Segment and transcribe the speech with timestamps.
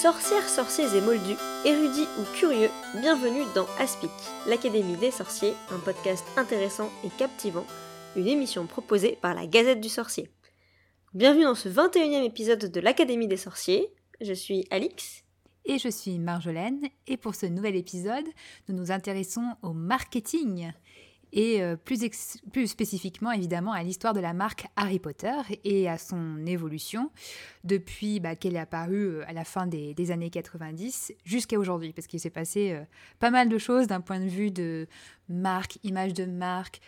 [0.00, 1.34] Sorcières, sorciers et moldus,
[1.64, 4.12] érudits ou curieux, bienvenue dans Aspic,
[4.46, 7.66] l'Académie des sorciers, un podcast intéressant et captivant,
[8.14, 10.30] une émission proposée par la Gazette du Sorcier.
[11.14, 13.92] Bienvenue dans ce 21e épisode de l'Académie des sorciers.
[14.20, 15.24] Je suis Alix.
[15.64, 18.28] Et je suis Marjolaine, et pour ce nouvel épisode,
[18.68, 20.70] nous nous intéressons au marketing
[21.32, 22.00] et euh, plus,
[22.52, 25.34] plus, spécifiquement évidemment à l'histoire de la marque Harry Potter
[25.64, 27.10] et à son évolution
[27.64, 32.06] depuis bah, qu'elle est apparue euh, à la fin des, années 90 jusqu'à aujourd'hui, parce
[32.06, 32.82] qu'il s'est passé euh,
[33.18, 34.86] pas mal de choses d'un point de vue de
[35.28, 36.80] marque, image de marque,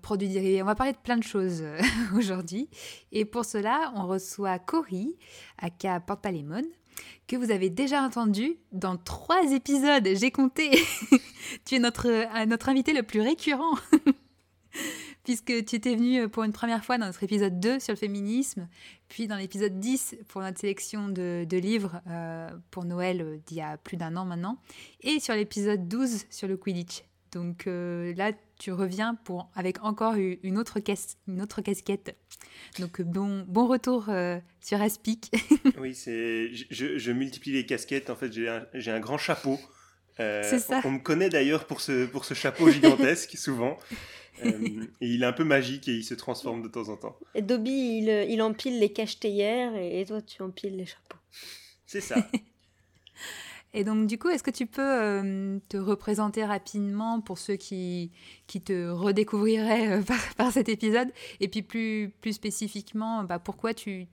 [0.00, 0.62] produits dérivés.
[0.62, 1.62] On va parler de plein de choses
[2.16, 2.70] aujourd'hui.
[3.12, 5.18] Et pour cela, on reçoit Cory,
[5.58, 6.64] aka Porte-Palémon,
[7.26, 10.08] que vous avez déjà entendu dans trois épisodes.
[10.14, 10.70] J'ai compté.
[11.64, 13.76] tu es notre, euh, notre invité le plus récurrent.
[15.24, 17.98] Puisque tu étais venu euh, pour une première fois dans notre épisode 2 sur le
[17.98, 18.68] féminisme,
[19.08, 23.78] puis dans l'épisode 10 pour notre sélection de, livres euh, pour Noël d'il y a
[23.78, 24.58] plus d'un an maintenant,
[25.00, 27.04] et sur l'épisode 12 sur le Quidditch.
[27.32, 30.78] Donc là, tu reviens pour, avec encore une autre,
[31.28, 32.16] une autre casquette.
[32.78, 35.30] Donc bon, bon retour euh, sur Aspic.
[35.78, 38.10] oui, c'est, je, multiplie les casquettes.
[38.10, 39.58] En fait, j'ai un, j'ai un grand chapeau.
[40.20, 40.80] Euh, c'est ça.
[40.84, 43.76] On, me connaît d'ailleurs pour ce, pour ce chapeau gigantesque, souvent.
[44.44, 47.18] Euh, et il est un peu magique et il se transforme de temps en temps.
[47.34, 51.18] Et Dobby, il, il empile les cache-théières et toi, tu empiles les chapeaux.
[51.86, 52.16] C'est ça.
[53.76, 58.12] Et donc, du coup, est-ce que tu peux euh, te représenter rapidement pour ceux qui,
[58.46, 60.02] qui te redécouvriraient euh,
[60.36, 61.08] par, cet épisode?
[61.40, 64.06] Et puis, plus, plus spécifiquement, bah, pourquoi tu,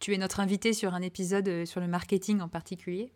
[0.00, 3.12] tu es notre invité sur un épisode euh, sur le marketing en particulier?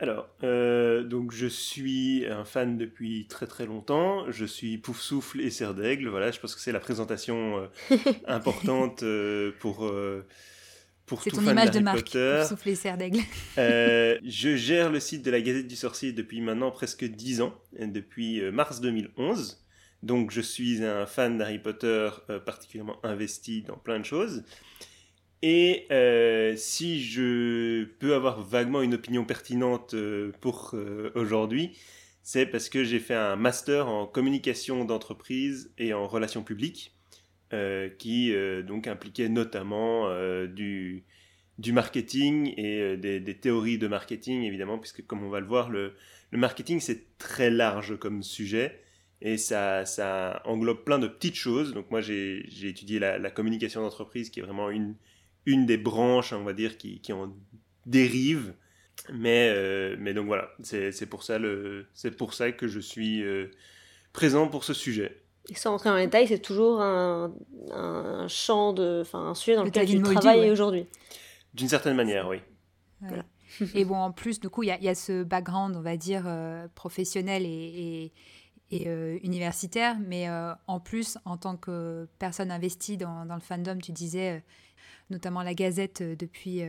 [0.00, 4.30] Alors, donc je suis un fan depuis très très longtemps.
[4.30, 6.06] Je suis Pouf Souffle et Serre d'Aigle.
[6.06, 7.68] Voilà, je pense que c'est la présentation
[8.28, 9.02] importante
[9.58, 9.90] pour
[11.22, 13.20] c'est ton image de marque pour souffler serre d'aigle.
[13.58, 17.54] Euh, je gère le site de la Gazette du Sorcier depuis maintenant presque 10 ans,
[17.78, 19.64] depuis euh, mars 2011.
[20.02, 24.44] Donc je suis un fan d'Harry Potter euh, particulièrement investi dans plein de choses.
[25.42, 25.86] Et
[26.56, 29.94] si je peux avoir vaguement une opinion pertinente
[30.40, 30.74] pour
[31.14, 31.76] aujourd'hui,
[32.24, 36.97] c'est parce que j'ai fait un master en communication d'entreprise et en relations publiques.
[37.54, 41.06] Euh, qui euh, donc impliquait notamment euh, du,
[41.72, 45.94] marketing et des, théories de marketing, évidemment, puisque comme on va le voir, le,
[46.32, 48.82] marketing, c'est très large comme sujet.
[49.22, 51.72] Et ça, ça englobe plein de petites choses.
[51.72, 54.94] Donc moi, j'ai étudié la, communication d'entreprise, qui est vraiment une,
[55.46, 57.34] une des branches, on va dire, qui, qui en
[57.86, 58.52] dérive.
[59.10, 61.38] Mais, mais donc voilà, c'est pour, ça
[62.18, 63.24] pour ça que je suis
[64.12, 65.22] présent pour ce sujet.
[65.50, 67.32] Et sans rentrer dans les détails, c'est toujours un,
[67.72, 70.86] un, champ de, enfin un sujet dans lequel tu travailles aujourd'hui.
[71.54, 72.40] D'une certaine manière, oui.
[73.74, 76.24] et bon, en plus, du coup, il y, y, a ce background, on va dire,
[76.26, 78.12] euh, professionnel et,
[78.70, 83.40] et, euh, universitaire, mais euh, en plus, en tant que personne investie dans, dans le
[83.40, 84.44] fandom, tu disais,
[85.08, 86.62] notamment la Gazette depuis,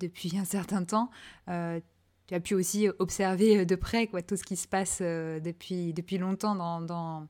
[0.00, 1.10] depuis un certain temps,
[1.46, 6.18] tu as pu aussi observer de près quoi, tout ce qui se passe depuis, depuis
[6.18, 7.26] longtemps dans, dans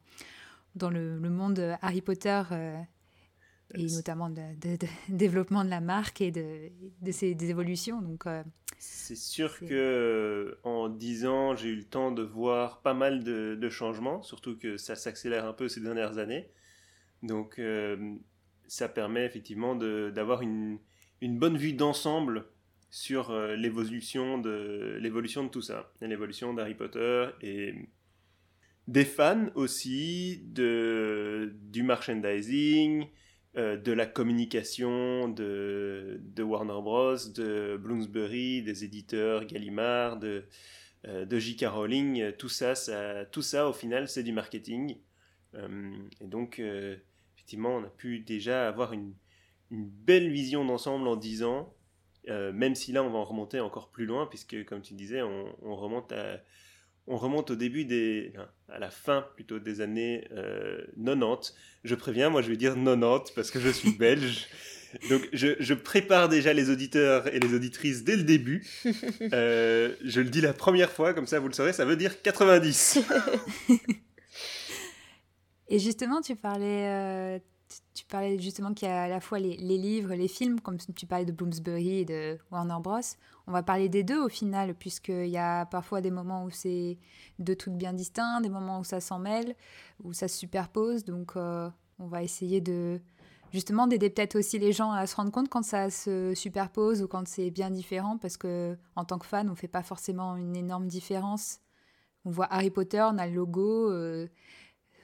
[0.79, 2.81] dans le, monde Harry Potter euh,
[3.75, 4.43] et notamment de,
[5.09, 6.71] développement de la marque et de,
[7.03, 8.01] de ses des évolutions.
[8.01, 8.43] Donc, euh,
[8.79, 13.69] c'est sûr que en 10 ans, j'ai eu le temps de voir pas mal de,
[13.69, 16.49] changements, surtout que ça s'accélère un peu ces dernières années.
[17.23, 18.15] Donc, euh,
[18.69, 20.79] ça permet effectivement d'avoir une,
[21.21, 22.47] une, bonne vue d'ensemble
[22.91, 27.75] sur l'évolution de l'évolution de tout ça, l'évolution d'Harry Potter et
[28.89, 33.07] des fans aussi, de, du merchandising,
[33.57, 40.47] euh, de la communication de, de, Warner Bros, de Bloomsbury, des éditeurs Gallimard, de,
[41.07, 41.67] euh, de J.K.
[41.67, 42.33] Rowling.
[42.39, 44.97] Tout ça, ça, tout ça, au final, c'est du marketing.
[45.55, 45.93] Euh,
[46.23, 46.59] et donc,
[47.35, 49.13] effectivement, on a pu déjà avoir une,
[49.71, 51.75] une belle vision d'ensemble en 10 ans,
[52.27, 55.55] même si là, on va en remonter encore plus loin, puisque, comme tu disais, on,
[55.63, 56.41] on remonte à
[57.09, 58.33] on remonte au début des,
[58.69, 60.37] à la fin plutôt des années 90.
[60.37, 61.37] Euh,
[61.85, 64.47] je préviens, moi je vais dire 90 parce que je suis belge.
[65.11, 68.67] Donc je, prépare déjà les auditeurs et les auditrices dès le début.
[69.33, 72.23] Euh, je le dis la première fois, comme ça vous le saurez, ça veut dire
[72.23, 73.01] 90.
[75.69, 77.39] et justement, tu parlais, euh,
[77.95, 81.07] tu parlais justement qu'il y a à la fois les, livres, les films, comme tu
[81.07, 83.01] parlais de Bloomsbury et de Warner Bros.
[83.47, 86.99] On va parler des deux au final, puisqu'il y a parfois des moments où c'est
[87.39, 89.55] deux trucs bien distincts, des moments où ça s'en mêle,
[90.03, 91.05] où ça se superpose.
[91.05, 91.69] Donc euh,
[91.99, 93.01] on va essayer de,
[93.53, 97.09] justement d'aider peut-être aussi les gens à se rendre compte quand ça se superpose ou
[97.09, 100.57] quand c'est bien différent parce que en tant que fan on fait pas forcément une
[100.57, 101.61] énorme différence
[102.25, 104.29] on voit Harry Potter on a le logo euh,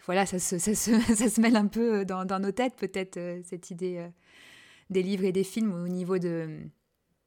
[0.06, 3.16] voilà ça se, ça, se, ça se, mêle un peu dans, dans nos têtes peut-être
[3.16, 4.08] euh, cette idée euh,
[4.90, 6.60] des livres et des films au niveau de,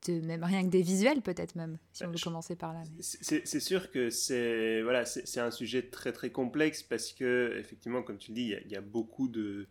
[0.07, 3.59] de même rien que des visuels peut-être même si on veut commencer par là c'est
[3.59, 8.31] sûr que c'est voilà c'est un sujet très très complexe parce que effectivement comme tu
[8.31, 9.67] le dis il y, y a beaucoup de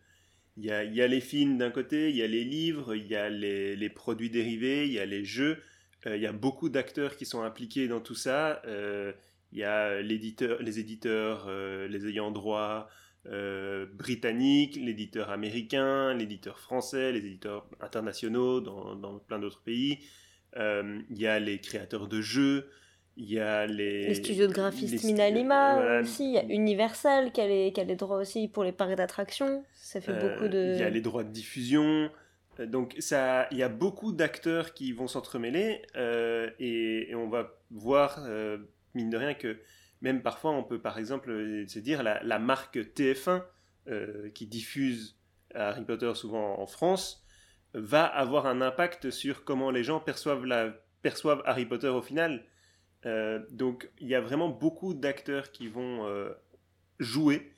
[0.56, 3.06] il y a, y a les films d'un côté, il y a les livres, il
[3.06, 5.58] y a les, les produits dérivés, il y a les jeux.
[6.06, 8.62] Euh, il y a beaucoup d'acteurs qui sont impliqués dans tout ça.
[8.66, 9.12] Euh,
[9.52, 12.88] il y a l'éditeur, les éditeurs, euh, les ayants droit
[13.94, 19.98] britanniques, l'éditeur américain, l'éditeur français, les éditeurs internationaux dans, dans plein d'autres pays.
[20.56, 22.70] il y a les créateurs de jeux.
[23.16, 24.08] Il y a les...
[24.08, 26.24] les studios de graphistes Minalima aussi.
[26.24, 28.94] Il y a Universal qui a, les, qui a les droits aussi pour les parcs
[28.94, 29.64] d'attractions.
[29.74, 30.74] Ça fait beaucoup euh, de...
[30.74, 32.10] Il y a les droits de diffusion.
[32.60, 37.54] Euh, donc ça, il y a beaucoup d'acteurs qui vont s'entremêler euh, et, on va
[37.70, 38.20] voir,
[38.96, 39.58] mine de rien, que
[40.00, 43.42] même parfois on peut par exemple se dire la, la marque TF1
[44.34, 45.16] qui diffuse
[45.54, 47.26] Harry Potter souvent en France
[47.76, 52.44] va avoir un impact sur comment les gens perçoivent, la, perçoivent Harry Potter au final.
[53.04, 56.30] Euh, donc il y a vraiment beaucoup d'acteurs qui vont euh,
[56.98, 57.52] jouer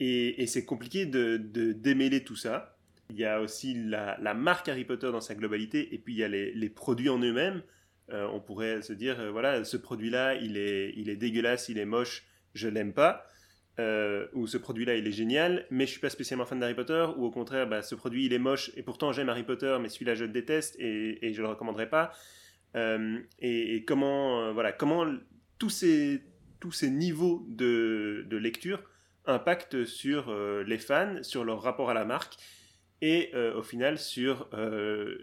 [0.00, 1.36] et, c'est compliqué de,
[1.72, 2.76] démêler tout ça.
[3.10, 6.24] Il y a aussi la, marque Harry Potter dans sa globalité et puis il y
[6.24, 7.62] a les, produits en eux-mêmes.
[8.10, 11.84] Euh, on pourrait se dire, voilà, ce produit-là, il est, il est dégueulasse, il est
[11.84, 13.26] moche, je l'aime pas.
[14.34, 17.06] ou ce produit-là, il est génial, mais je suis pas spécialement fan d'Harry Potter.
[17.16, 19.88] Ou au contraire, bah, ce produit, il est moche et pourtant j'aime Harry Potter, mais
[19.88, 22.12] celui-là, je le déteste et, et je le recommanderais pas.
[22.76, 25.06] Euh, et, comment, euh, voilà, comment
[25.58, 26.22] tous ces,
[26.60, 28.82] tous ces niveaux de, de lecture
[29.26, 32.36] impactent sur euh, les fans, sur leur rapport à la marque
[33.04, 34.48] et au final sur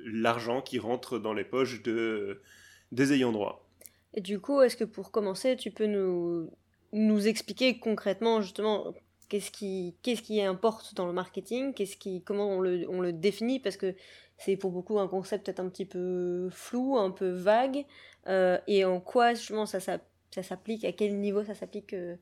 [0.03, 2.41] l'argent qui rentre dans les poches de,
[2.91, 3.65] des ayants droit.
[4.13, 6.49] Et du coup, est-ce que pour commencer, tu peux nous,
[6.93, 8.93] nous expliquer concrètement justement
[9.29, 13.13] qu'est-ce qui, qu'est-ce qui importe dans le marketing, qu'est-ce qui, comment on le, on le
[13.13, 13.95] définit, parce que
[14.37, 17.85] c'est pour beaucoup un concept peut-être un petit peu flou, un peu vague,
[18.27, 19.99] euh, et en quoi justement ça, ça,
[20.41, 22.15] s'applique, à quel niveau ça s'applique euh,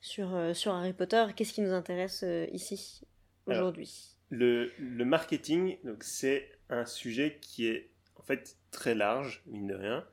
[0.00, 3.02] sur, euh, sur Harry Potter, qu'est-ce qui nous intéresse ici
[3.46, 4.16] aujourd'hui?
[4.30, 7.88] le, le, marketing, c'est un sujet qui est
[8.28, 10.04] fait très large, mine de rien.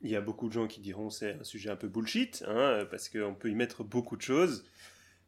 [0.00, 2.86] Il y a beaucoup de gens qui diront c'est un sujet un peu bullshit, hein,
[2.90, 4.64] parce qu'on peut y mettre beaucoup de choses.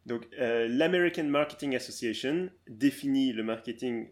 [0.06, 4.08] Donc, l'American Marketing Association définit le marketing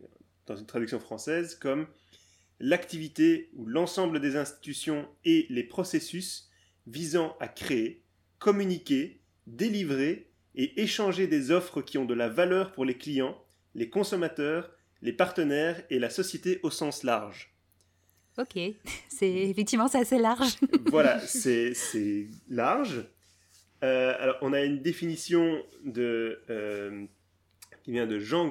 [0.47, 1.87] dans une traduction française comme
[2.61, 6.51] l'activité ou l'ensemble des institutions et les processus
[6.87, 8.03] visant à créer,
[8.39, 13.41] communiquer, délivrer et échanger des offres qui ont de la valeur pour les clients,
[13.75, 14.71] les consommateurs,
[15.03, 17.54] les partenaires et la société au sens large.
[18.39, 18.59] Ok,
[19.09, 20.57] c'est effectivement c'est assez large.
[20.87, 21.75] voilà, c'est
[22.49, 23.05] large.
[23.83, 27.05] Euh, alors on a une définition de, euh,
[27.83, 28.51] qui vient de Jean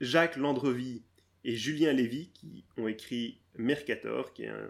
[0.00, 1.02] Jacques Landrevie
[1.44, 4.68] et Julien Lévy qui ont écrit Mercator, qui est un,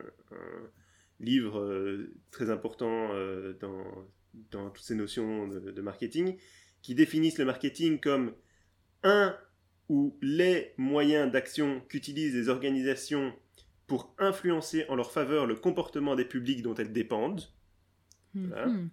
[1.20, 3.84] livre euh, très important euh, dans,
[4.50, 6.36] dans, toutes ces notions de, marketing,
[6.82, 8.34] qui définissent le marketing comme
[9.02, 9.36] un
[9.88, 13.34] ou les moyens d'action qu'utilisent les organisations
[13.90, 17.42] pour influencer en leur faveur le comportement des publics dont elles dépendent.
[18.34, 18.88] Mhm.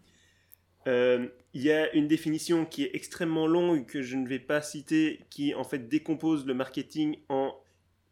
[0.87, 4.63] Euh, il y a une définition qui est extrêmement longue que je ne vais pas
[4.63, 7.55] citer, qui en fait décompose le marketing en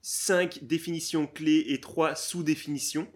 [0.03, 3.07] cinq définitions clés et trois sous-définitions.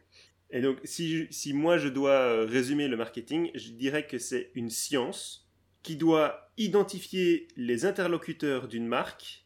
[0.49, 4.49] Et donc, si, si, moi je dois euh, résumer le marketing, je dirais que c'est
[4.55, 5.47] une science
[5.83, 9.45] qui doit identifier les interlocuteurs d'une marque,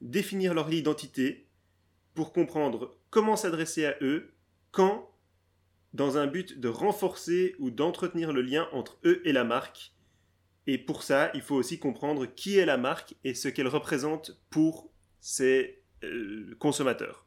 [0.00, 1.48] définir leur identité,
[2.14, 4.32] pour comprendre comment s'adresser à eux,
[4.72, 5.08] quand,
[5.92, 9.92] dans un but de renforcer ou d'entretenir le lien entre eux et la marque.
[10.66, 14.40] Et pour ça, il faut aussi comprendre qui est la marque et ce qu'elle représente
[14.48, 14.90] pour
[15.20, 17.26] ses euh, consommateur.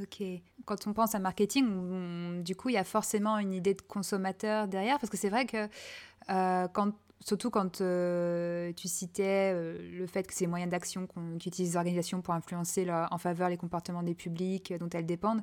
[0.00, 0.22] Ok.
[0.64, 4.68] Quand on pense à marketing, du coup, il y a forcément une idée de consommateur
[4.68, 5.68] derrière, parce que c'est vrai que
[6.30, 11.76] euh, quand, surtout quand euh, tu citais le fait que c'est moyens d'action qu'utilisent les
[11.76, 15.42] organisations pour influencer en faveur les comportements des publics dont elles dépendent,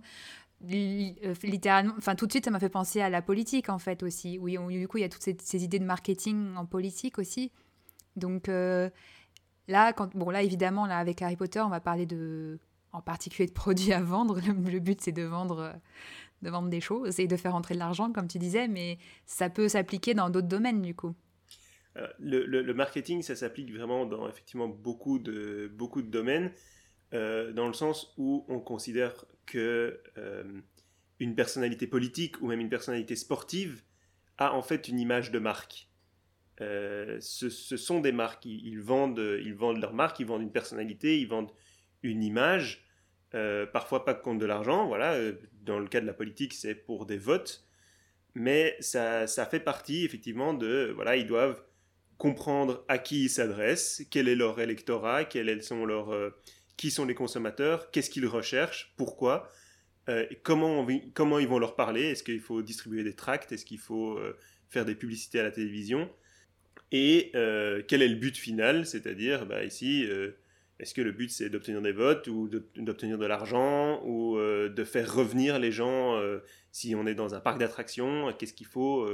[0.62, 4.38] littéralement, enfin tout de suite, ça m'a fait penser à la politique en fait aussi.
[4.40, 7.52] Oui, du coup, il y a toutes ces, ces, idées de marketing en politique aussi.
[8.16, 12.60] Donc là, bon là évidemment, là avec Harry Potter, on va parler de
[12.94, 14.40] en particulier de produits à vendre.
[14.48, 15.74] Le but, c'est de vendre,
[16.42, 19.50] de vendre des choses et de faire entrer de l'argent, comme tu disais, mais ça
[19.50, 21.14] peut s'appliquer dans d'autres domaines, du coup.
[21.98, 26.52] Euh, le, marketing, ça s'applique vraiment dans effectivement beaucoup de, beaucoup de domaines.
[27.12, 30.02] dans le sens où on considère que
[31.20, 33.84] une personnalité politique ou même une personnalité sportive
[34.40, 35.90] a en fait une image de marque.
[36.60, 41.28] ce, sont des marques, ils, vendent, ils vendent leur marque, ils vendent une personnalité, ils
[41.28, 41.52] vendent
[42.02, 42.84] une image,
[43.72, 45.16] parfois pas contre de l'argent, voilà,
[45.62, 47.68] dans le cas de la politique c'est pour des votes,
[48.36, 51.64] mais ça, ça fait partie effectivement de, voilà, ils doivent
[52.24, 56.30] comprendre à qui ils s'adressent, quel est leur électorat, quels sont leurs, euh,
[56.78, 59.52] qui sont les consommateurs, qu'est-ce qu'ils recherchent, pourquoi,
[60.08, 63.78] euh, comment, comment ils vont leur parler, est-ce qu'il faut distribuer des tracts, est-ce qu'il
[63.78, 64.38] faut euh,
[64.70, 66.10] faire des publicités à la télévision,
[66.94, 70.08] et quel est le but final, c'est-à-dire bah, ici,
[70.80, 75.12] est-ce que le but c'est d'obtenir des votes ou d'obtenir de l'argent ou de faire
[75.12, 76.22] revenir les gens
[76.72, 79.10] si on est dans un parc d'attractions, qu'est-ce qu'il faut,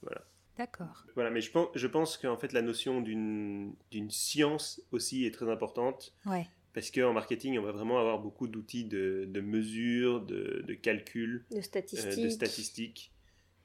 [0.00, 0.24] voilà.
[0.58, 1.06] D'accord.
[1.14, 3.74] Voilà, mais je pense, je pense qu'en fait, la notion d'une
[4.10, 6.14] science aussi est très importante.
[6.26, 6.46] Ouais.
[6.72, 11.44] Parce qu'en marketing, on va vraiment avoir beaucoup d'outils de, de mesure, de, de calcul,
[11.50, 12.18] de statistiques.
[12.18, 13.12] Euh, de statistiques.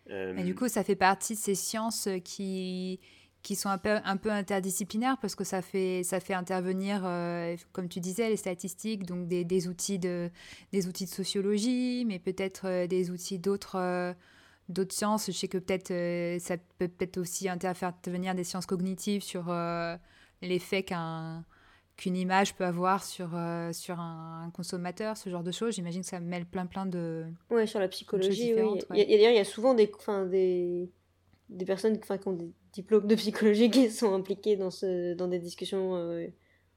[0.09, 2.99] Euh, du coup, ça fait partie de ces sciences qui,
[3.43, 7.55] qui sont un peu, un peu interdisciplinaires parce que ça fait, ça fait intervenir, euh,
[7.73, 10.31] comme tu disais, les statistiques, donc des, des, outils, de,
[10.71, 14.15] des outils de sociologie, mais peut-être des outils d'autres
[14.69, 15.27] d'autres sciences.
[15.27, 19.95] Je sais que peut-être euh, ça peut peut-être aussi intervenir des sciences cognitives sur euh,
[20.41, 21.45] l'effet qu'un
[21.97, 25.75] qu'une image peut avoir sur, euh, sur un, consommateur, ce genre de choses.
[25.75, 27.23] J'imagine que ça mêle plein plein de...
[27.49, 28.81] Oui, sur la psychologie, oui.
[28.93, 29.89] Il, y a, il y a souvent des,
[30.29, 30.89] des,
[31.47, 35.39] des personnes qui ont des diplômes de psychologie qui sont impliquées dans, ce, dans des
[35.39, 35.93] discussions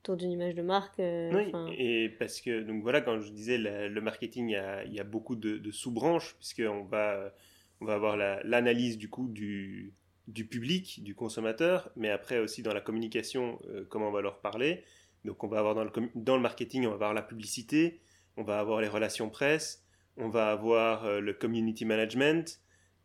[0.05, 0.99] autour d'une image de marque.
[1.01, 4.95] oui, et parce que, donc voilà, quand je disais le marketing, il y a, il
[4.95, 7.35] y a beaucoup de, de sous-branches, puisqu'on va
[7.81, 9.95] on va avoir l'analyse du coup du,
[10.27, 14.41] du, public, du consommateur, mais après aussi dans la communication, euh, comment on va leur
[14.41, 14.85] parler.
[15.25, 18.01] Donc on va avoir dans le, dans le marketing, on va avoir la publicité,
[18.37, 19.85] on va avoir les relations presse,
[20.17, 22.61] on va avoir euh, le community management,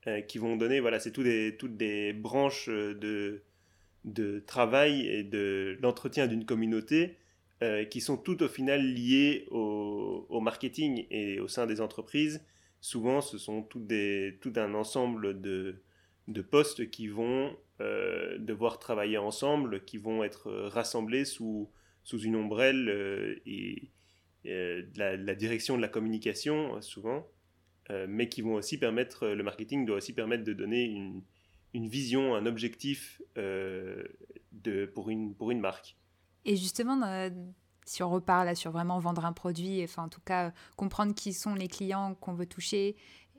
[0.07, 3.43] euh, qui vont donner, voilà, c'est tout des, toutes des branches de,
[4.05, 7.17] de travail et de l'entretien d'une communauté
[7.89, 12.43] qui sont toutes au final liées au, au, marketing et au sein des entreprises
[12.83, 13.81] souvent ce sont tout,
[14.57, 15.81] un ensemble de,
[16.27, 21.71] de postes qui vont euh, devoir travailler ensemble, qui vont être rassemblés sous,
[22.03, 23.89] sous une ombrelle euh, et,
[24.45, 27.25] euh, la, direction de la communication souvent,
[28.07, 31.21] mais qui vont aussi permettre, le marketing doit aussi permettre de donner une,
[31.73, 35.95] une vision, un objectif de, pour, une, pour une marque.
[36.43, 36.97] Et justement,
[37.85, 41.33] si on repart là sur vraiment vendre un produit, enfin en tout cas comprendre qui
[41.33, 42.95] sont les clients qu'on veut toucher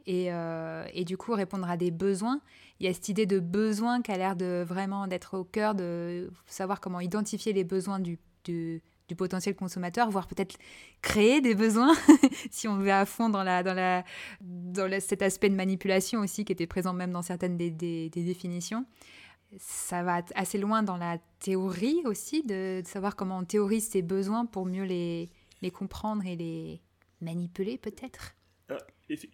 [0.07, 2.41] et, euh, et, du coup répondre à des besoins.
[2.81, 5.75] Il y a cette idée de besoin qui a l'air de vraiment d'être au cœur
[5.75, 8.83] de savoir comment identifier les besoins du, du,
[9.17, 10.57] potentiel consommateur, voire peut-être
[11.01, 11.95] créer des besoins
[12.51, 14.03] si on va à fond dans, la, dans, la,
[14.41, 18.85] dans cet aspect de manipulation aussi qui était présent même dans certaines des, des définitions
[19.59, 24.47] ça va assez loin dans la théorie aussi, de, savoir comment on théorise ses besoins
[24.47, 25.31] pour mieux les,
[25.73, 26.81] comprendre et les
[27.21, 28.35] manipuler peut-être?
[28.69, 28.79] Ah,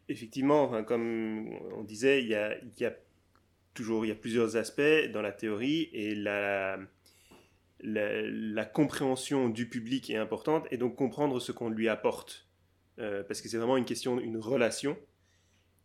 [0.08, 2.56] effectivement, comme on disait, il y a,
[3.74, 6.78] toujours il y a plusieurs aspects dans la théorie et la,
[7.80, 12.46] la, compréhension du public est importante et donc comprendre ce qu'on lui apporte.
[12.98, 14.96] Euh, parce que c'est vraiment une question, une relation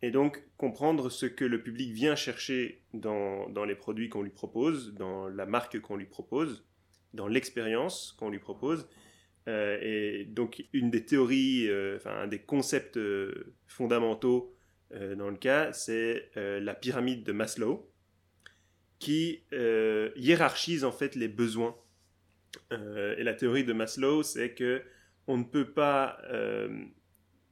[0.06, 4.30] et donc comprendre ce que le public vient chercher dans, dans les produits qu'on lui
[4.30, 6.64] propose, dans la marque qu'on lui propose,
[7.16, 8.88] dans l'expérience qu'on lui propose.
[9.48, 14.52] Euh, et donc une des théories, euh, enfin un des concepts euh, fondamentaux
[15.18, 17.92] dans le cas, c'est la pyramide de Maslow,
[19.00, 21.76] qui hiérarchise en fait les besoins.
[22.72, 24.84] et la théorie de Maslow, c'est que
[25.28, 26.22] on ne peut pas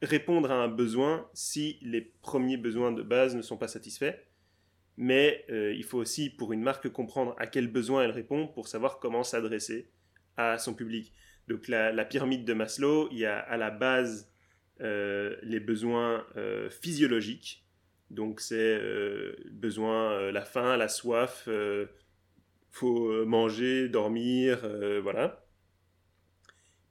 [0.04, 4.16] répondre à un besoin si les premiers besoins de base ne sont pas satisfaits.
[4.98, 8.68] Mais euh, il faut aussi, pour une marque, comprendre à quel besoin elle répond pour
[8.68, 9.90] savoir comment s'adresser
[10.38, 11.14] à son public.
[11.48, 14.32] Donc la, pyramide de Maslow, il y a à la base
[14.82, 17.66] euh, les besoins euh, physiologiques.
[18.12, 18.80] Donc c'est
[19.50, 21.50] besoin, la faim, la soif,
[22.70, 24.60] faut manger, dormir,
[25.02, 25.48] voilà.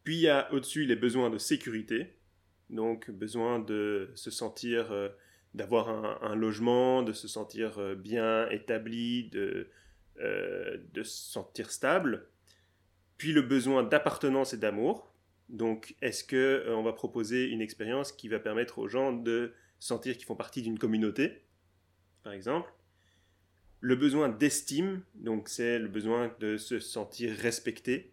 [0.03, 2.17] Puis il y a au-dessus les besoins de sécurité
[2.73, 5.11] donc besoin de se sentir, euh,
[5.55, 5.89] d'avoir
[6.25, 9.69] un, logement, de se sentir euh, bien établi, de,
[10.19, 12.27] euh, de se sentir stable.
[13.19, 15.13] Puis le besoin d'appartenance et d'amour.
[15.51, 20.17] Donc est-ce que on va proposer une expérience qui va permettre aux gens de sentir
[20.17, 21.43] qu'ils font partie d'une communauté,
[22.23, 22.73] par exemple?
[23.81, 28.13] Le besoin d'estime, donc c'est le besoin de se sentir respecté,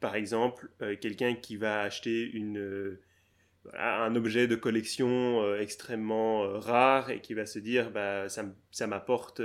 [0.00, 0.68] par exemple,
[1.00, 2.98] quelqu'un qui va acheter une,
[3.74, 9.40] un objet de collection extrêmement rare et qui va se dire bah, ça, ça m'apporte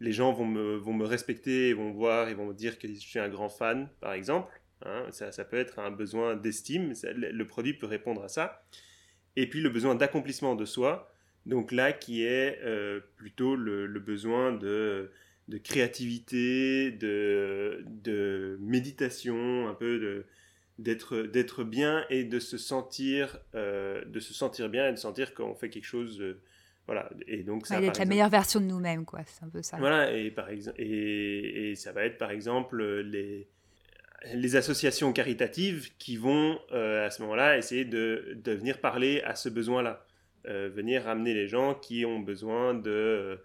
[0.00, 2.94] les gens vont me, vont me respecter, vont voir, ils vont me dire que je
[2.94, 4.52] suis un grand fan, par exemple.
[4.84, 5.06] Hein.
[5.10, 8.66] ça, ça, peut être un besoin d'estime, le produit peut répondre à ça.
[9.34, 11.12] Et puis le besoin d'accomplissement de soi,
[11.46, 15.10] donc là qui est euh, plutôt le, besoin de,
[15.48, 20.24] de créativité, de, de, méditation, un peu de
[20.78, 25.34] d'être d'être bien et de se sentir euh, de se sentir bien et de sentir
[25.34, 26.22] qu'on fait quelque chose
[26.86, 27.10] voilà.
[27.26, 27.82] Et donc ça.
[27.82, 29.20] être la meilleure version de nous-mêmes, quoi.
[29.26, 29.76] C'est un peu ça.
[29.78, 30.12] Voilà.
[30.12, 33.48] Et par exemple, et, et, ça va être par exemple les
[34.34, 39.34] les associations caritatives qui vont euh, à ce moment-là essayer de, de, venir parler à
[39.34, 40.04] ce besoin-là,
[40.46, 43.36] euh, venir ramener les gens qui ont besoin de euh,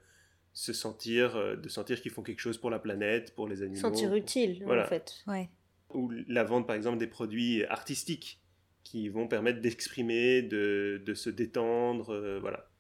[0.54, 3.80] se sentir, de sentir qu'ils font quelque chose pour la planète, pour les animaux.
[3.80, 5.24] Sentir utile, en fait.
[5.28, 5.50] Ouais.
[5.94, 8.42] Ou la vente, par exemple, des produits artistiques
[8.84, 12.72] qui vont permettre d'exprimer, de, de, se détendre, voilà.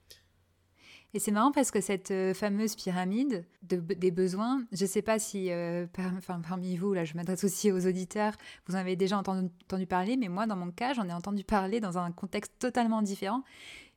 [1.13, 5.19] Et c'est marrant parce que cette euh, fameuse pyramide des besoins, je ne sais pas
[5.19, 5.85] si euh,
[6.17, 8.33] enfin, parmi vous, là je m'adresse aussi aux auditeurs,
[8.65, 9.49] vous en avez déjà entendu,
[9.87, 13.43] parler, mais moi dans mon cas j'en ai entendu parler dans un contexte totalement différent,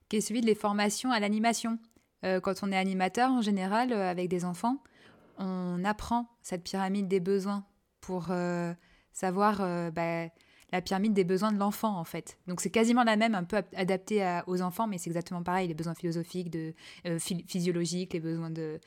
[0.08, 1.78] qui est celui de les formations à l'animation.
[2.24, 4.82] Euh, quand on est animateur en général avec des enfants,
[5.38, 7.64] on apprend cette pyramide des besoins
[8.00, 8.32] pour
[9.14, 9.58] savoir...
[9.92, 10.28] Bah,
[10.74, 12.36] la pyramide des besoins de l'enfant, en fait.
[12.48, 15.74] Donc c'est quasiment la même, un peu adaptée aux enfants, mais c'est exactement pareil, les
[15.74, 16.74] besoins philosophiques, de,
[17.06, 18.80] euh, physiologiques, les besoins de,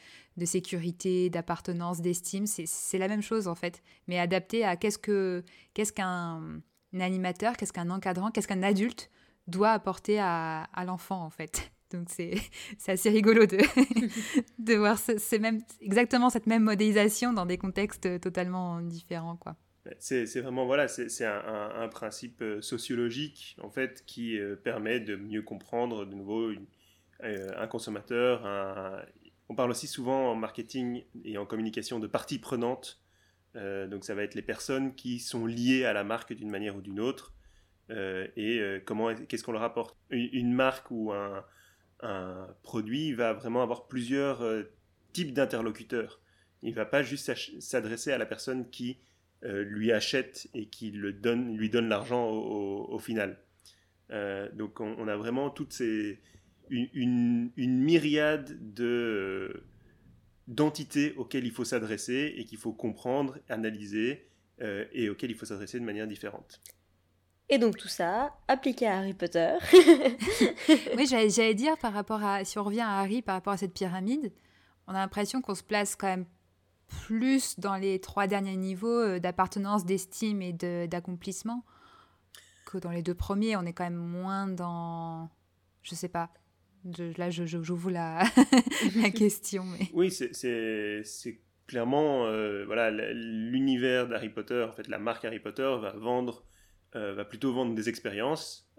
[0.44, 5.42] sécurité, d'appartenance, d'estime, c'est la même chose, en fait, mais adapté à qu'est-ce qu'un
[5.74, 6.62] qu'est-ce qu'un
[7.00, 9.10] animateur, qu'est-ce qu'un encadrant, qu'est-ce qu'un adulte
[9.48, 11.72] doit apporter à, l'enfant, en fait.
[11.92, 12.36] Donc c'est
[12.86, 13.60] assez rigolo de,
[14.60, 15.00] de voir
[15.40, 19.56] même, exactement cette même modélisation dans des contextes totalement différents, quoi.
[20.00, 25.42] C'est vraiment voilà, c'est un, principe euh, sociologique en fait qui euh, permet de mieux
[25.42, 26.52] comprendre de nouveau
[27.24, 28.44] euh, un consommateur.
[29.50, 33.02] on parle aussi souvent en marketing et en communication de parties prenantes.
[33.56, 36.82] donc ça va être les personnes qui sont liées à la marque d'une manière ou
[36.82, 37.34] d'une autre
[37.90, 39.98] et comment qu'est-ce qu'on leur apporte.
[40.12, 41.46] Une, marque ou un,
[42.62, 44.44] produit va vraiment avoir plusieurs
[45.14, 46.22] types d'interlocuteurs.
[46.62, 49.00] Il ne va pas juste s'adresser à la personne qui
[49.44, 53.38] lui achète et qui le donne, lui donne l'argent au, final.
[54.12, 56.20] Euh, donc on, a vraiment toutes ces,
[56.70, 59.64] une, une, myriade de
[60.48, 64.30] d'entités auxquelles il faut s'adresser et qu'il faut comprendre, analyser
[64.62, 66.62] euh, et auxquelles il faut s'adresser de manière différente.
[67.50, 69.56] Et donc tout ça appliqué à Harry Potter.
[70.98, 73.74] oui, j'allais dire par rapport à si on revient à Harry par rapport à cette
[73.74, 74.32] pyramide,
[74.88, 76.26] on a l'impression qu'on se place quand même
[76.88, 81.64] plus dans les trois derniers niveaux euh, d'appartenance, d'estime et d'accomplissement
[82.66, 83.56] que dans les deux premiers.
[83.56, 85.30] On est quand même moins dans.
[85.84, 86.32] Je sais pas.
[87.18, 88.24] là, je, je, vous la,
[88.96, 89.64] la question.
[89.64, 89.90] Mais...
[89.94, 94.66] Oui, c'est clairement euh, voilà l'univers d'Harry Potter.
[94.68, 96.46] En fait, la marque Harry Potter va vendre,
[96.96, 98.70] euh, va plutôt vendre des expériences.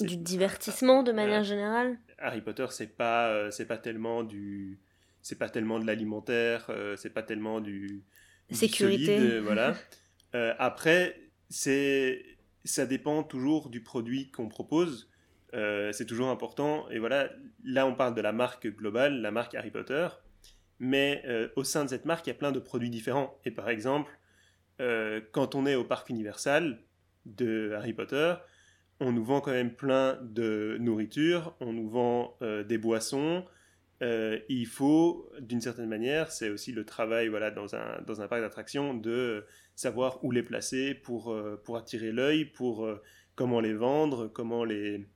[0.00, 1.98] du divertissement de manière générale?
[2.18, 4.80] Harry Potter, c'est pas c'est pas tellement du
[5.22, 8.02] c'est pas tellement de l'alimentaire, euh, c'est pas tellement du,
[8.50, 9.18] sécurité.
[9.18, 9.74] Euh, voilà.
[10.36, 12.24] Euh, après, c'est
[12.62, 15.10] ça dépend toujours du produit qu'on propose.
[15.52, 16.88] c'est toujours important.
[16.90, 17.30] Et voilà,
[17.64, 20.06] là on parle de la marque globale, la marque Harry Potter.
[20.78, 21.24] Mais
[21.56, 23.40] au sein de cette marque, il y a plein de produits différents.
[23.44, 24.16] Et par exemple,
[25.32, 26.78] quand on est au parc Universal
[27.26, 28.34] de Harry Potter,
[29.00, 33.44] on nous vend quand même plein de nourriture, on nous vend des boissons,
[34.02, 38.28] euh, il faut, d'une certaine manière, c'est aussi le travail voilà, dans, un, dans un
[38.28, 43.02] parc d'attractions, de savoir où les placer pour, euh, pour attirer l'œil, pour euh,
[43.34, 45.06] comment les vendre, comment les,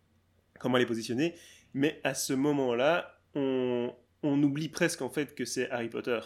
[0.59, 1.35] comment les positionner.
[1.73, 3.93] Mais à ce moment-là, on,
[4.23, 6.21] on, oublie presque en fait que c'est Harry Potter.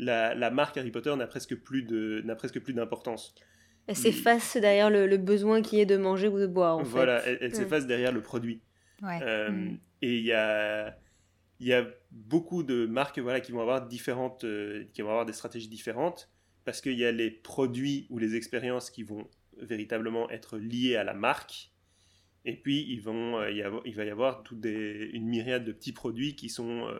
[0.00, 1.86] La, la, marque Harry Potter n'a presque plus
[2.24, 3.34] n'a presque plus d'importance.
[3.86, 6.78] Elle s'efface derrière le, besoin qui est de manger ou de boire.
[6.78, 8.60] En voilà, elle, s'efface derrière le produit.
[9.00, 9.76] Mm.
[10.02, 10.96] Et il y a
[11.62, 15.24] il y a beaucoup de marques voilà, qui vont avoir différentes, euh, qui vont avoir
[15.24, 16.28] des stratégies différentes
[16.64, 21.04] parce qu'il y a les produits ou les expériences qui vont véritablement être liées à
[21.04, 21.70] la marque.
[22.44, 26.34] Et puis, ils vont, euh, il va y avoir toute une myriade de petits produits
[26.34, 26.98] qui sont, euh,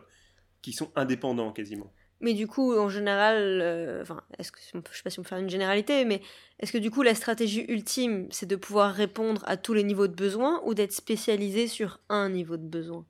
[0.61, 1.91] qui sont indépendants quasiment.
[2.21, 6.05] Mais du coup, en général, enfin, je sais pas si on peut faire une généralité,
[6.05, 6.21] mais
[6.59, 10.07] est-ce que du coup, la stratégie ultime, c'est de pouvoir répondre à tous les niveaux
[10.07, 13.05] de besoin ou d'être spécialisé sur un niveau de besoin?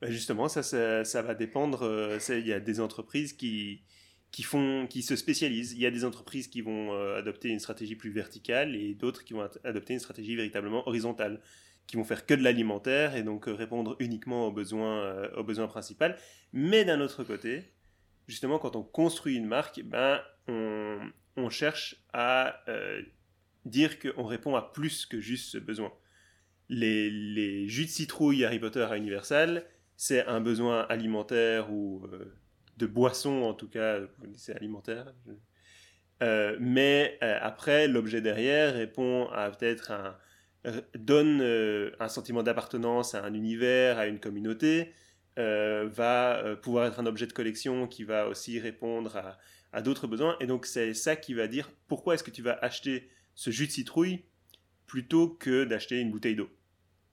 [0.00, 1.82] Bah, justement, ça, ça, va dépendre.
[1.82, 3.82] Euh, il y a des entreprises qui,
[4.30, 5.72] qui, font, qui se spécialisent.
[5.72, 9.34] Il y a des entreprises qui vont adopter une stratégie plus verticale et d'autres qui
[9.34, 11.40] vont adopter une stratégie véritablement horizontale,
[11.86, 16.14] qui vont faire que de l'alimentaire et donc répondre uniquement aux besoins, aux besoins principaux.
[16.52, 17.72] Mais d'un autre côté,
[18.26, 20.98] justement, quand on construit une marque, ben, on,
[21.36, 22.62] on cherche à
[23.68, 25.92] dire qu'on répond à plus que juste ce besoin.
[26.68, 29.64] Les, les, jus de citrouille Harry Potter à Universal,
[29.98, 32.32] c'est un besoin alimentaire ou euh,
[32.76, 33.98] de boisson en tout cas,
[34.36, 35.12] c'est alimentaire.
[36.22, 40.16] Euh, mais euh, après, l'objet derrière répond à peut-être un
[40.98, 41.40] donne
[41.98, 44.92] un sentiment d'appartenance à un univers, à une communauté,
[45.36, 49.38] va pouvoir être un objet de collection qui va aussi répondre
[49.72, 50.36] à, d'autres besoins.
[50.40, 53.68] Et donc c'est ça qui va dire pourquoi est-ce que tu vas acheter ce jus
[53.68, 54.24] de citrouille
[54.86, 56.50] plutôt que d'acheter une bouteille d'eau.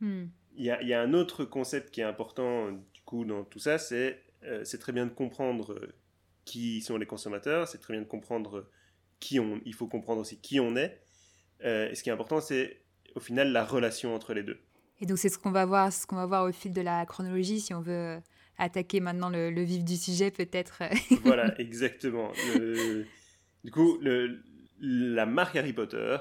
[0.01, 0.25] Hmm.
[0.57, 4.21] Il y, a, un autre concept qui est important du coup dans tout ça, c'est
[4.43, 5.93] euh, c'est très bien de comprendre euh,
[6.45, 8.69] qui sont les consommateurs, c'est très bien de comprendre
[9.19, 11.01] qui on, il faut comprendre aussi qui on est.
[11.63, 12.81] Euh, et ce qui est important, c'est
[13.15, 14.59] au final la relation entre les deux.
[14.99, 17.05] Et donc c'est ce qu'on va voir, ce qu'on va voir au fil de la
[17.05, 18.19] chronologie, si on veut
[18.57, 20.83] attaquer maintenant le, vif du sujet peut-être.
[21.23, 22.31] voilà, exactement.
[23.63, 24.41] du coup, le,
[24.79, 26.17] la marque Harry Potter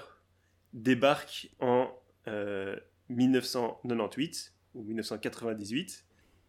[0.73, 1.91] débarque en
[3.09, 6.05] 1998 euh, ou 1998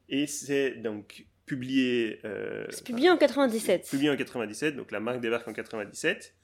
[0.10, 2.20] et c'est donc publié.
[2.26, 3.90] Euh, c'est publié en 97.
[3.90, 6.36] Publié en 97, donc la marque débarque en 97.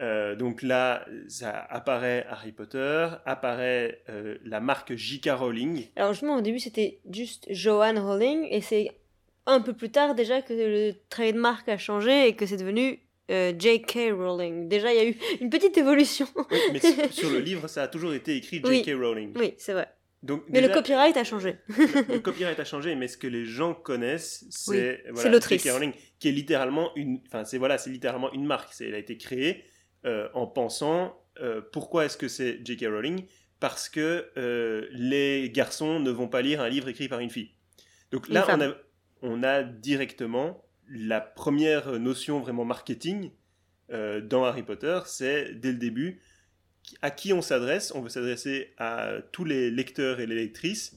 [0.00, 4.02] Euh, donc là, ça apparaît Harry Potter, apparaît
[4.44, 5.30] la marque J.K.
[5.30, 5.88] Rowling.
[5.96, 8.92] Alors justement, au début, c'était juste Joanne Rowling, et c'est
[9.46, 13.52] un peu plus tard déjà que le trademark a changé et que c'est devenu euh,
[13.58, 14.12] J.K.
[14.12, 14.68] Rowling.
[14.68, 16.26] Déjà, il y a eu une petite évolution.
[16.50, 18.90] oui, mais sur le livre, ça a toujours été écrit J.K.
[18.98, 19.32] Rowling.
[19.36, 19.88] Oui, c'est vrai.
[20.22, 21.56] Donc, mais le copyright a changé.
[21.68, 25.62] le, copyright a changé, mais ce que les gens connaissent, c'est voilà, l'autrice.
[25.62, 25.72] J.K.
[25.72, 28.72] Rowling, qui est littéralement une, enfin c'est voilà, c'est littéralement une marque.
[28.80, 29.62] elle a été créée
[30.06, 32.86] euh, en pensant euh, pourquoi est-ce que c'est J.K.
[32.86, 33.26] Rowling?
[33.60, 34.30] Parce que
[34.92, 37.50] les garçons ne vont pas lire un livre écrit par une fille.
[38.12, 38.74] Donc là, on a,
[39.22, 43.30] on a directement la première notion vraiment marketing
[43.90, 46.20] euh, dans Harry Potter, c'est dès le début
[47.02, 47.92] à qui on s'adresse?
[47.94, 50.96] On veut s'adresser à tous les lecteurs et les lectrices.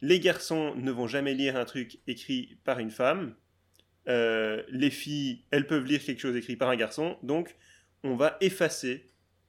[0.00, 3.34] Les garçons ne vont jamais lire un truc écrit par une femme.
[4.08, 7.16] Euh, les filles, elles peuvent lire quelque chose écrit par un garçon.
[7.22, 7.56] Donc,
[8.02, 9.06] on va effacer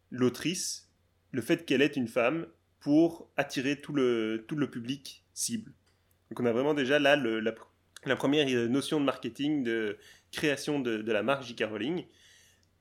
[0.10, 0.90] l'autrice,
[1.32, 2.48] le fait qu'elle est une femme,
[2.80, 5.74] pour attirer tout le, tout le public cible.
[6.30, 7.54] Donc, on a vraiment déjà là le, la,
[8.06, 9.98] la première notion de marketing, de
[10.32, 11.64] création de, la marque J.K.
[11.70, 12.06] Rowling.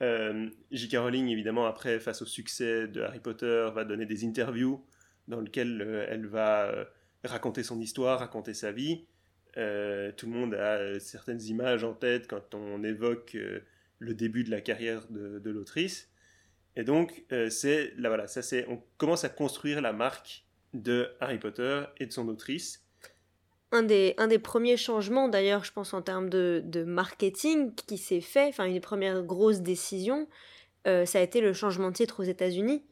[0.02, 0.96] Euh, J.K.
[0.96, 4.84] Rowling, évidemment, après, face au succès de Harry Potter, va donner des interviews
[5.28, 6.84] dans lesquelles euh, elle va euh,
[7.24, 9.06] raconter son histoire, raconter sa vie.
[9.54, 13.36] tout le monde a certaines images en tête quand on évoque
[13.98, 16.10] le début de la carrière de, l'autrice.
[16.76, 21.38] Et donc, c'est là voilà, ça c'est, on commence à construire la marque de Harry
[21.38, 22.85] Potter et de son autrice
[23.76, 28.20] un des, un des premiers changements, d'ailleurs, je pense en termes de, marketing qui s'est
[28.20, 30.26] fait, enfin une des premières grosses décisions,
[30.86, 32.82] euh, ça a été le changement de titre aux États-Unis,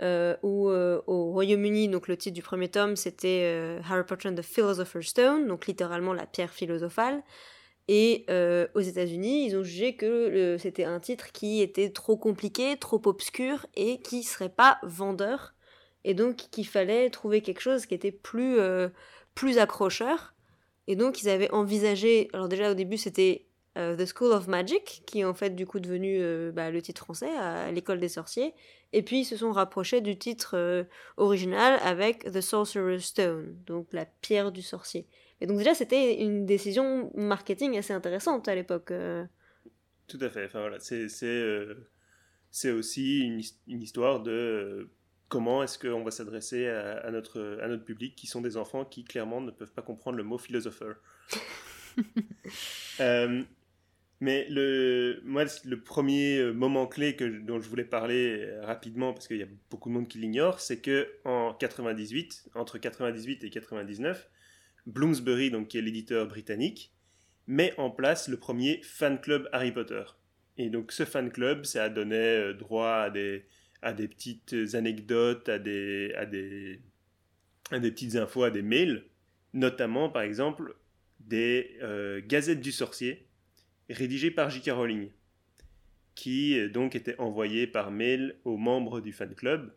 [0.00, 4.36] euh, où euh, au Royaume-Uni, donc le titre du premier tome, c'était Harry Potter and
[4.36, 7.22] the Philosopher's Stone, donc littéralement la pierre philosophale.
[7.90, 8.26] Et
[8.74, 13.66] aux États-Unis, ils ont jugé que c'était un titre qui était trop compliqué, trop obscur
[13.76, 15.54] et qui serait pas vendeur.
[16.04, 18.58] Et donc qu'il fallait trouver quelque chose qui était plus
[19.38, 20.34] plus accrocheur.
[20.88, 23.46] Et donc ils avaient envisagé, alors déjà au début c'était
[23.76, 26.82] euh, The School of Magic, qui est en fait du coup devenu euh, bah, le
[26.82, 28.52] titre français, à l'école des sorciers.
[28.92, 30.82] Et puis ils se sont rapprochés du titre euh,
[31.18, 35.06] original avec The Sorcerer's Stone, donc la pierre du sorcier.
[35.40, 38.92] Et donc déjà c'était une décision marketing assez intéressante à l'époque.
[40.08, 44.90] Tout à fait, enfin voilà, c'est aussi une, une, histoire de
[45.28, 49.04] comment est-ce qu'on va s'adresser à, notre, à notre public qui sont des enfants qui
[49.04, 50.96] clairement ne peuvent pas comprendre le mot philosopheur.
[53.00, 53.42] Euh,
[54.20, 59.36] mais le, moi, le premier moment clé que, dont je voulais parler rapidement, parce qu'il
[59.36, 64.28] y a beaucoup de monde qui l'ignore, c'est que en 98, entre 98 et 99,
[64.86, 66.92] Bloomsbury, donc qui est l'éditeur britannique,
[67.46, 70.02] met en place le premier fan club Harry Potter.
[70.56, 73.44] Et donc ce fan club, ça a donné euh, droit à des,
[73.82, 76.80] à des petites anecdotes, à des, à des,
[77.70, 79.04] à des petites infos, à des mails,
[79.52, 80.74] notamment par exemple
[81.20, 83.26] des euh, gazettes du sorcier
[83.90, 84.70] rédigées par J.K.
[84.70, 85.10] Rowling,
[86.14, 89.72] qui euh, donc étaient envoyées par mail aux membres du fan club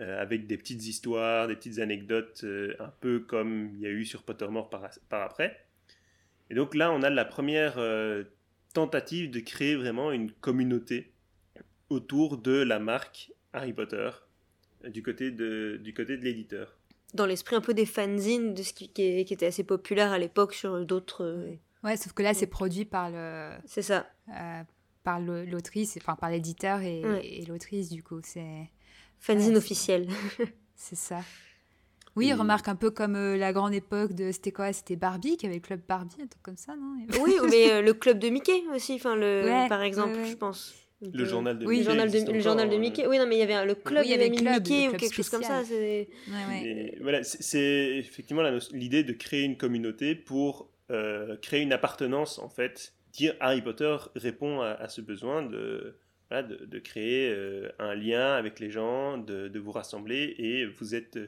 [0.00, 2.44] euh, avec des petites histoires, des petites anecdotes,
[2.78, 5.66] un peu comme il y a eu sur Pottermore par après.
[6.50, 7.78] Et donc là, on a la première
[8.72, 11.12] tentative de créer vraiment une communauté
[11.90, 14.10] autour de la marque Harry Potter
[14.84, 16.76] du côté de, du côté de l'éditeur.
[17.14, 20.54] Dans l'esprit un peu des fanzines, de ce qui, qui, était assez populaire à l'époque
[20.54, 21.56] sur d'autres...
[21.82, 23.50] Ouais, sauf que là, c'est produit par le...
[23.64, 24.06] C'est ça.
[24.28, 24.62] Euh,
[25.04, 28.20] par l'autrice, enfin par l'éditeur et, l'autrice, du coup.
[28.22, 28.70] c'est
[29.20, 30.08] Fanzine officielle.
[30.74, 31.20] c'est ça.
[32.14, 34.72] Oui, remarque un peu comme euh, la grande époque de c'était quoi?
[34.72, 36.96] C'était Barbie qui avait le club Barbie, un truc comme ça, non?
[37.22, 40.74] Oui, mais euh, le club de Mickey aussi, enfin le par exemple, je pense.
[41.00, 41.90] Le journal de oui, Mickey.
[41.90, 43.06] Journal de, le journal de Mickey.
[43.06, 45.42] Oui, non, mais il y avait le club oui, de Mickey ou quelque chose comme
[45.42, 45.62] ça.
[47.00, 52.94] Voilà, c'est effectivement l'idée de créer une communauté pour euh, créer une appartenance en fait.
[53.12, 55.96] Dire Harry Potter répond à, ce besoin de,
[56.30, 57.34] de, de, créer
[57.78, 61.18] un lien avec les gens, de, de, vous rassembler et vous êtes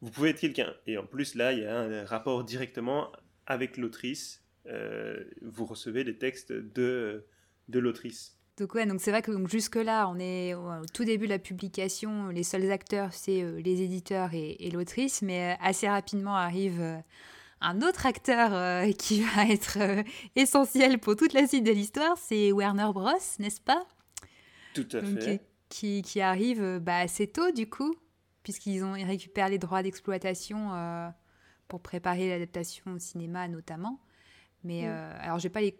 [0.00, 0.74] vous pouvez être quelqu'un.
[0.86, 3.12] Et en plus, là, il y a un rapport directement
[3.46, 4.42] avec l'autrice.
[4.66, 7.24] Euh, vous recevez les textes de,
[7.68, 8.38] de l'autrice.
[8.58, 11.38] Donc ouais, donc c'est vrai que donc jusque-là, on est au tout début de la
[11.38, 17.02] publication, les seuls acteurs, c'est euh, les éditeurs et, l'autrice, mais euh, assez rapidement arrive
[17.60, 19.78] un autre acteur qui va être
[20.36, 23.86] essentiel pour toute la suite de l'histoire, c'est Werner Bros, n'est-ce pas?
[24.74, 25.40] Tout à fait.
[25.68, 27.94] Qui, qui arrive bah, assez tôt, du coup,
[28.42, 31.08] puisqu'ils ont récupèrent les droits d'exploitation euh,
[31.68, 34.00] pour préparer l'adaptation au cinéma notamment.
[34.64, 34.88] Mais mm.
[34.88, 35.76] euh, alors j'ai pas les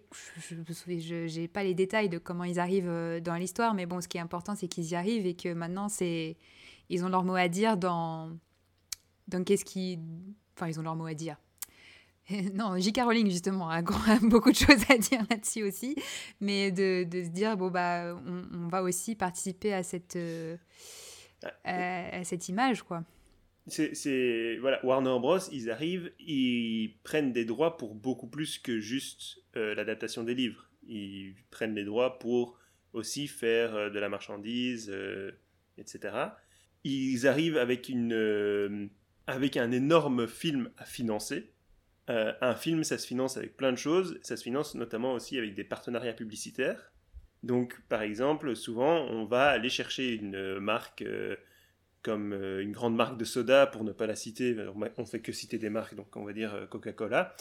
[0.49, 4.09] je, j'ai pas les détails de comment ils arrivent euh, dans l'histoire, mais bon, ce
[4.09, 6.37] qui est important, c'est qu'ils y arrivent et que maintenant c'est
[6.89, 8.31] ils ont leur mot à dire dans
[9.29, 9.99] dans qu'est-ce qui
[10.57, 11.37] enfin ils ont leur mot à dire.
[12.55, 13.01] non, J.K.
[13.03, 13.83] Rowling justement a,
[14.23, 15.97] beaucoup de choses à dire là-dessus aussi,
[16.41, 20.17] mais de, de, se dire bon bah on, on va aussi participer à cette
[21.65, 23.05] à, cette image, quoi.
[23.71, 25.39] C'est voilà, Warner Bros.
[25.53, 30.69] Ils arrivent, ils prennent des droits pour beaucoup plus que juste euh, l'adaptation des livres.
[30.87, 32.59] Ils prennent des droits pour
[32.93, 35.31] aussi faire euh, de la marchandise, euh,
[35.79, 36.17] etc.
[36.85, 38.91] Ils arrivent avec une
[39.27, 41.53] avec un énorme film à financer.
[42.09, 44.19] un film, ça se finance avec plein de choses.
[44.23, 46.93] Ça se finance notamment aussi avec des partenariats publicitaires.
[47.45, 51.05] Donc, par exemple, souvent, on va aller chercher une marque
[52.03, 54.57] comme euh, une grande marque de soda, pour ne pas la citer,
[54.97, 57.35] on fait que citer des marques, donc on va dire euh, Coca-Cola,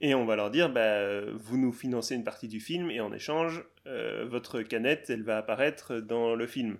[0.00, 3.12] et on va leur dire, bah, vous nous financez une partie du film, et en
[3.12, 6.76] échange, votre canette, elle va apparaître dans le film.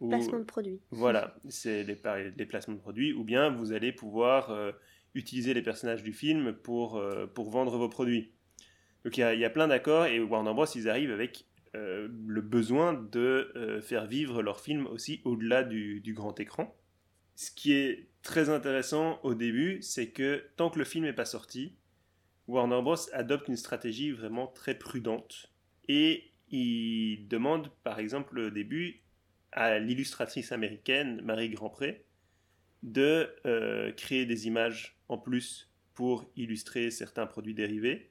[0.00, 0.80] placement de produits.
[0.90, 1.96] Voilà, c'est les,
[2.36, 4.52] les, placements de produits, ou bien vous allez pouvoir
[5.14, 7.00] utiliser les personnages du film pour,
[7.34, 8.32] pour vendre vos produits.
[9.04, 10.66] Donc il y, a plein d'accords et Warner Bros.
[10.74, 11.44] ils arrivent avec
[11.76, 16.74] euh, le besoin de euh, faire vivre leur film aussi au-delà du, grand écran.
[17.34, 21.26] Ce qui est très intéressant au début, c'est que tant que le film n'est pas
[21.26, 21.74] sorti,
[22.48, 22.96] Warner Bros.
[23.12, 25.52] adopte une stratégie vraiment très prudente
[25.88, 29.02] et il demande par exemple au début
[29.52, 32.04] à l'illustratrice américaine Marie Grandpré
[32.82, 38.10] de euh, créer des images en plus pour illustrer certains produits dérivés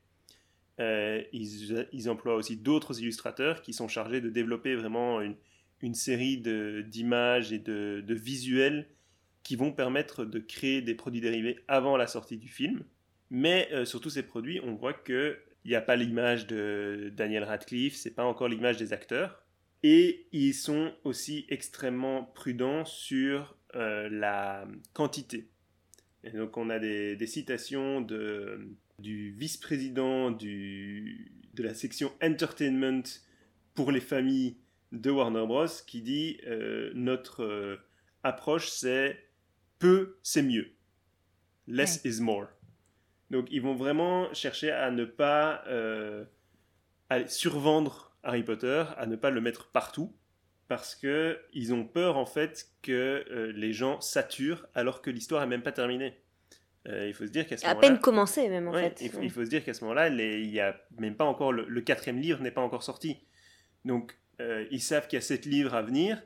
[0.80, 5.36] euh, ils, emploient aussi d'autres illustrateurs qui sont chargés de développer vraiment une,
[5.82, 8.90] une série d'images et de, visuels
[9.44, 12.84] qui vont permettre de créer des produits dérivés avant la sortie du film.
[13.30, 17.44] Mais euh, sur tous ces produits, on voit qu'il n'y a pas l'image de Daniel
[17.44, 19.44] Radcliffe, c'est pas encore l'image des acteurs.
[19.84, 25.48] Et ils sont aussi extrêmement prudents sur euh, la quantité.
[26.34, 33.04] Donc on a des citations de du vice-président de la section entertainment
[33.74, 34.58] pour les familles
[34.92, 35.68] de Warner Bros.
[35.86, 37.78] qui dit euh, notre euh,
[38.24, 39.20] approche c'est
[39.80, 40.72] peu c'est mieux.
[41.68, 42.48] Less is more.
[43.32, 46.26] Donc ils vont vraiment chercher à ne pas euh,
[47.28, 50.16] survendre Harry Potter, à ne pas le mettre partout,
[50.68, 55.48] parce que ils ont peur en fait que les gens saturent alors que l'histoire est
[55.48, 56.16] même pas terminée.
[56.88, 57.80] Euh, il faut se dire qu'à ce moment-là.
[57.80, 59.02] À peine commencé, même en fait.
[59.02, 62.20] Il faut, se dire qu'à ce moment-là, il y a même pas encore le, quatrième
[62.20, 63.18] livre n'est pas encore sorti.
[63.86, 66.22] Donc, euh, ils savent qu'il y a sept livres à venir.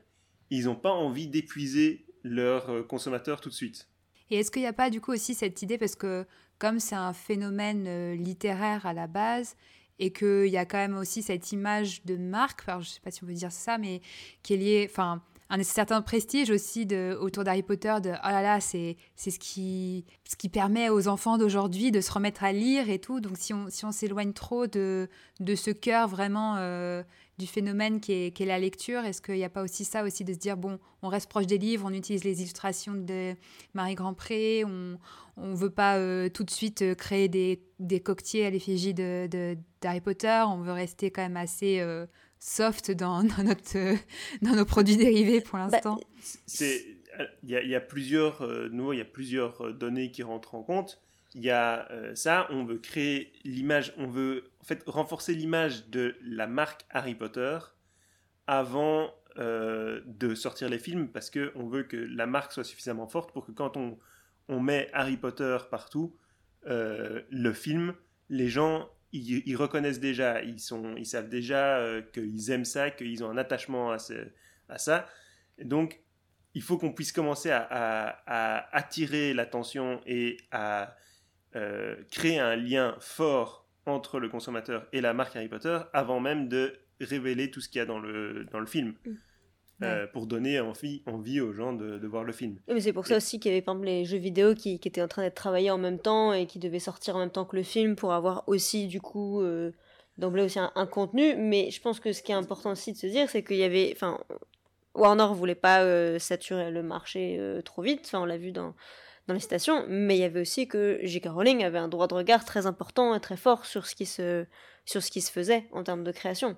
[0.50, 3.88] Ils n'ont pas envie d'épuiser leurs euh, consommateurs tout de suite.
[4.32, 6.26] Et est-ce qu'il n'y a pas du coup aussi cette idée, parce que
[6.60, 9.56] comme c'est un phénomène littéraire à la base,
[10.00, 13.02] et qu'il y a quand même aussi cette image de marque, enfin, je ne sais
[13.02, 14.02] pas si on veut dire ça, mais
[14.44, 18.42] qui est liée, enfin, un certain prestige aussi de, autour d'Harry Potter de oh là
[18.42, 22.90] là c'est ce qui ce qui permet aux enfants d'aujourd'hui de se remettre à lire
[22.90, 23.20] et tout.
[23.20, 25.10] Donc si on si on s'éloigne trop de
[25.40, 27.02] de ce cœur vraiment euh,
[27.40, 30.34] du phénomène qui est, la lecture est-ce qu'il n'y a pas aussi ça aussi de
[30.34, 33.34] se dire bon on reste proche des livres on utilise les illustrations de
[33.74, 35.00] Marie Grandpré on
[35.38, 39.28] on veut pas euh, tout de suite euh, créer des, des coquetiers à l'effigie de,
[39.32, 41.82] de, d'Harry Potter on veut rester quand même assez
[42.40, 43.96] soft dans, dans, notre, euh,
[44.42, 46.00] dans nos produits dérivés pour bah, l'instant
[46.48, 46.84] C'est
[47.44, 51.02] Il y, a, plusieurs, euh, il y a plusieurs euh, données qui rentrent en compte.
[51.36, 56.16] Il y a ça, on veut créer l'image, on veut en fait renforcer l'image de
[56.24, 57.60] la marque Harry Potter
[58.48, 63.46] avant de sortir les films parce qu'on veut que la marque soit suffisamment forte pour
[63.46, 64.00] que quand on,
[64.48, 66.18] on met Harry Potter partout,
[66.66, 67.94] le film,
[68.30, 73.38] les gens ils, reconnaissent déjà, ils, savent déjà euh, qu'ils aiment ça, qu'ils ont un
[73.38, 75.08] attachement à, ça.
[75.64, 76.02] donc,
[76.56, 80.96] il faut qu'on puisse commencer à, attirer l'attention et à
[81.56, 86.48] euh, créer un lien fort entre le consommateur et la marque Harry Potter avant même
[86.48, 88.94] de révéler tout ce qu'il y a dans le, dans le film.
[89.82, 92.58] Euh, pour donner envie, envie aux gens de, de voir le film.
[92.68, 94.90] mais c'est pour ça aussi qu'il y avait par exemple les jeux vidéo qui, qui,
[94.90, 97.46] étaient en train d'être travaillés en même temps et qui devaient sortir en même temps
[97.46, 99.72] que le film pour avoir aussi du coup euh,
[100.18, 101.36] d'emblée aussi un, contenu.
[101.38, 103.64] Mais je pense que ce qui est important aussi de se dire, c'est qu'il y
[103.64, 104.20] avait, enfin,
[104.96, 108.02] Warner voulait pas euh, saturer le marché trop vite.
[108.04, 108.74] Enfin, on l'a vu dans
[109.30, 111.28] dans les stations, mais il y avait aussi que J.K.
[111.28, 114.46] Rowling avait un droit de regard très important et très fort sur ce qui se,
[114.86, 116.58] sur ce qui se faisait en termes de création.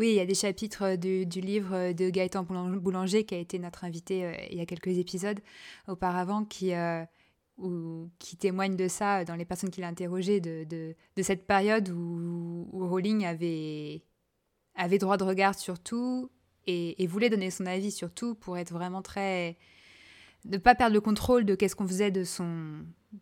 [0.00, 3.38] Oui, il y a des chapitres euh, du, livre euh, de Gaëtan Boulanger, qui a
[3.38, 5.38] été notre invité euh, il y a quelques épisodes
[5.88, 6.72] auparavant, qui,
[8.18, 12.66] qui témoignent de ça dans les personnes qu'il a interrogées, de, de, cette période où,
[12.72, 14.02] Rowling avait,
[14.74, 16.30] avait droit de regard sur tout
[16.66, 19.58] et, voulait donner son avis sur tout pour être vraiment très...
[20.46, 22.24] ne pas perdre le contrôle de qu'est-ce qu'on faisait de,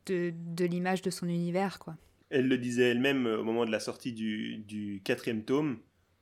[0.06, 1.80] de, de l'image de son univers.
[1.80, 1.96] quoi.
[2.30, 5.80] Elle le disait elle-même au moment de la sortie du quatrième tome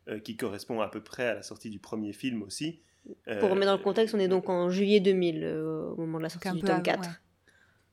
[0.08, 2.78] euh, qui correspond à peu près à la sortie du premier film aussi.
[3.40, 6.22] Pour remettre dans le contexte, on est donc en juillet 2000 euh, au moment de
[6.22, 7.08] la sortie du tome 4.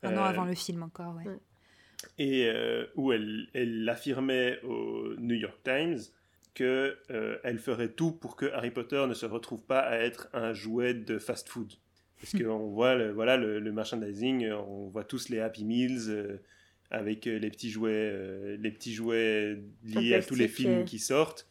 [0.03, 1.23] Un an avant le film encore, ouais.
[2.19, 5.97] Et euh, où elle, elle affirmait au New York Times
[6.53, 6.97] qu'elle
[7.43, 10.93] elle ferait tout pour que Harry Potter ne se retrouve pas à être un jouet
[10.93, 11.73] de fast-food.
[12.19, 16.39] Parce qu'on voit le, voilà, le, merchandising, on voit tous les Happy Meals
[16.91, 21.47] avec les petits jouets, les petits jouets liés à tous les films qui sortent.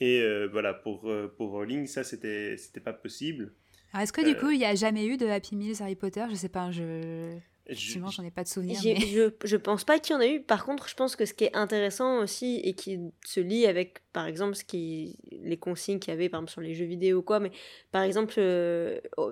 [0.00, 3.52] Et euh, voilà, pour, euh, pour Rowling, ça, c'était, c'était pas possible.
[3.98, 6.24] est-ce que du euh, coup, il n'y a jamais eu de Happy Meals Harry Potter?
[6.30, 7.36] Je sais pas, je.
[7.68, 8.78] Effectivement, j'en ai pas de souvenir.
[8.84, 8.96] Mais...
[9.00, 10.40] Je, je pense pas qu'il y en a eu.
[10.40, 14.02] Par contre, je pense que ce qui est intéressant aussi et qui se lie avec,
[14.12, 17.18] par exemple, ce qui, les consignes qu'il y avait, par exemple, sur les jeux vidéo
[17.18, 17.50] ou quoi, mais
[17.90, 18.34] par exemple,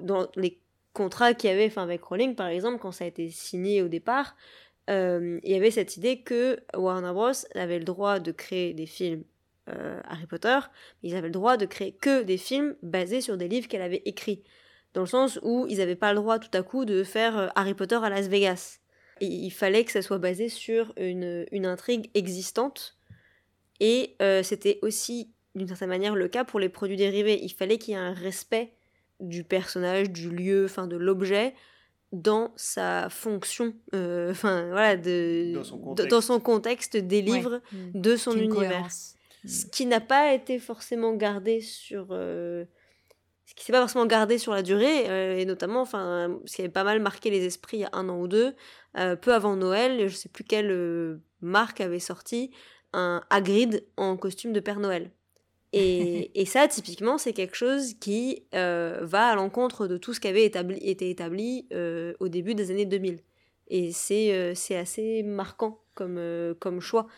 [0.02, 0.58] dans les
[0.94, 4.34] contrats qu'il y avait avec Rowling, par exemple, quand ça a été signé au départ,
[4.88, 7.30] il y avait cette idée que Warner Bros.
[7.54, 9.22] avait le droit de créer des films
[9.70, 10.58] euh, Harry Potter,
[11.02, 14.02] ils avaient le droit de créer que des films basés sur des livres qu'elle avait
[14.04, 14.42] écrits.
[14.92, 17.48] Dans le sens où ils n'avaient pas le droit tout à coup de faire euh,
[17.54, 18.80] Harry Potter à Las Vegas.
[19.20, 22.96] il fallait que ça soit basé sur une, intrigue existante.
[23.80, 27.40] Et euh, c'était aussi d'une certaine manière le cas pour les produits dérivés.
[27.42, 28.74] Il fallait qu'il y ait un respect
[29.20, 31.54] du personnage, du lieu, enfin de l'objet
[32.12, 35.64] dans sa fonction, enfin voilà, de, dans
[36.20, 36.96] son, contexte.
[36.96, 38.88] des livres, de son univers.
[39.46, 42.08] Ce qui n'a pas été forcément gardé sur.
[42.10, 42.64] Euh,
[43.44, 46.62] ce qui s'est pas forcément gardé sur la durée, euh, et notamment, enfin, ce qui
[46.62, 48.54] avait pas mal marqué les esprits il y a un an ou deux,
[48.96, 52.52] euh, peu avant Noël, je sais plus quelle marque avait sorti
[52.94, 55.10] un Hagrid en costume de Père Noël.
[55.74, 60.28] Et, et ça, typiquement, c'est quelque chose qui va à l'encontre de tout ce qui
[60.28, 61.68] avait établi, été établi
[62.20, 63.20] au début des années 2000.
[63.68, 67.08] Et c'est c'est assez marquant comme, comme choix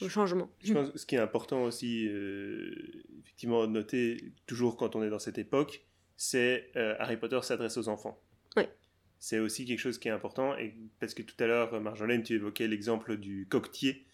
[0.00, 0.50] au changement.
[0.62, 2.72] Je pense que ce qui est important aussi, euh,
[3.20, 5.84] effectivement, noter toujours quand on est dans cette époque,
[6.16, 8.20] c'est euh, Harry Potter s'adresse aux enfants.
[8.56, 8.64] Oui.
[9.18, 12.34] C'est aussi quelque chose qui est important, et parce que tout à l'heure, Marjolaine, tu
[12.34, 14.06] évoquais l'exemple du coquetier.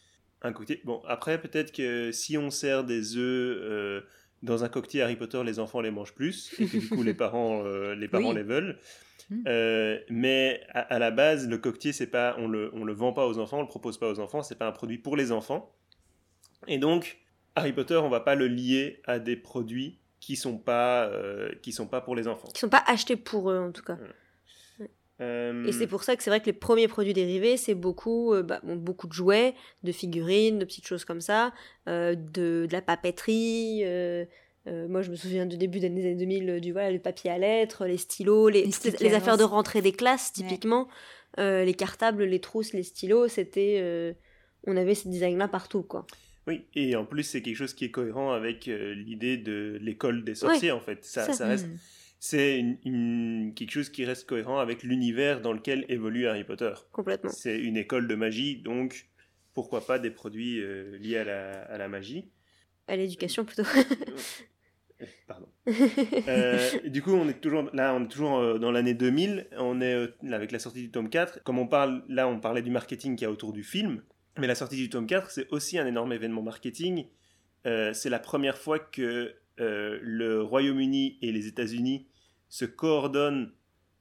[0.43, 0.81] Un coquetier.
[0.85, 4.03] Bon, après, peut-être que si on sert des œufs euh,
[4.45, 7.15] dans un coquetier Harry Potter, les enfants les mangent plus, et que du coup, les
[7.15, 7.63] parents,
[7.95, 8.79] les, parents les veulent.
[9.31, 9.43] Hmm.
[9.47, 13.27] Euh, mais à, la base, le coquetier, c'est pas, on le, on le vend pas
[13.27, 15.75] aux enfants, on le propose pas aux enfants, c'est pas un produit pour les enfants.
[16.67, 17.19] Et donc,
[17.55, 21.73] Harry Potter, on va pas le lier à des produits qui sont pas, euh, qui
[21.73, 22.49] sont pas pour les enfants.
[22.53, 23.99] Qui sont pas achetés pour eux, en tout cas.
[25.21, 28.35] Euh, Et c'est pour ça que c'est vrai que les premiers produits dérivés, c'est beaucoup,
[28.43, 31.53] bah, beaucoup de jouets, de figurines, de petites choses comme ça,
[31.87, 33.83] de, de, la papeterie,
[34.67, 37.37] Euh, moi, je me souviens du début des années 2000, du voilà, le papier à
[37.37, 38.67] lettres, les stylos, les,
[38.99, 40.89] les, affaires de rentrée des classes, typiquement.
[41.37, 44.17] les cartables, les trousses, les stylos, c'était.
[44.67, 46.07] on avait ces designs-là partout, quoi.
[46.47, 50.35] Oui, et en plus, c'est quelque chose qui est cohérent avec l'idée de l'école des
[50.35, 51.05] sorciers, en fait.
[51.05, 51.69] Ça, ça, reste.
[51.69, 51.79] Mm
[52.27, 56.73] c'est une, quelque chose qui reste cohérent avec l'univers dans lequel évolue Harry Potter.
[56.91, 57.29] Complètement.
[57.29, 59.11] C'est une école de magie, donc
[59.53, 62.31] pourquoi pas des produits euh, liés à la, à la, magie
[62.89, 63.65] À l'éducation plutôt.
[65.03, 65.49] Euh, pardon.
[65.69, 69.49] Euh, du coup, on est toujours là, on est toujours dans l'année 2000.
[69.59, 71.43] On est avec la sortie du tome 4.
[71.43, 74.03] Comme on parle, là, on parlait du marketing qu'il y a autour du film,
[74.39, 77.05] mais la sortie du tome 4, c'est aussi un énorme événement marketing.
[77.65, 82.07] c'est la première fois que le Royaume-Uni et les États-Unis
[82.55, 83.53] se coordonnent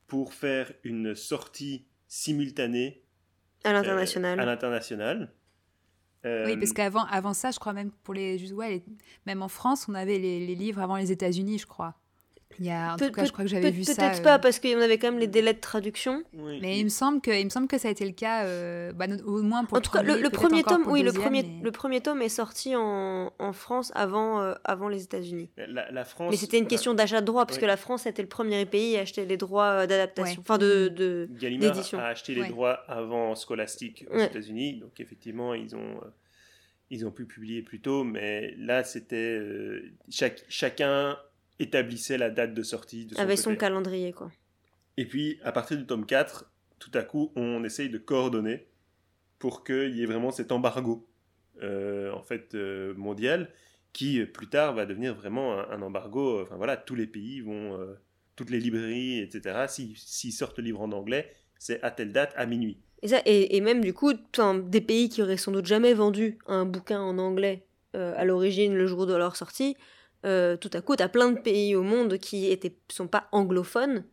[0.05, 3.03] pour faire une sortie simultanée
[3.63, 4.39] à l'international.
[4.39, 5.33] à l'international.
[6.23, 8.83] oui, parce euh, qu'avant avant ça, je crois même pour les, ouais,
[9.25, 11.95] même en France, on avait les, les livres avant les États-Unis, je crois.
[12.59, 13.95] Il y a, en tout cas, je crois que j'avais vu ça.
[13.95, 16.23] Peut-être pas, euh, parce qu'on avait quand même les délais de traduction.
[16.33, 18.91] Mais il me semble que, il me semble que ça a été le cas, euh,
[18.93, 22.01] bah, au moins pour en tout cas, le, premier tome, oui, le, premier, le premier
[22.01, 25.49] tome est sorti en, en France avant, euh, avant les États-Unis.
[25.57, 26.31] La, France.
[26.31, 28.97] Mais c'était une question d'achat de droits, parce que la France était le premier pays
[28.97, 31.99] à acheter les droits d'adaptation, enfin de, de d'édition.
[31.99, 35.99] a acheté les droits avant Scholastic aux États-Unis, donc effectivement, ils ont
[36.89, 39.41] ils ont pu publier plus tôt, mais là, c'était
[40.09, 41.17] chaque, chacun
[41.59, 44.31] établissait la date de sortie de son Avec son calendrier, quoi.
[44.97, 48.67] Et puis, à partir du tome 4, tout à coup, on essaye de coordonner
[49.39, 51.07] pour qu'il y ait vraiment cet embargo,
[51.61, 53.49] euh, en fait, euh, mondial,
[53.91, 56.41] qui, euh, plus tard, va devenir vraiment un, embargo.
[56.41, 57.77] Enfin, voilà, tous les pays vont...
[58.35, 62.45] toutes les librairies, etc., s'ils sortent le livre en anglais, c'est à telle date, à
[62.45, 62.77] minuit.
[63.01, 66.65] Et, ça, et, même, du coup, des pays qui auraient sans doute jamais vendu un
[66.65, 69.77] bouquin en anglais à l'origine, le jour de leur sortie,
[70.25, 73.27] euh, tout à coup, tu as plein de pays au monde qui ne sont pas
[73.31, 74.05] anglophones,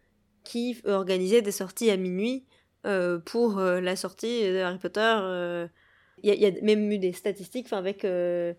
[0.45, 2.45] qui organisaient des sorties à minuit
[2.87, 5.69] euh, pour euh, la sortie de Harry Potter.
[6.23, 8.57] Il y, a même eu des statistiques avec le,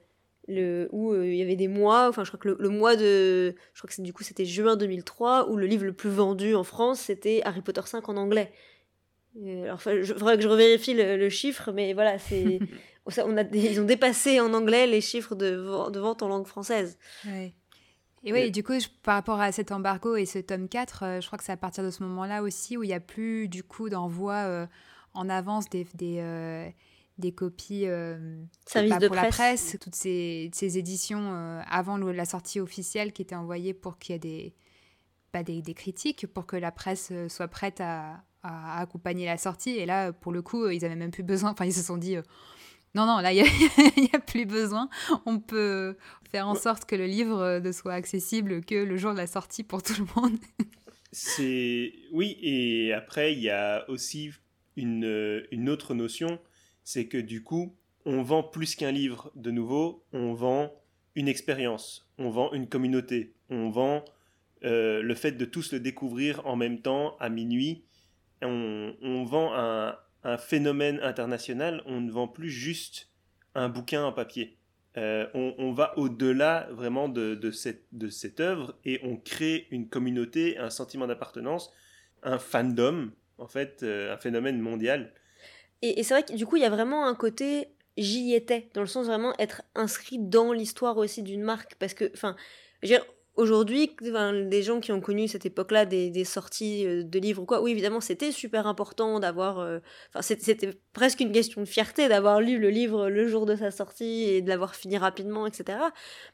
[0.91, 3.93] où il y avait des mois, enfin je crois que le, mois de, je crois
[3.95, 7.41] que du coup c'était juin 2003, où le livre le plus vendu en France c'était
[7.45, 8.51] Harry Potter 5 en anglais.
[9.35, 12.59] alors il faudrait que je revérifie le, chiffre, mais voilà, c'est
[13.05, 16.97] on a, ils ont dépassé en anglais les chiffres de, de vente en langue française.
[18.23, 21.27] Et oui, du coup, par rapport à cet embargo et ce tome 4, euh, je
[21.27, 23.63] crois que c'est à partir de ce moment-là aussi où il n'y a plus du
[23.63, 24.67] coup d'envoi euh,
[25.15, 26.69] en avance des, des, euh,
[27.17, 27.87] des copies
[28.67, 29.23] Service de pour presse.
[29.23, 34.13] la presse, toutes ces, ces éditions avant la sortie officielle qui étaient envoyées pour qu'il
[34.13, 34.55] y ait des,
[35.33, 39.71] bah, des, des, critiques, pour que la presse soit prête à, à, accompagner la sortie.
[39.71, 42.17] Et là, pour le coup, ils n'avaient même plus besoin, enfin, ils se sont dit
[42.95, 43.43] non, non, là, il
[43.97, 44.89] n'y a, plus besoin.
[45.25, 45.97] On peut
[46.29, 49.63] faire en sorte que le livre ne soit accessible que le jour de la sortie
[49.63, 50.37] pour tout le monde.
[51.11, 54.31] c'est Oui, et après, il y a aussi
[54.75, 56.39] une, une autre notion,
[56.83, 57.75] c'est que du coup,
[58.05, 60.71] on vend plus qu'un livre de nouveau, on vend
[61.15, 64.03] une expérience, on vend une communauté, on vend
[64.63, 67.83] euh, le fait de tous le découvrir en même temps à minuit,
[68.41, 69.70] on, on vend un,
[70.31, 73.09] un phénomène international, on ne vend plus juste
[73.53, 74.57] un bouquin en papier.
[74.97, 80.57] Euh, on, va au-delà vraiment de, cette, de cette œuvre et on crée une communauté,
[80.57, 81.71] un sentiment d'appartenance,
[82.23, 85.13] un fandom, en fait, euh, un phénomène mondial.
[85.81, 88.81] Et, c'est vrai que du coup, il y a vraiment un côté j'y étais, dans
[88.81, 91.75] le sens vraiment être inscrit dans l'histoire aussi d'une marque.
[91.75, 92.35] Parce que, enfin,
[93.35, 97.61] Aujourd'hui, des gens qui ont connu cette époque-là, des, sorties euh, de livres ou quoi,
[97.61, 99.59] oui, évidemment, c'était super important d'avoir.
[99.59, 99.79] Euh,
[100.19, 104.23] c'était presque une question de fierté d'avoir lu le livre le jour de sa sortie
[104.23, 105.79] et de l'avoir fini rapidement, etc.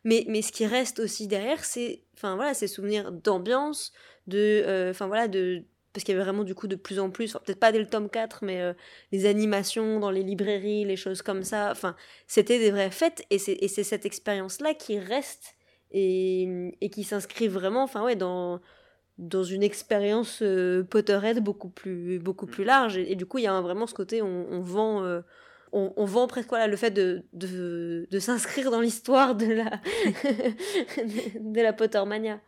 [0.05, 3.91] Mais, mais ce qui reste aussi derrière, c'est enfin, voilà, ces souvenirs d'ambiance,
[4.25, 4.63] de.
[4.65, 7.59] Euh, voilà, de parce qu'il y avait vraiment du coup de plus en plus, peut-être
[7.59, 8.61] pas dès le tome 4, mais
[9.11, 11.95] les animations dans les librairies, les choses comme ça, enfin,
[12.27, 15.56] c'était des vraies fêtes, et c'est cette expérience-là qui reste
[15.91, 18.59] et, et qui s'inscrivent vraiment enfin ouais dans
[19.17, 22.67] dans une expérience euh, Potterhead beaucoup plus beaucoup plus mm.
[22.67, 25.21] large et, du coup il y a vraiment ce côté on, on vend euh,
[25.73, 29.65] on, on, vend presque voilà, le fait de, de, de s'inscrire dans l'histoire de la,
[31.41, 32.39] de la Pottermania.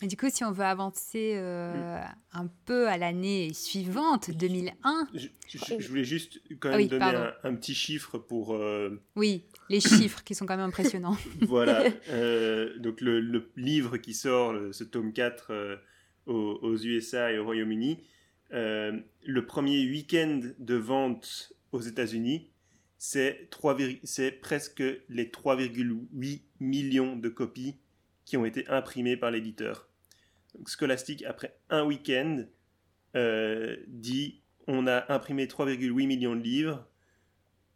[0.00, 2.00] Mais du coup, si on veut avancer euh,
[2.32, 5.08] un peu à l'année suivante, 2001.
[5.12, 8.54] Je, voulais juste quand même donner un, petit chiffre pour.
[8.54, 11.16] Euh, oui, les chiffres qui sont quand même impressionnants.
[11.42, 11.84] voilà.
[12.10, 15.78] Euh, donc le, livre qui sort, ce tome 4
[16.26, 18.02] aux, aux, USA et au Royaume-Uni,
[18.50, 22.50] le premier week-end de vente aux États-Unis,
[22.98, 23.48] c'est
[24.40, 27.76] presque les 3,8 millions de copies
[28.24, 29.87] qui ont été imprimés par l'éditeur.
[30.66, 32.44] Scholastic, après un week-end,
[33.16, 36.86] euh, dit on a imprimé 3,8 millions de livres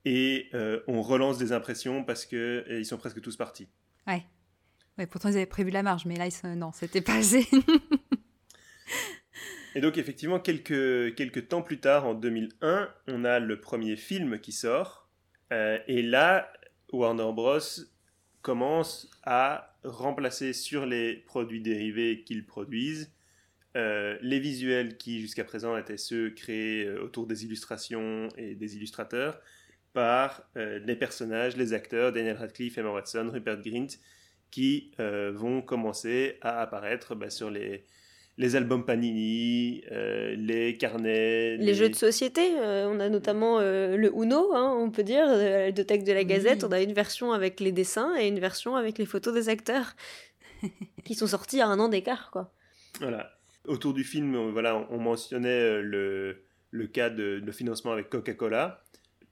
[0.04, 3.68] et euh, on relance des impressions parce que ils sont presque tous partis.
[4.06, 4.24] Ouais.
[4.98, 5.06] ouais.
[5.06, 6.54] Pourtant ils avaient prévu la marge, mais là ils sont...
[6.54, 7.46] non, c'était pas assez.
[9.74, 14.38] et donc effectivement quelques quelques temps plus tard, en 2001, on a le premier film
[14.38, 15.08] qui sort
[15.52, 16.52] euh, et là
[16.92, 17.58] Warner Bros
[18.42, 23.12] commence à remplacer sur les produits dérivés qu'ils produisent.
[23.76, 28.76] Euh, les visuels qui jusqu'à présent étaient ceux créés euh, autour des illustrations et des
[28.76, 29.40] illustrateurs
[29.94, 33.88] par euh, les personnages, les acteurs, Daniel Radcliffe, Emma Watson, Rupert Grint,
[34.50, 37.86] qui vont commencer à apparaître bah, sur les,
[38.38, 39.82] les albums Panini,
[40.36, 41.56] les carnets.
[41.58, 46.06] Les, jeux de société, on a notamment le Uno, hein, on peut dire, de texte
[46.06, 46.64] de la Gazette.
[46.64, 49.94] On a une version avec les dessins et une version avec les photos des acteurs
[51.04, 52.30] qui sont sortis à un an d'écart.
[52.30, 52.52] quoi.
[53.00, 53.38] Voilà.
[53.66, 58.84] Autour du film, on, voilà, on mentionnait euh, le, le cas de, financement avec Coca-Cola.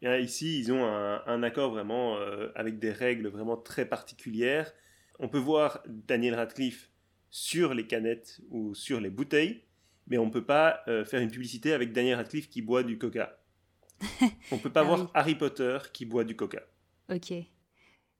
[0.02, 4.72] Ici, ils ont un, accord vraiment euh, avec des règles vraiment très particulières.
[5.18, 6.89] On peut voir Daniel Radcliffe
[7.30, 9.62] sur les canettes ou sur les bouteilles,
[10.08, 12.98] mais on ne peut pas euh, faire une publicité avec Daniel Radcliffe qui boit du
[12.98, 13.38] coca.
[14.50, 16.62] on ne peut pas ah voir Harry Potter qui boit du coca.
[17.12, 17.32] Ok.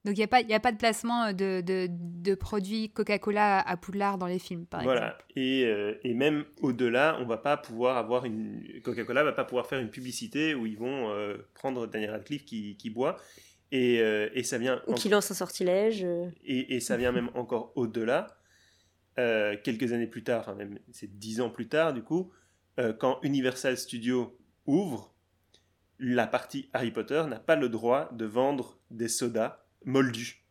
[0.03, 3.77] Donc il n'y a, pas, a pas de placement de, de, de produits Coca-Cola à
[3.77, 5.09] Poudlard dans les films, par voilà.
[5.09, 5.25] exemple.
[5.37, 8.81] Et, euh, et même au-delà, on va pas pouvoir avoir une...
[8.83, 12.77] Coca-Cola va pas pouvoir faire une publicité où ils vont euh, prendre Daniel Radcliffe qui,
[12.77, 13.19] qui boit.
[13.73, 13.99] Et,
[14.35, 14.83] et, ça vient...
[14.89, 16.05] Ou qui lance un sortilège.
[16.45, 18.40] Et, et ça vient même encore au-delà.
[19.17, 22.31] Quelques années plus tard, enfin même c'est dix ans plus tard du coup,
[22.99, 25.15] quand Universal Studios ouvre,
[25.99, 30.43] la partie Harry Potter n'a pas le droit de vendre des sodas moldu.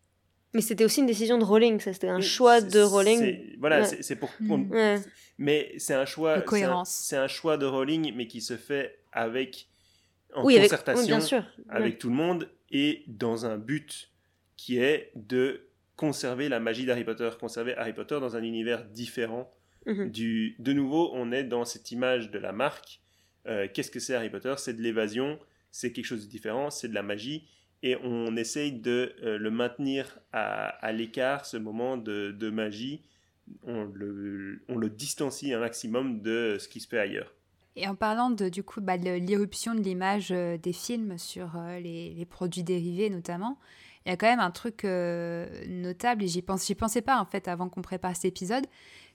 [0.54, 3.56] Mais c'était aussi une décision de Rowling, ça c'était un choix de Rowling.
[3.60, 4.32] Voilà, c'est pour.
[4.40, 4.98] Mm.
[5.38, 6.44] Mais c'est un choix.
[6.86, 9.68] C'est un, choix de Rowling, mais qui se fait avec
[10.34, 14.12] en concertation avec, tout le monde et dans un but
[14.58, 15.69] qui est de
[16.00, 19.52] conserver la magie d'Harry Potter, conserver Harry Potter dans un univers différent.
[19.86, 20.10] Mhm.
[20.10, 20.56] du...
[20.60, 23.02] De nouveau, on est dans cette image de la marque.
[23.48, 24.54] Euh, qu'est-ce que c'est Harry Potter?
[24.56, 25.38] C'est de l'évasion,
[25.72, 27.50] c'est quelque chose de différent, c'est de la magie
[27.84, 33.02] et on essaye de euh, le maintenir à, l'écart, ce moment de, magie.
[33.64, 37.34] On le, on le, distancie un maximum de ce qui se fait ailleurs.
[37.76, 41.56] Et en parlant de, du coup bah, de l'irruption de l'image euh, des films sur
[41.56, 43.58] euh, les, produits dérivés notamment,
[44.10, 47.48] il y a quand même un truc notable, et j'y pense, pensais pas en fait
[47.48, 48.66] avant qu'on prépare cet épisode,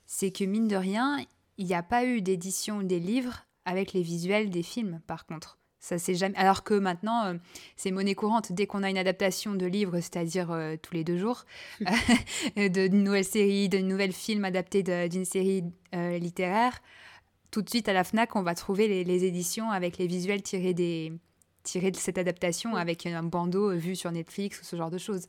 [0.06, 1.18] c'est que mine de rien,
[1.58, 5.58] il n'y a pas eu d'édition des livres avec les visuels des films par contre.
[5.84, 6.36] Ça c'est jamais.
[6.38, 7.34] Alors que maintenant, euh,
[7.76, 8.52] c'est monnaie courante.
[8.52, 11.44] Dès qu'on a une adaptation de livre, c'est-à-dire euh, tous les deux jours,
[12.56, 15.62] de nouvelles séries, de nouvelles films adaptés d'une série
[15.94, 16.80] euh, littéraire,
[17.50, 20.72] tout de suite à la Fnac, on va trouver les, éditions avec les visuels tirés
[20.72, 21.12] des
[21.64, 25.26] tirés de cette adaptation avec un bandeau vu sur Netflix ou ce genre de choses.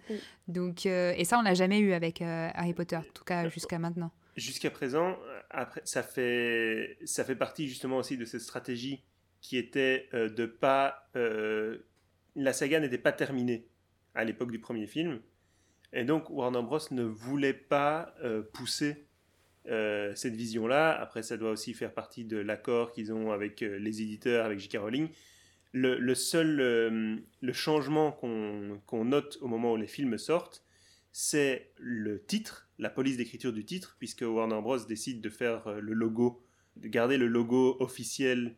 [0.48, 4.12] Donc et ça on l'a jamais eu avec Harry Potter, en tout cas jusqu'à maintenant.
[4.36, 5.18] Jusqu'à présent,
[5.50, 9.02] après ça fait ça fait partie justement aussi de cette stratégie
[9.46, 11.08] qui était euh, de pas...
[11.16, 11.86] Euh,
[12.36, 13.68] la saga n'était pas terminée
[14.16, 15.22] à l'époque du premier film.
[15.94, 16.80] Et donc Warner Bros.
[16.92, 19.06] ne voulait pas euh, pousser
[19.68, 20.92] cette vision-là.
[20.92, 24.78] Après, ça doit aussi faire partie de l'accord qu'ils ont avec les éditeurs, avec J.K.
[24.78, 25.10] Rowling.
[25.78, 26.56] Le, seul
[27.42, 30.64] le changement qu'on note au moment où les films sortent,
[31.12, 34.80] c'est le titre, la police d'écriture du titre, puisque Warner Bros.
[34.86, 36.46] décide de faire le logo,
[36.78, 38.56] de garder le logo officiel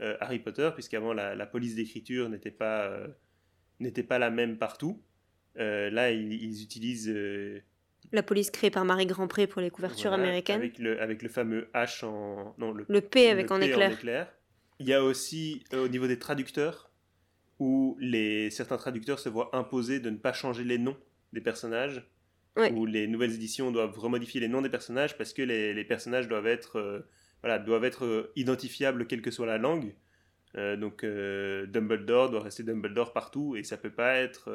[0.00, 3.08] euh, Harry Potter, puisqu'avant la, la police d'écriture n'était pas, euh,
[3.80, 5.02] n'était pas la même partout.
[5.58, 7.14] Euh, là, ils, utilisent
[8.12, 10.60] la police créée par Marie Grandpré pour les couvertures américaines.
[10.60, 12.54] Avec le, avec le fameux H en.
[12.58, 14.32] Non, le, le P avec en, éclair.
[14.80, 16.90] Il y a aussi au niveau des traducteurs,
[17.60, 20.96] où les, certains traducteurs se voient imposer de ne pas changer les noms
[21.32, 22.04] des personnages,
[22.56, 26.26] où les nouvelles éditions doivent remodifier les noms des personnages parce que les, les personnages
[26.26, 27.04] doivent être
[27.42, 29.94] voilà, doivent être euh, identifiables quelle que soit la langue.
[30.56, 34.50] Euh, donc euh, Dumbledore doit rester Dumbledore partout et ça peut pas être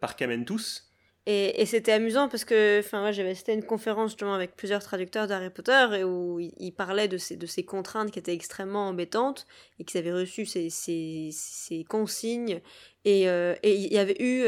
[0.00, 0.89] par tous.
[1.32, 5.86] Et, c'était amusant parce que enfin j'avais c'était une conférence avec plusieurs traducteurs d'Harry Potter
[5.98, 9.46] et où ils, parlaient de ces, contraintes qui étaient extrêmement embêtantes
[9.78, 12.60] et qu'ils avaient reçu ces, consignes.
[13.04, 14.42] Et, et il y avait eu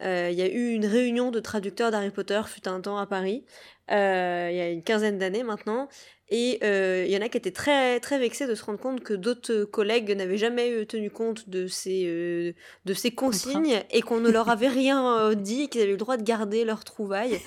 [0.00, 3.44] il y a eu une réunion de traducteurs d'Harry Potter, fut un temps à Paris,
[3.88, 5.88] il y a une quinzaine d'années maintenant,
[6.30, 6.58] et
[7.04, 9.64] il y en a qui étaient très, très vexés de se rendre compte que d'autres
[9.64, 12.54] collègues n'avaient jamais tenu compte de ces,
[12.84, 16.22] de ces consignes et qu'on ne leur avait rien dit, qu'ils avaient le droit de
[16.22, 17.40] garder leurs trouvailles.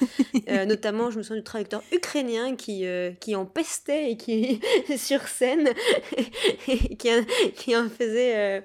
[0.67, 2.86] notamment, je me souviens du traducteur ukrainien qui,
[3.19, 4.61] qui en pestait et qui,
[4.97, 5.69] sur scène,
[6.65, 6.97] qui,
[7.55, 8.63] qui en faisait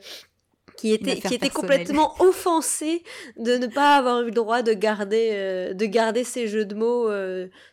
[0.77, 3.03] qui était, qui était complètement offensé
[3.37, 7.11] de ne pas avoir eu le droit de garder, de garder ces jeux de mots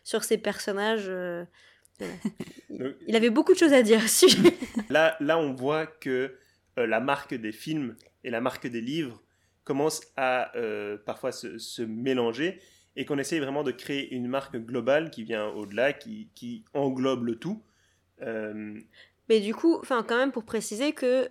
[0.04, 1.10] sur ces personnages.
[3.06, 4.00] il avait beaucoup de choses à dire
[4.90, 6.34] là, là, on voit que
[6.78, 9.22] euh, la marque des films et la marque des livres
[9.64, 12.60] commencent à euh, parfois se, mélanger
[12.96, 17.24] et qu'on essaye vraiment de créer une marque globale qui vient au-delà, qui, qui, englobe
[17.24, 17.62] le tout.
[18.22, 18.78] Euh,
[19.28, 21.30] Mais du coup, enfin, quand même pour préciser que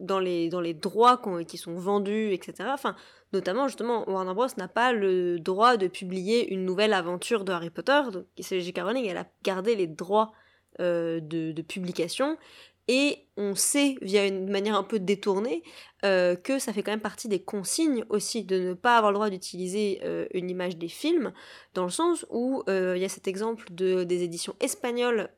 [0.00, 2.68] dans les, dans les droits qui sont vendus, etc.
[2.72, 2.94] Enfin,
[3.32, 4.46] notamment, justement, Warner Bros.
[4.56, 8.00] n'a pas le droit de publier une nouvelle aventure de Harry Potter.
[8.12, 8.80] Donc, c'est J.K.
[8.80, 10.32] Rowling, elle a gardé les droits
[10.80, 12.38] euh, de, publication.
[12.86, 15.62] Et on sait, via une manière un peu détournée,
[16.04, 19.16] euh, que ça fait quand même partie des consignes aussi de ne pas avoir le
[19.16, 21.32] droit d'utiliser euh, une image des films,
[21.74, 25.28] dans le sens où il y a cet exemple de, des éditions espagnoles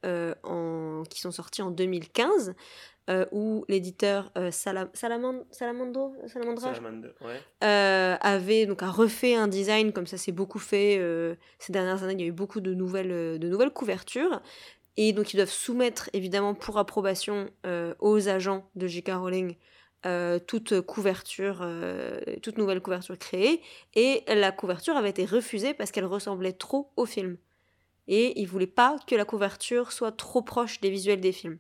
[1.09, 2.55] qui sont sorties en 2015,
[3.09, 6.72] euh, où l'éditeur euh, Salamandro, Salamandra
[7.64, 11.01] euh, avait donc a refait un design comme ça s'est beaucoup fait
[11.59, 12.14] ces dernières années.
[12.14, 14.40] Il y a eu beaucoup de nouvelles, de nouvelles couvertures.
[14.96, 17.48] Et donc ils doivent soumettre évidemment pour approbation
[17.98, 19.12] aux agents de J.K.
[19.14, 19.57] Rowling
[20.46, 21.66] toute couverture,
[22.42, 23.61] toute nouvelle couverture créée.
[23.94, 27.38] Et la couverture avait été refusée parce qu'elle ressemblait trop au film.
[28.07, 31.59] Et ils voulaient pas que la couverture soit trop proche des visuels des films.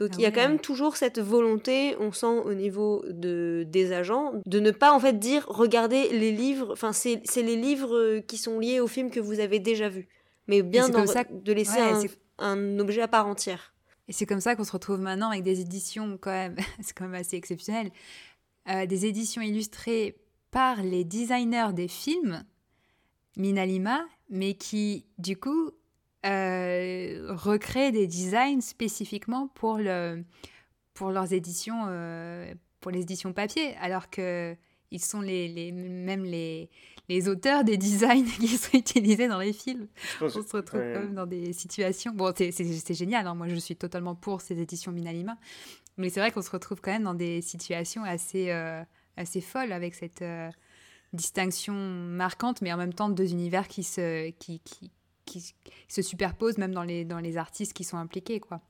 [0.00, 3.66] Donc ah il y a quand même toujours cette volonté, on sent au niveau de,
[3.68, 8.20] des agents, de ne pas en fait dire regardez les livres, enfin c'est les livres
[8.20, 10.08] qui sont liés au film que vous avez déjà vu,
[10.46, 11.80] mais bien de laisser
[12.38, 13.74] un, objet à part entière.
[14.08, 17.04] Et c'est comme ça qu'on se retrouve maintenant avec des éditions quand même, c'est quand
[17.04, 17.90] même assez exceptionnel,
[18.70, 20.16] euh, des éditions illustrées
[20.50, 22.42] par les designers des films,
[23.36, 25.72] Minalima, mais qui du coup
[26.26, 30.22] euh, recréer des designs spécifiquement pour, le,
[30.92, 34.54] pour leurs éditions, euh, pour les éditions papier, alors que
[34.92, 36.68] ils sont les, les même les,
[37.08, 39.86] les auteurs des designs qui sont utilisés dans les films.
[40.20, 42.12] on se retrouve quand même dans des situations.
[42.12, 43.34] Bon, c'est génial, hein.
[43.34, 45.38] moi je suis totalement pour ces éditions Minalima,
[45.96, 48.82] mais c'est vrai qu'on se retrouve quand même dans des situations assez, euh,
[49.16, 50.24] assez folles avec cette
[51.12, 54.90] distinction marquante, mais en même temps deux univers qui se, qui, qui,
[55.30, 55.54] qui
[55.88, 58.40] se superposent même dans les, dans les artistes qui sont impliqués.
[58.40, 58.60] quoi.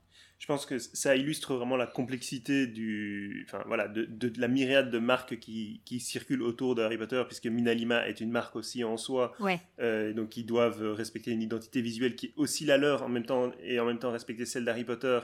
[0.41, 4.89] Je pense que ça illustre vraiment la complexité du, enfin, voilà, de, de, la myriade
[4.89, 8.83] de marques qui, qui, circulent autour de Harry Potter, puisque Minalima est une marque aussi
[8.83, 9.59] en soi, ouais.
[9.79, 13.23] euh, donc ils doivent respecter une identité visuelle qui est aussi la leur en même
[13.23, 15.19] temps, et en même temps respecter celle d'Harry Potter.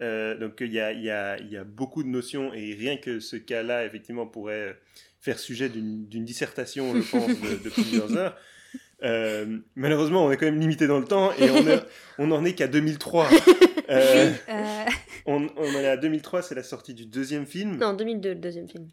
[0.00, 3.20] Euh, donc il y a, y, a, y a, beaucoup de notions, et rien que
[3.20, 4.80] ce cas-là, effectivement, pourrait
[5.20, 8.36] faire sujet d'une dissertation, je pense, de, de plusieurs heures.
[9.02, 11.64] Euh, malheureusement, on est quand même limité dans le temps et on,
[12.18, 13.28] on en est qu'à 2003.
[13.90, 14.84] Euh, euh.
[15.26, 17.76] On, on, en est à 2003, c'est la sortie du deuxième film.
[17.76, 18.88] Non, 2002, le deuxième film.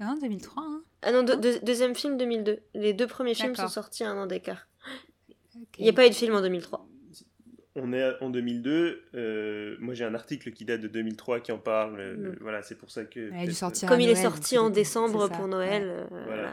[0.00, 0.62] Ah, 2003.
[0.62, 0.82] Hein.
[1.02, 2.60] Ah non, deuxième film 2002.
[2.74, 4.68] Les deux premiers films sont sortis à un an d'écart.
[5.76, 6.87] Il n'y a pas eu de film en 2003
[7.78, 9.04] on est en 2002.
[9.14, 11.98] Euh, moi, j'ai un article qui date de 2003 qui en parle.
[11.98, 12.36] Euh, mm.
[12.40, 13.30] Voilà, c'est pour ça que.
[13.86, 16.06] Comme il est sorti en décembre pour Noël.
[16.12, 16.48] Euh,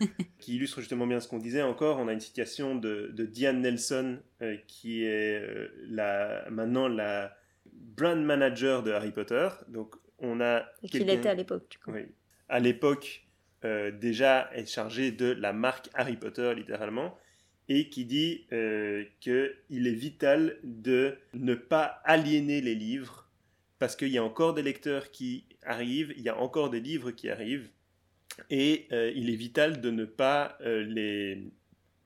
[0.38, 1.98] qui illustre justement bien ce qu'on disait encore.
[1.98, 4.18] On a une citation de, Diane Nelson,
[4.66, 5.42] qui est
[5.88, 7.36] la, maintenant la
[7.72, 9.48] brand manager de Harry Potter.
[9.68, 10.64] Donc, on a.
[10.90, 12.06] Qu'il était à l'époque, Oui.
[12.48, 13.26] À l'époque,
[13.62, 17.16] déjà, est chargé de la marque Harry Potter, littéralement
[17.70, 23.30] et qui dit euh, qu'il est vital de ne pas aliéner les livres
[23.78, 27.12] parce qu'il y a encore des lecteurs qui arrivent, il y a encore des livres
[27.12, 27.70] qui arrivent
[28.50, 31.44] et euh, il est vital de ne pas euh, les,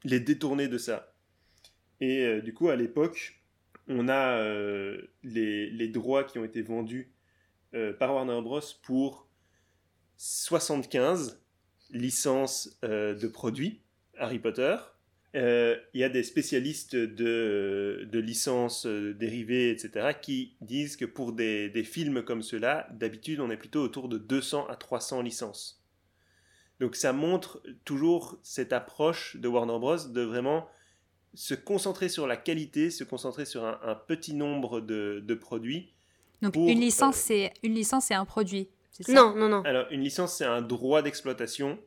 [0.04, 1.14] les détourner de ça.
[2.00, 3.40] Et du coup, à l'époque,
[3.88, 4.44] on a
[5.22, 7.08] les, les, droits qui ont été vendus
[7.98, 8.60] par Warner Bros.
[8.82, 9.26] pour
[10.18, 11.40] 75
[11.90, 13.80] licences de produits
[14.18, 14.93] Harry Potter euh,
[15.34, 21.32] il y a des spécialistes de, de licences euh, dérivées, etc., qui disent que pour
[21.32, 25.82] des, des films comme ceux-là, d'habitude, on est plutôt autour de 200 à 300 licences.
[26.80, 30.08] Donc ça montre toujours cette approche de Warner Bros.
[30.08, 30.68] de vraiment
[31.34, 35.92] se concentrer sur la qualité, se concentrer sur un, petit nombre de, de produits.
[36.42, 38.68] Donc une licence, euh, c'est une licence, c'est un produit.
[38.90, 39.12] Ça?
[39.12, 39.62] Non, non, non.
[39.62, 41.78] Alors une licence, c'est un droit d'exploitation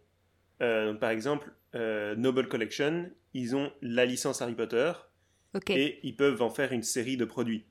[0.60, 4.92] par exemple, Noble Collection, ils ont la licence Harry Potter
[5.70, 7.66] et ils peuvent en faire une série de produits.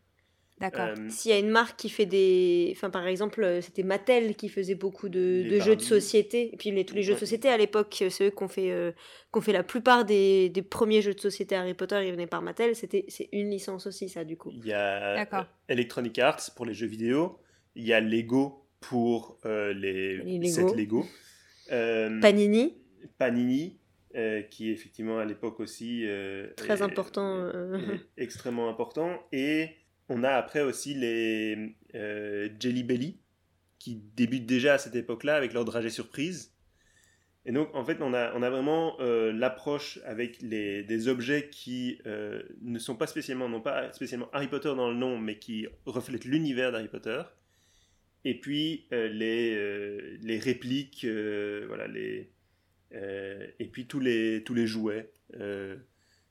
[0.59, 0.87] D'accord.
[0.87, 2.73] Euh, S'il y a une marque qui fait des.
[2.75, 6.55] Enfin, par exemple, euh, c'était Mattel qui faisait beaucoup de, jeux de société.
[6.55, 8.73] Et puis les, tous les jeux de société à l'époque, euh, ceux qu'on fait,
[9.43, 12.75] fait la plupart des, des, premiers jeux de société Harry Potter, ils venaient par Mattel.
[12.75, 14.51] C'était, c'est une licence aussi, ça, du coup.
[14.55, 17.39] Il y a Electronic Arts pour les jeux vidéo.
[17.75, 20.75] Il y a Lego pour les, les Lego.
[20.75, 21.07] Lego.
[21.69, 22.75] Panini.
[23.19, 23.79] Panini.
[24.51, 26.07] qui est effectivement à l'époque aussi
[26.57, 27.51] très important,
[28.17, 29.71] extrêmement important et
[30.09, 33.21] on a après aussi les euh, Jelly Belly,
[33.79, 36.53] qui débutent déjà à cette époque-là avec leur dragée surprise.
[37.45, 41.49] Et donc, en fait, on a, on a vraiment euh, l'approche avec les, des objets
[41.49, 45.39] qui euh, ne sont pas spécialement, non pas spécialement Harry Potter dans le nom, mais
[45.39, 47.23] qui reflètent l'univers d'Harry Potter.
[48.29, 52.31] Et puis, les, les répliques, voilà, les,
[52.93, 55.13] et puis tous les, tous les jouets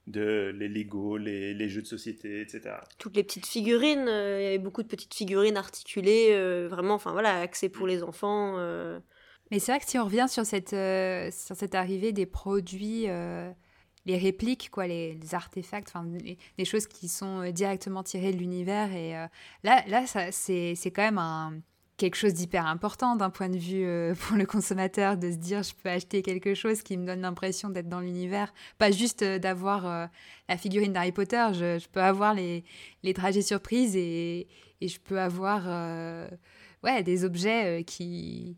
[0.07, 2.75] de les Lego, les, jeux de société, etc.
[2.97, 6.93] Toutes les petites figurines, euh, il y avait beaucoup de petites figurines articulées, euh, vraiment,
[6.95, 8.55] enfin voilà, axées pour les enfants.
[8.57, 8.99] Euh.
[9.51, 10.75] Mais c'est vrai que si on revient sur cette,
[11.33, 13.05] sur cette arrivée des produits,
[14.05, 16.07] les répliques, quoi, les, artefacts, enfin,
[16.57, 19.11] les, choses qui sont directement tirées de l'univers, et
[19.63, 21.61] là, là c'est quand même un
[21.97, 25.63] quelque chose d'hyper important d'un point de vue euh, pour le consommateur de se dire
[25.63, 29.39] je peux acheter quelque chose qui me donne l'impression d'être dans l'univers, pas juste euh,
[29.39, 30.07] d'avoir euh,
[30.49, 32.63] la figurine d'Harry Potter, je, peux avoir les,
[33.03, 34.47] les trajets surprises et,
[34.81, 35.65] et je peux avoir
[36.83, 38.57] ouais, des objets qui,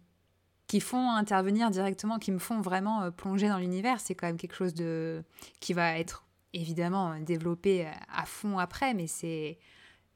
[0.68, 4.00] qui font intervenir directement, qui me font vraiment plonger dans l'univers.
[4.00, 5.24] C'est quand même quelque chose de,
[5.60, 9.60] qui va être évidemment développé à fond après, mais c'est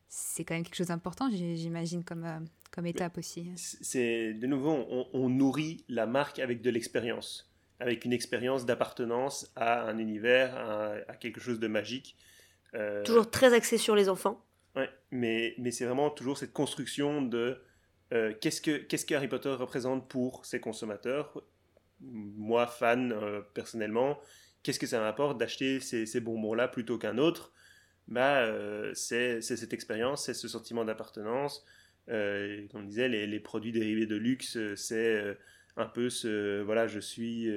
[0.10, 2.26] c'est quand même quelque chose d'important, j'imagine, comme,
[2.72, 3.52] comme étape aussi.
[3.56, 9.84] C'est de nouveau, on, nourrit la marque avec de l'expérience, avec une expérience d'appartenance à
[9.84, 10.58] un univers,
[11.08, 12.16] à, quelque chose de magique.
[12.74, 14.44] Euh, toujours très axé sur les enfants.
[14.76, 17.62] Ouais, mais, mais c'est vraiment toujours cette construction de
[18.14, 21.44] euh, qu'est-ce que qu'est-ce que Harry Potter représente pour ses consommateurs?
[22.00, 24.18] Moi, fan euh, personnellement,
[24.64, 27.52] qu'est-ce que ça m'apporte d'acheter ces, ces bonbons-là plutôt qu'un autre?
[28.08, 28.46] Bah,
[28.94, 31.64] c'est cette expérience, c'est ce sentiment d'appartenance,
[32.12, 35.34] euh, comme on disait, les, produits dérivés de luxe, euh, c'est euh,
[35.78, 36.62] un peu ce.
[36.62, 37.50] Voilà, je suis.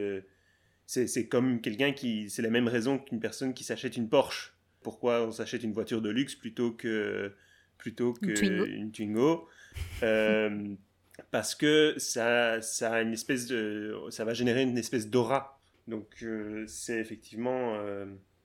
[0.86, 2.30] c'est comme quelqu'un qui.
[2.30, 4.54] C'est la même raison qu'une personne qui s'achète une Porsche.
[4.82, 7.32] Pourquoi on s'achète une voiture de luxe plutôt que
[7.78, 9.48] plutôt qu'une Twingo,
[11.30, 15.58] parce que ça, ça a une espèce de, ça va générer une espèce d'aura.
[15.88, 16.24] Donc
[16.66, 17.78] c'est effectivement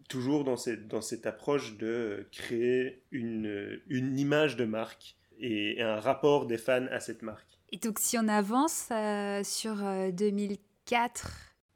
[0.10, 6.00] toujours dans cette, dans cette approche de créer une, une image de marque et, un
[6.00, 7.60] rapport des fans à cette marque.
[7.72, 11.28] Et donc si on avance euh, sur 2004...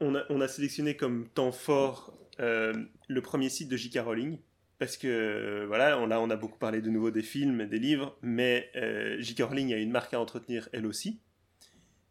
[0.01, 2.73] Euh, on a, on a, sélectionné comme temps fort euh,
[3.07, 3.99] le premier site de J.K.
[3.99, 4.39] Rowling,
[4.79, 8.17] parce que voilà, on, là on a beaucoup parlé de nouveau des films, des livres,
[8.21, 8.71] mais
[9.19, 9.43] J.K.
[9.43, 11.19] Rowling a une marque à entretenir elle aussi.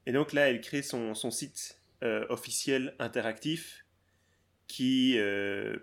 [0.06, 1.78] Et donc là, elle crée son, son site
[2.30, 3.84] officiel interactif
[4.68, 5.18] qui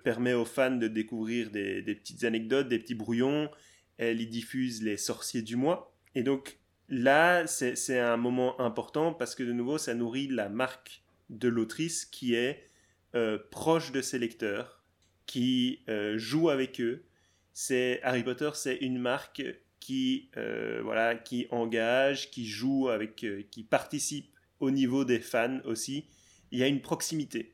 [0.03, 3.49] permet aux fans de découvrir des, des, petites anecdotes, des petits brouillons,
[3.99, 5.93] elle y diffuse les sorciers du mois.
[6.15, 11.03] Et donc là, c'est un moment important parce que de nouveau, ça nourrit la marque
[11.29, 12.69] de l'autrice qui est
[13.13, 14.81] euh, proche de ses lecteurs,
[15.25, 17.03] qui euh, joue avec eux.
[17.53, 19.43] C'est Harry Potter, c'est une marque
[19.81, 24.31] qui euh, voilà, qui engage, qui joue avec, qui participe
[24.61, 26.05] au niveau des fans aussi.
[26.51, 27.53] Il y a une proximité.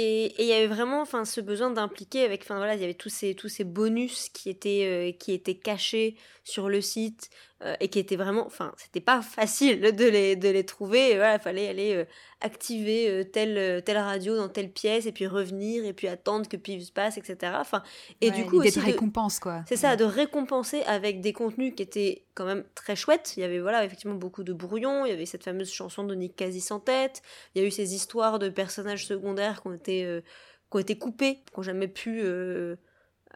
[0.00, 2.42] Et il y avait vraiment ce besoin d'impliquer avec.
[2.42, 3.34] Enfin voilà, il y avait tous ces,
[3.64, 7.30] bonus euh, qui étaient cachés sur le site
[7.64, 8.46] euh, et qui étaient vraiment.
[8.46, 11.16] Enfin, c'était pas facile de les, de les trouver.
[11.16, 12.04] voilà, il fallait aller euh,
[12.40, 16.82] activer telle, telle radio dans telle pièce et puis revenir et puis attendre que Piv
[16.82, 17.52] se passe, etc.
[17.56, 17.82] Enfin,
[18.20, 18.60] et du coup.
[18.60, 19.64] Aussi récompense, quoi.
[19.68, 23.34] C'est ça, de récompenser avec des contenus qui étaient quand même très chouettes.
[23.36, 25.04] Il y avait voilà, effectivement beaucoup de brouillons.
[25.04, 27.22] Il y avait cette fameuse chanson de Nick Casi en tête.
[27.54, 30.78] Il y a eu ces histoires de personnages secondaires qui ont été, euh, qui ont
[30.78, 32.76] été coupés, qui n'ont jamais pu euh,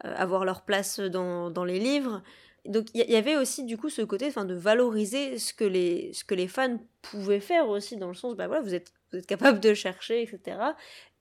[0.05, 2.23] avoir leur place dans, dans les livres.
[2.65, 6.13] Donc il y, avait aussi du coup ce côté enfin de valoriser ce que les
[6.13, 9.19] ce que les fans pouvaient faire aussi dans le sens bah voilà vous êtes vous
[9.19, 10.59] êtes capable de chercher etc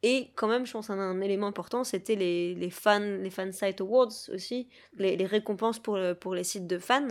[0.04, 3.82] et quand même je pense un, élément important c'était les, les fans les fan site
[3.82, 7.08] awards aussi les, les récompenses pour pour les sites de fans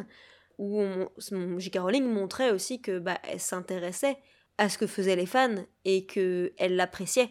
[0.59, 0.81] où
[1.59, 1.79] J.K.
[1.79, 4.19] Rowling montrait aussi que bah elle s'intéressait
[4.59, 7.31] à ce que faisaient les fans et que elle l'appréciait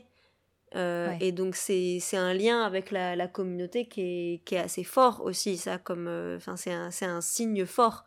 [0.76, 4.84] euh, et donc c'est un lien avec la, la communauté qui est, qui est, assez
[4.84, 8.06] fort aussi, ça, comme, euh, enfin c'est un, un, signe fort.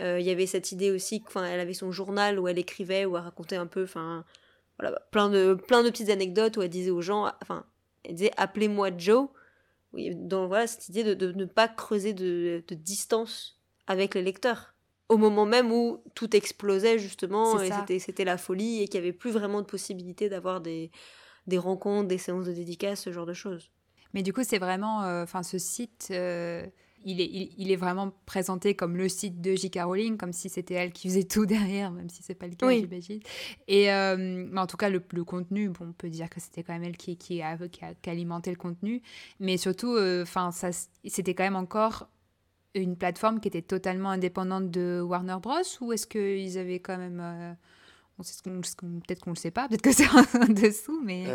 [0.00, 3.16] Euh, il y avait cette idée aussi qu'elle avait son journal où elle écrivait, où
[3.16, 4.24] elle racontait un peu, enfin
[4.78, 7.64] voilà, plein, de, plein de petites anecdotes où elle disait aux gens, enfin,
[8.04, 9.28] elle disait appelez-moi Joe.
[9.92, 14.22] Oui, donc voilà, cette idée de, de ne pas creuser de, de, distance avec les
[14.22, 14.74] lecteurs.
[15.08, 19.16] Au moment même où tout explosait justement, et c'était la folie, et qu'il n'y avait
[19.16, 20.92] plus vraiment de possibilité d'avoir des,
[21.50, 23.70] des rencontres, des séances de dédicaces, ce genre de choses.
[24.14, 26.66] Mais du coup, c'est vraiment, euh, enfin, ce site, euh,
[27.04, 29.80] il, est, il, est vraiment présenté comme le site de J.K.
[29.84, 32.70] Rowling, comme si c'était elle qui faisait tout derrière, même si c'est pas le cas,
[32.70, 33.20] j'imagine.
[33.68, 36.62] Et euh, mais en tout cas, le, le, contenu, bon, on peut dire que c'était
[36.62, 39.02] quand même elle qui, qui, a, qui, a, alimenté le contenu,
[39.38, 40.70] mais surtout, enfin, ça,
[41.04, 42.08] c'était quand même encore
[42.74, 45.54] une plateforme qui était totalement indépendante de Warner Bros.
[45.80, 47.56] Ou est-ce qu'ils avaient quand même
[48.22, 51.26] peut-être qu'on le sait pas, peut-être que c'est en dessous, mais.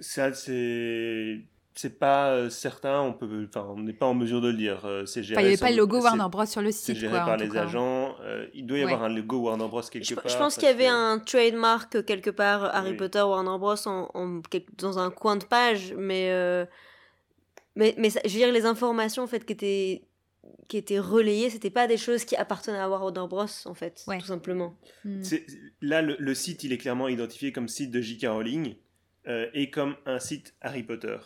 [0.00, 1.42] ça, c'est
[1.74, 4.82] c'est pas euh, certain, on peut, enfin, on n'est pas en mesure de le dire.
[4.84, 5.40] Euh, c'est géré.
[5.40, 6.84] il n'y avait pas le logo Warner Bros sur le site.
[6.84, 8.14] C'est géré par les agents.
[8.22, 10.28] Euh, il doit y avoir un logo Warner Bros quelque je, part.
[10.28, 14.42] Je pense qu'il y avait un trademark quelque part Harry Potter Warner Bros en,
[14.78, 16.30] dans un coin de page, mais
[17.74, 20.02] mais, mais je veux dire les informations en fait qui étaient
[20.72, 24.26] qui étaient relayées, c'était pas des choses qui appartenaient à Warner Bros en fait, tout
[24.26, 24.74] simplement.
[25.04, 25.22] Hmm.
[25.82, 28.26] Là, le, le, site il est clairement identifié comme site de J.K.
[28.26, 28.74] Rowling
[29.26, 31.18] et comme un site Harry Potter.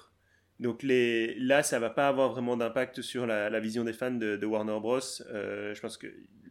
[0.58, 4.44] Donc les, là, ça va pas avoir vraiment d'impact sur la, vision des fans de,
[4.44, 5.00] Warner Bros.
[5.30, 6.06] Euh, je pense que,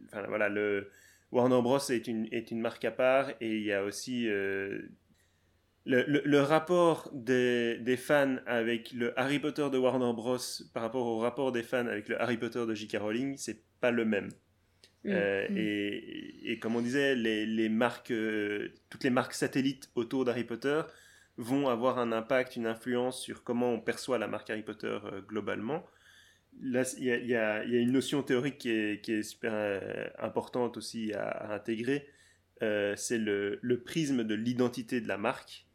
[0.06, 0.90] enfin voilà, le
[1.32, 4.80] Warner Bros est une, est une marque à part et il y a aussi euh,
[5.86, 10.38] le, le, rapport des, des, fans avec le Harry Potter de Warner Bros.
[10.74, 12.98] par rapport au rapport des fans avec le Harry Potter de J.K.
[13.00, 14.30] Rowling, c'est pas le même.
[15.04, 15.56] Mm, euh, mm.
[15.56, 18.12] Et, et, comme on disait, les, les marques,
[18.90, 20.82] toutes les marques satellites autour d'Harry Potter
[21.38, 25.20] vont avoir un impact, une influence sur comment on perçoit la marque Harry Potter euh,
[25.20, 25.84] globalement.
[26.62, 32.08] Là, il y, a, une notion théorique qui est, super euh, importante aussi à, intégrer.
[32.62, 35.65] Euh, c'est le, prisme de l'identité de la marque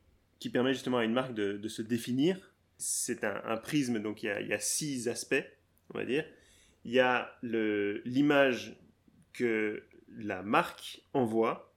[0.42, 2.52] qui permet justement à une marque de, se définir.
[2.78, 5.46] C'est un, prisme, donc il y, a, six aspects,
[5.94, 6.26] on va dire.
[6.84, 8.76] Il y a l'image
[9.34, 11.74] que la marque envoie,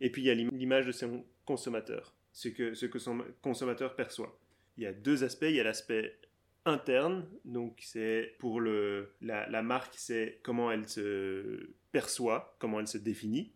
[0.00, 3.94] et puis il y a l'image de son consommateur ce que, ce que son consommateur
[3.94, 4.38] perçoit.
[4.76, 5.46] Il y a deux aspects.
[5.48, 6.18] Il y a l'aspect
[6.64, 13.52] interne, donc c'est pour la marque, c'est comment elle se perçoit, comment elle se définit.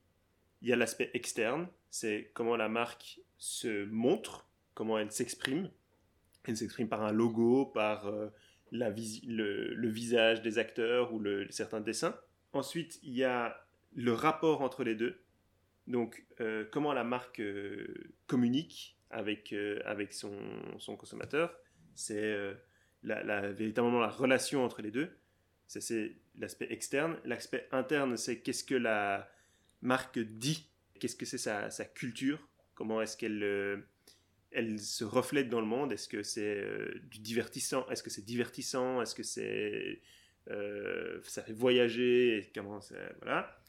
[0.63, 5.71] Il y a l'aspect externe, c'est comment la marque se montre, comment elle s'exprime.
[6.45, 8.29] Elle s'exprime par un logo, par euh,
[8.71, 12.19] la le, le, visage des acteurs ou le, certains dessins.
[12.53, 15.23] Ensuite, il y a le rapport entre les deux.
[15.87, 20.37] Donc, euh, comment la marque euh, communique avec, avec son,
[20.79, 21.57] son, consommateur,
[21.95, 22.37] c'est
[23.05, 25.17] la, véritablement la relation entre les deux.
[25.69, 27.19] Ça, c'est l'aspect externe.
[27.25, 29.31] L'aspect interne, c'est qu'est-ce que la
[29.81, 30.69] marque dit,
[30.99, 33.85] qu'est-ce que c'est sa, sa, culture, comment est-ce qu'elle
[34.53, 36.65] elle se reflète dans le monde, est-ce que c'est
[37.11, 40.01] du divertissant, est-ce que c'est divertissant, est-ce que c'est
[41.25, 42.61] ça fait voyager, et
[43.21, 43.61] voilà.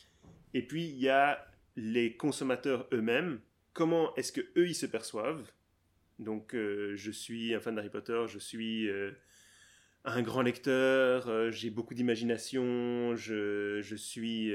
[0.53, 1.43] Et puis il y a
[1.75, 3.39] les consommateurs eux-mêmes,
[3.73, 5.43] comment est-ce que eux ils se perçoivent?
[6.19, 9.11] Donc euh, je suis un fan d'Harry Potter, je suis euh,
[10.03, 14.51] un grand lecteur, euh, j'ai beaucoup d'imagination, je, je, suis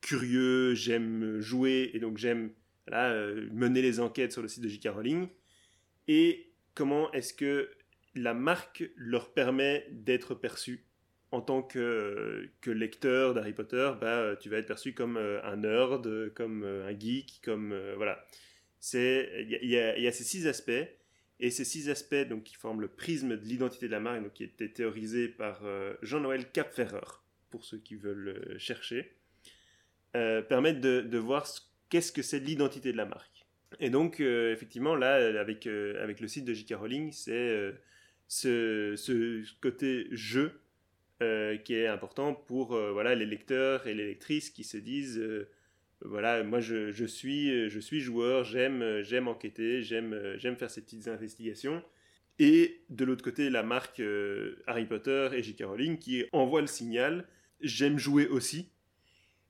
[0.00, 2.52] curieux, j'aime jouer et donc j'aime
[2.90, 4.88] mener les enquêtes sur le site de J.K.
[4.88, 5.28] Rowling.
[6.08, 7.70] Et comment est-ce que
[8.14, 10.86] la marque leur permet d'être perçue
[11.32, 15.56] en tant que, que lecteur d'Harry Potter, bah, tu vas être perçu comme euh, un
[15.56, 18.24] nerd, comme euh, un geek, comme euh, voilà.
[18.94, 20.70] Il y, a ces six aspects
[21.40, 24.34] et ces six aspects donc qui forment le prisme de l'identité de la marque, donc
[24.34, 25.62] qui était théorisé par
[26.02, 27.18] Jean-Noël Capferrer
[27.50, 29.16] pour ceux qui veulent chercher,
[30.12, 31.48] permettent de, de voir
[31.88, 33.46] qu'est-ce que c'est l'identité de la marque.
[33.80, 36.74] Et donc effectivement là avec avec le site de J.K.
[36.74, 37.74] Rowling, c'est
[38.28, 40.60] ce, ce côté jeu
[41.22, 45.18] euh, qui est important pour euh, voilà, les lecteurs et les lectrices qui se disent
[45.18, 45.48] euh,
[46.02, 50.82] voilà, moi je, je, suis, je suis joueur, j'aime, j'aime enquêter, j'aime, j'aime faire ces
[50.82, 51.82] petites investigations.
[52.38, 54.02] Et de l'autre côté, la marque
[54.66, 55.62] Harry Potter et J.K.
[55.64, 57.26] Rowling qui envoie le signal
[57.62, 58.68] j'aime jouer aussi.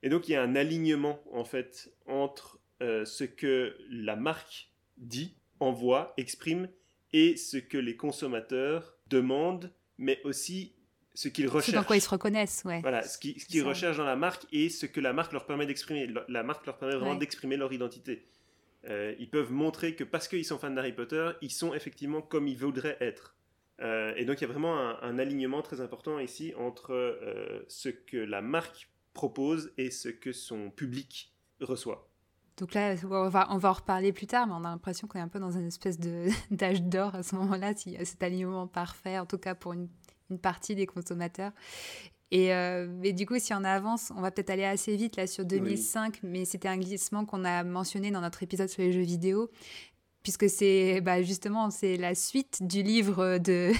[0.03, 5.35] Et donc il y a un alignement en fait entre ce que la marque dit,
[5.59, 6.69] envoie, exprime
[7.13, 10.75] et ce que les consommateurs demandent, mais aussi
[11.13, 11.75] ce qu'ils recherchent.
[11.75, 12.81] dans quoi ils se reconnaissent, ouais.
[12.81, 16.07] Voilà, ce qu'ils recherchent dans la marque et ce que la marque leur permet d'exprimer.
[16.27, 18.27] La marque leur permet vraiment d'exprimer leur identité.
[18.87, 22.47] Euh, ils peuvent montrer que parce qu'ils sont fans d'Harry Potter, ils sont effectivement comme
[22.47, 23.35] ils voudraient être.
[23.81, 27.89] Euh, et donc il y a vraiment un, alignement très important ici entre euh, ce
[27.89, 32.07] que la marque propose et ce que son public reçoit.
[32.57, 35.19] Donc là, on va, on va en reparler plus tard, mais on a l'impression qu'on
[35.19, 35.97] est un peu dans une espèce
[36.51, 39.89] d'âge d'or à ce moment-là, y a cet alignement parfait, en tout cas pour une,
[40.29, 41.51] une partie des consommateurs.
[42.29, 45.45] Et, euh, du coup, si on avance, on va peut-être aller assez vite là sur
[45.45, 49.49] 2005, mais c'était un glissement qu'on a mentionné dans notre épisode sur les jeux vidéo,
[50.27, 53.71] puisque c'est bah, justement c'est la suite du livre de,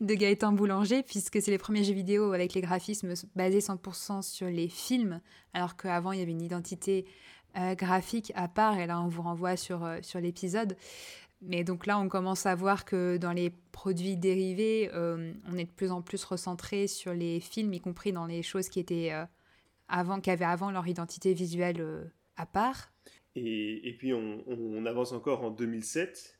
[0.00, 4.70] Gaëtan Boulanger, puisque c'est les premiers jeux vidéo avec les graphismes basés 100% sur les
[4.70, 5.20] films,
[5.52, 7.04] alors qu'avant il y avait une identité
[7.58, 10.78] euh, graphique à part, et là on vous renvoie sur, euh, sur l'épisode.
[11.42, 15.64] Mais donc là, on commence à voir que dans les produits dérivés, euh, on est
[15.64, 19.12] de plus en plus recentré sur les films, y compris dans les choses qui étaient
[19.88, 22.90] avant, qui avaient avant leur identité visuelle à part.
[23.36, 26.38] Et, et puis on, on, avance encore en 2007,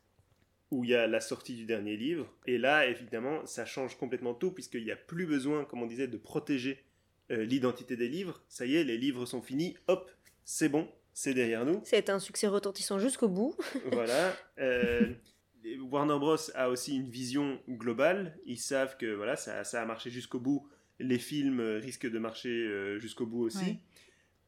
[0.71, 2.33] où il y a la sortie du dernier livre.
[2.47, 6.07] Et là, évidemment, ça change complètement tout, puisqu'il n'y a plus besoin, comme on disait,
[6.07, 6.83] de protéger
[7.29, 8.43] l'identité des livres.
[8.49, 10.11] Ça y est, les livres sont finis, hop,
[10.43, 11.81] c'est bon, c'est derrière nous.
[11.83, 13.55] C'est un succès retentissant jusqu'au bout.
[13.91, 14.35] voilà.
[14.59, 15.13] Euh,
[15.79, 18.37] Warner Bros a aussi une vision globale.
[18.45, 20.67] Ils savent que voilà, ça, ça a marché jusqu'au bout.
[20.99, 23.79] Les films risquent de marcher euh, jusqu'au bout aussi.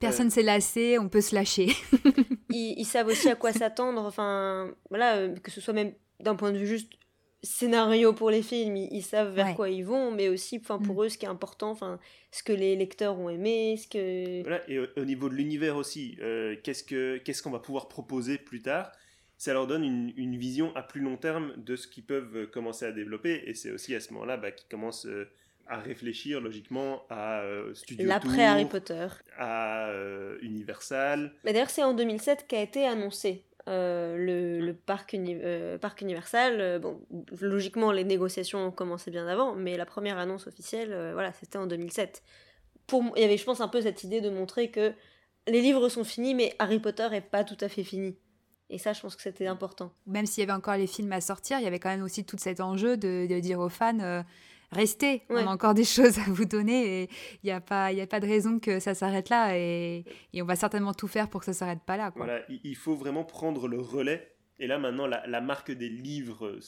[0.04, 1.68] Personne ne s'est lassé, on peut se lâcher.
[2.49, 4.01] ils, ils, savent aussi à quoi s'attendre.
[4.01, 6.93] Enfin, voilà, euh, que ce soit même d'un point de vue juste
[7.43, 11.06] scénario pour les films, ils, savent vers quoi ils vont, mais aussi enfin pour mm.
[11.06, 11.99] eux ce qui est important, enfin
[12.32, 16.18] ce que les lecteurs ont aimé, ce que voilà, et au, niveau de l'univers aussi,
[16.22, 18.93] euh, qu'est-ce que qu'est-ce qu'on va pouvoir proposer plus tard?
[19.38, 22.86] Ça leur donne une, une, vision à plus long terme de ce qu'ils peuvent commencer
[22.86, 25.30] à développer et c'est aussi à ce moment-là bah, qu'ils commencent euh,
[25.68, 29.07] à réfléchir logiquement à euh, Studio l'après Harry Potter,
[29.38, 29.89] à
[30.41, 31.34] Universal.
[31.43, 36.99] D'ailleurs, c'est en 2007 qu'a été annoncé euh, le, parc, euh, parc Universal, euh, bon,
[37.39, 41.66] logiquement, les négociations ont commencé bien avant, mais la première annonce officielle, voilà, c'était en
[41.66, 42.24] 2007.
[42.88, 44.91] Pour, il y avait, je pense, un peu cette idée de montrer que
[45.47, 48.18] les livres sont finis, mais Harry Potter est pas tout à fait fini.
[48.70, 49.93] Et ça, je pense que c'était important.
[50.07, 52.26] Même s'il y avait encore les films à sortir, il y avait quand même aussi
[52.26, 54.24] tout cet enjeu de, de dire aux fans
[54.74, 57.09] restez, on a encore des choses à vous donner et
[57.43, 60.03] il n'y a, pas, a pas de raison que ça s'arrête là et,
[60.34, 62.11] et, on va certainement tout faire pour que ça s'arrête pas là.
[62.15, 64.34] Voilà, il faut vraiment prendre le relais.
[64.59, 66.59] Et là, maintenant, la, marque des livres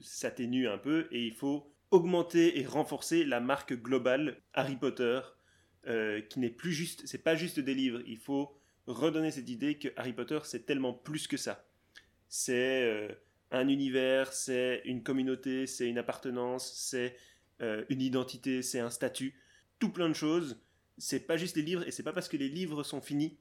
[0.00, 5.20] s'atténue un peu et il faut augmenter et renforcer la marque globale Harry Potter,
[5.86, 8.00] euh, qui n'est plus juste, c'est pas juste des livres.
[8.06, 11.66] Il faut redonner cette idée que Harry Potter, c'est tellement plus que ça.
[12.28, 13.08] C'est euh,
[13.50, 17.16] un univers, c'est une communauté, c'est une appartenance, c'est
[17.60, 19.34] euh, une identité, c'est un statut,
[19.78, 20.60] tout plein de choses.
[20.96, 23.36] C'est pas juste les livres, et c'est pas parce que les livres sont finis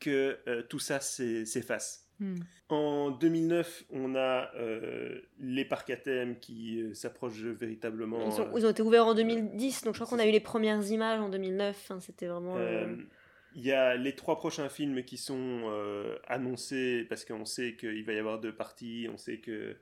[0.00, 2.06] que euh, tout ça s'efface.
[2.20, 2.36] Hmm.
[2.68, 8.28] En 2009, on a euh, les parcs à thème qui s'approchent véritablement.
[8.56, 11.20] Ils, ont été ouverts en 2010, donc je crois qu'on a eu les premières images
[11.20, 11.92] en 2009.
[12.00, 12.56] C'était vraiment.
[13.54, 15.62] Il y a les trois prochains films qui sont
[16.26, 19.76] annoncés parce qu'on sait qu'il va y avoir deux parties, on sait que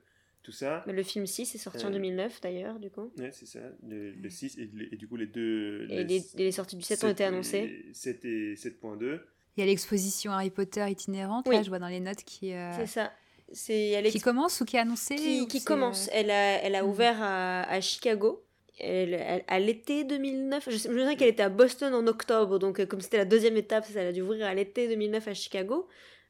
[0.51, 0.83] ça.
[0.87, 3.11] Mais le film 6 est sorti en 2009 euh, d'ailleurs, du coup.
[3.17, 5.87] Ouais, c'est ça, le, 6 et, et, du coup les deux.
[5.89, 7.85] Et les, sorties du 7, ont été annoncées.
[7.93, 9.19] 7 et 7.2.
[9.55, 12.53] Il y a l'exposition Harry Potter itinérante, là je vois dans les notes qui.
[12.53, 13.11] Euh, c'est ça.
[13.53, 16.07] Qui commence ou qui est annoncée Qui, commence.
[16.07, 16.89] Euh, elle a, elle a mhm.
[16.89, 18.43] ouvert à, à Chicago.
[18.79, 23.01] Elle, à l'été 2009, je, me souviens qu'elle était à Boston en octobre, donc comme
[23.01, 25.87] c'était la deuxième étape, ça, elle a dû ouvrir à l'été 2009 à Chicago.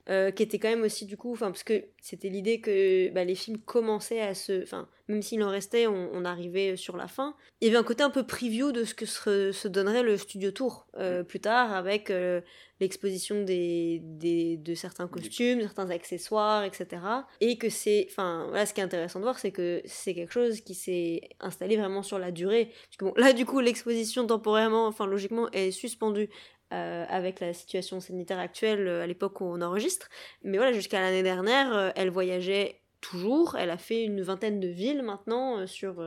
[0.09, 3.25] Euh, qui était quand même aussi du coup, enfin parce que c'était l'idée que bah,
[3.25, 7.35] les films commençaient à se, enfin même s'il en restait, on, arrivait sur la fin.
[7.61, 10.51] Il y avait un côté un peu preview de ce que se, donnerait le studio
[10.51, 12.41] tour euh, plus tard avec euh,
[12.81, 17.01] l'exposition des, des, de certains costumes, certains accessoires, etc.
[17.39, 20.33] Et que c'est, enfin voilà, ce qui est intéressant de voir, c'est que c'est quelque
[20.33, 22.65] chose qui s'est installé vraiment sur la durée.
[22.65, 26.29] Parce que bon, là du coup l'exposition temporairement, enfin logiquement, est suspendue
[26.73, 30.09] euh, avec la situation sanitaire actuelle euh, à l'époque où on enregistre.
[30.43, 33.55] Mais voilà, jusqu'à l'année dernière, euh, elle voyageait toujours.
[33.55, 36.03] Elle a fait une vingtaine de villes maintenant sur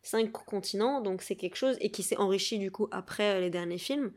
[0.00, 1.02] cinq continents.
[1.02, 4.12] Donc c'est quelque chose et qui s'est enrichi du coup après les derniers films.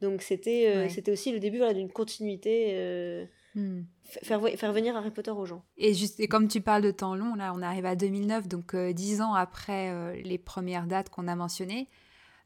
[0.00, 3.28] Donc c'était c'était aussi le début voilà, d'une continuité.
[3.54, 3.82] Hmm.
[4.22, 5.64] Faire, faire venir Harry Potter aux gens.
[5.76, 8.74] Et, juste, et comme tu parles de temps long, là on arrive à 2009, donc
[8.74, 11.88] dix ans après les premières dates qu'on a mentionnées.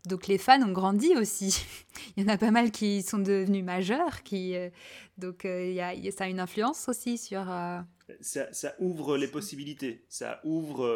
[0.06, 1.64] Donc les fans ont grandi aussi.
[2.16, 4.68] il y en a pas mal qui sont devenus majeurs, qui euh,
[5.16, 7.50] donc euh, y a, ça a une influence aussi sur.
[7.50, 7.78] Euh,
[8.20, 10.04] ça, ouvre les possibilités.
[10.08, 10.86] Ça ouvre.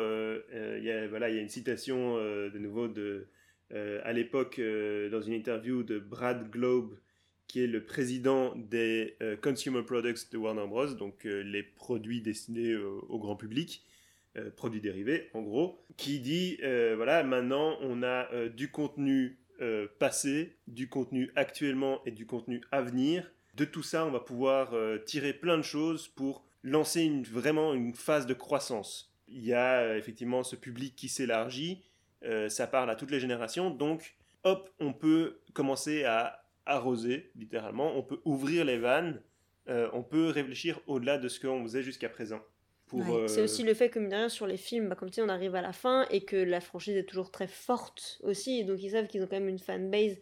[0.52, 3.28] il y a, voilà, il y a une citation de nouveau de
[3.70, 6.98] à l'époque dans une interview de Brad Globe,
[7.46, 10.88] qui est le président des Consumer Products de Warner Bros.
[10.88, 13.82] Donc les produits destinés au grand public.
[14.36, 19.38] Euh, produits dérivés, en gros, qui dit euh, voilà, maintenant on a euh, du contenu
[19.98, 24.72] passé, du contenu actuellement et du contenu à venir, de tout ça, on va pouvoir
[25.04, 29.12] tirer plein de choses pour lancer vraiment une phase de croissance.
[29.26, 31.82] Il y a effectivement ce public qui s'élargit,
[32.46, 34.14] ça parle à toutes les générations, donc
[34.44, 39.20] hop, on peut commencer à arroser, littéralement, on peut ouvrir les vannes,
[39.66, 42.42] on peut réfléchir au-delà de ce qu'on faisait jusqu'à présent.
[43.26, 45.54] C'est aussi le fait que, mine sur les films, bah, comme tu sais, on arrive
[45.54, 49.06] à la fin et que la franchise est toujours très forte aussi, donc ils savent
[49.06, 50.18] qu'ils ont quand même une fanbase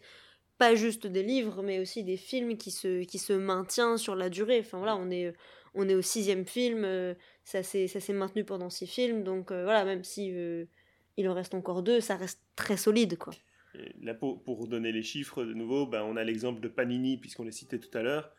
[0.57, 4.29] pas juste des livres, mais aussi des films qui se, qui se maintient sur la
[4.29, 4.59] durée.
[4.59, 5.33] Enfin voilà, on est,
[5.73, 7.13] on est au sixième film, euh,
[7.43, 10.65] ça s'est maintenu pendant six films, donc euh, voilà, même si euh,
[11.15, 13.33] il en reste encore deux, ça reste très solide, quoi.
[14.01, 17.43] là, pour, pour, donner les chiffres de nouveau, ben, on a l'exemple de Panini, puisqu'on
[17.43, 18.31] l'a cité tout à l'heure.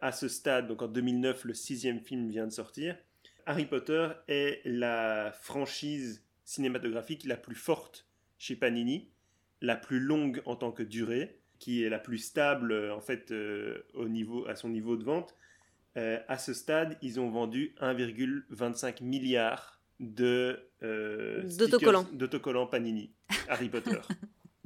[0.00, 2.96] à ce stade, donc en 2009, le sixième film vient de sortir.
[3.46, 8.06] Harry Potter est la franchise cinématographique la plus forte
[8.38, 9.08] chez Panini
[9.62, 13.30] la plus longue en tant que durée, qui est la plus stable euh, en fait
[13.30, 15.34] euh, au niveau, à son niveau de vente.
[15.96, 20.60] Euh, à ce stade, ils ont vendu 1,25 milliard de
[22.12, 23.12] d'autocollants Panini,
[23.48, 23.98] Harry Potter.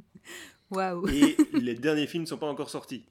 [0.71, 3.07] Waouh Et les derniers films ne sont pas encore sortis.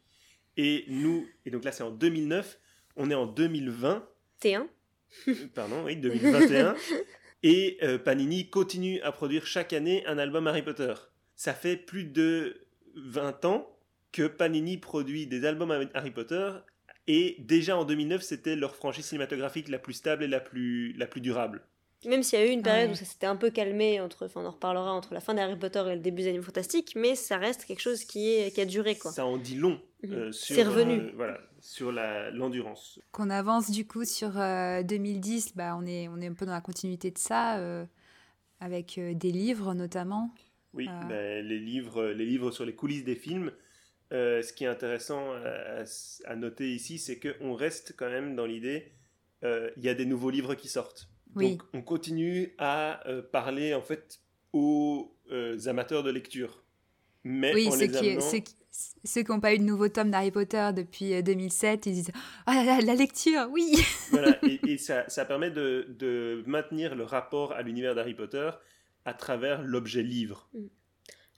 [0.57, 2.59] Et nous, et donc là c'est en 2009,
[2.97, 4.05] on est en 2020.
[4.41, 4.67] T1
[5.55, 6.75] Pardon, oui, 2021.
[7.43, 10.93] et Panini continue à produire chaque année un album Harry Potter
[11.39, 13.73] ça fait plus de 20 ans
[14.11, 16.51] que Panini produit des albums Harry Potter
[17.07, 21.07] et déjà en 2009 c'était leur franchise cinématographique la plus stable et la plus, la
[21.07, 21.61] plus durable.
[22.05, 24.41] Même s'il y a eu une période où ça s'était un peu calmé, entre, enfin
[24.41, 27.15] on en reparlera entre la fin d'Harry Potter et le début des Animaux Fantastiques, mais
[27.15, 28.95] ça reste quelque chose qui, est, qui a duré.
[28.95, 29.11] Quoi.
[29.11, 30.99] Ça en dit long euh, sur, revenu.
[30.99, 33.01] Euh, voilà, sur l'endurance.
[33.11, 36.53] Qu'on avance du coup sur 2010, euh, bah, on, est, on est un peu dans
[36.53, 37.61] la continuité de ça,
[38.61, 40.33] avec des livres notamment.
[40.73, 41.05] Oui, ah.
[41.09, 43.51] ben, les, livres, les livres sur les coulisses des films.
[44.11, 45.33] Euh, ce qui est intéressant
[46.25, 48.91] à, noter ici, c'est qu'on reste quand même dans l'idée,
[49.43, 51.09] euh, il y a des nouveaux livres qui sortent.
[51.35, 54.19] Donc on continue à euh, parler en fait
[54.53, 55.15] aux
[55.67, 56.63] amateurs de lecture.
[57.23, 58.17] Mais oui, ceux, qui,
[59.03, 62.11] ceux, qui n'ont pas eu de nouveau tome d'Harry Potter depuis 2007, ils disent
[62.45, 63.75] Ah la, la lecture, oui
[64.09, 68.49] Voilà, et, ça, ça, permet de, de, maintenir le rapport à l'univers d'Harry Potter
[69.05, 70.49] à travers l'objet livre.
[70.53, 70.67] Mm.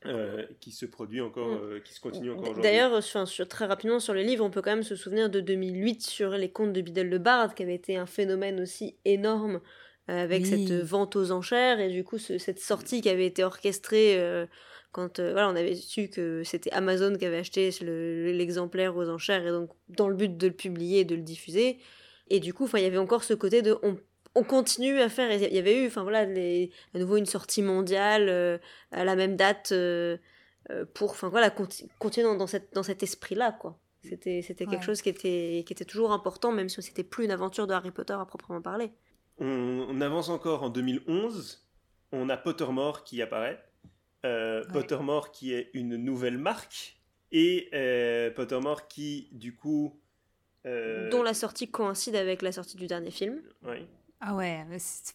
[0.07, 1.63] Euh, qui se produit encore, mm.
[1.63, 2.63] euh, qui se continue encore aujourd'hui.
[2.63, 6.01] D'ailleurs, sur, très rapidement sur les livres, on peut quand même se souvenir de 2008
[6.01, 9.61] sur les contes de Biddle de Bard, qui avait été un phénomène aussi énorme
[10.09, 14.19] euh, avec cette vente aux enchères et du coup cette sortie qui avait été orchestrée
[14.91, 19.51] quand voilà, on avait su que c'était Amazon qui avait acheté l'exemplaire aux enchères et
[19.51, 21.77] donc dans le but de le publier et de le diffuser.
[22.29, 23.97] Et du coup, il y avait encore ce côté de on
[24.35, 25.31] on continue à faire.
[25.31, 28.57] Il y avait eu, enfin voilà, les, à nouveau une sortie mondiale euh,
[28.91, 30.17] à la même date euh,
[30.69, 31.49] euh, pour, enfin voilà,
[31.99, 33.77] continuer dans, cette, dans cet esprit-là, quoi.
[34.03, 37.29] C'était, c'était quelque chose qui était, qui était toujours important, même si c'était plus une
[37.29, 38.91] aventure de Harry Potter à proprement parler.
[39.41, 41.67] On, avance encore en 2011.
[42.11, 43.61] On a Pottermore qui apparaît.
[44.71, 46.97] Pottermore qui est une nouvelle marque.
[47.31, 47.69] Et
[48.35, 49.99] Pottermore qui, du coup.
[50.63, 53.41] Dont la sortie coïncide avec la sortie du dernier film.
[53.63, 53.87] Oui.
[54.23, 54.63] Ah ouais,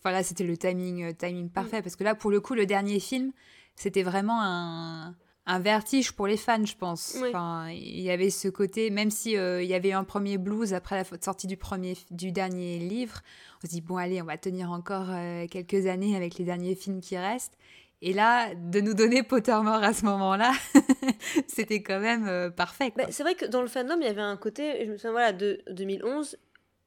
[0.02, 1.80] voilà, c'était le timing, euh, timing parfait.
[1.80, 3.32] Parce que là, pour le coup, le dernier film,
[3.76, 5.14] c'était vraiment un,
[5.46, 7.16] un, vertige pour les fans, je pense.
[7.28, 10.74] Enfin, il y avait ce côté, même si euh, il y avait un premier blues
[10.74, 13.20] après la sortie du, premier, du dernier livre,
[13.62, 16.74] on se dit, bon, allez, on va tenir encore euh, quelques années avec les derniers
[16.74, 17.56] films qui restent.
[18.02, 20.52] Et là, de nous donner Pottermore à ce moment-là,
[21.48, 22.92] c'était quand même parfait.
[22.94, 25.12] Bah, c'est vrai que dans le fandom, il y avait un côté, je me souviens,
[25.12, 26.36] voilà, de 2011,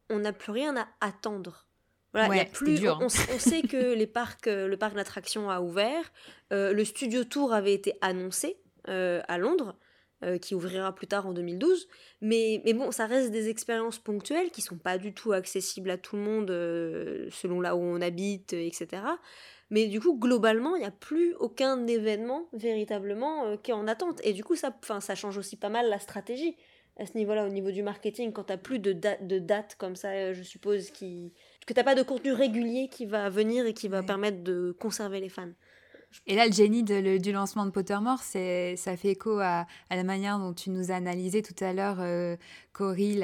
[0.09, 1.68] on n'a plus rien à attendre.
[2.13, 6.11] Voilà, y a plus, on, sait que les parcs, euh, le parc d'attractions a ouvert.
[6.51, 8.57] Euh, le studio tour avait été annoncé
[8.87, 9.75] euh, à Londres,
[10.41, 11.87] qui ouvrira plus tard en 2012.
[12.19, 15.97] Mais, mais bon, ça reste des expériences ponctuelles qui sont pas du tout accessibles à
[15.97, 16.49] tout le monde
[17.31, 19.01] selon là où on habite, etc.
[19.69, 24.19] Mais du coup, globalement, il n'y a plus aucun événement véritablement qui est en attente.
[24.25, 26.57] Et du coup, ça, ça change aussi pas mal la stratégie
[26.97, 29.95] à ce niveau-là, au niveau du marketing, quand tu n'as plus de, de dates comme
[29.95, 31.33] ça, je suppose, qui,
[31.69, 35.19] que t'as pas de contenu régulier qui va venir et qui va permettre de conserver
[35.19, 35.51] les fans.
[36.25, 40.39] Et là, le génie du lancement de Pottermore, c'est, ça fait écho à, la manière
[40.39, 42.35] dont tu nous as analysé tout à l'heure, euh,
[42.73, 43.21] Cory,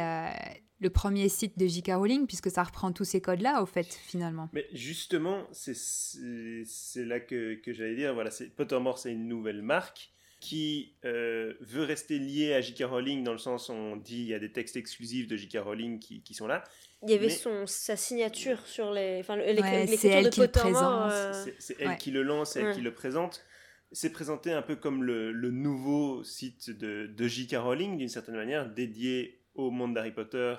[0.80, 1.94] le premier site de J.K.
[1.96, 4.48] Rowling, puisque ça reprend tous ces codes-là, au fait, finalement.
[4.54, 9.64] Mais justement, c'est, c'est, là que, que j'allais dire, voilà, c'est, Pottermore, c'est une nouvelle
[9.64, 12.84] marque qui euh, veut rester lié à J.K.
[12.84, 15.58] Rowling, dans le sens où on dit il y a des textes exclusifs de J.K.
[15.64, 16.64] Rowling qui, qui sont là,
[17.04, 21.10] il y avait son, sa signature sur les, enfin, l'écriture de Pottermore.
[21.12, 23.44] Euh, c'est elle qui le lance, c'est elle qui le présente.
[23.92, 27.58] C'est présenté un peu comme le, le nouveau site de, de J.K.
[27.58, 30.56] Rowling, d'une certaine manière, dédié au monde d'Harry Potter,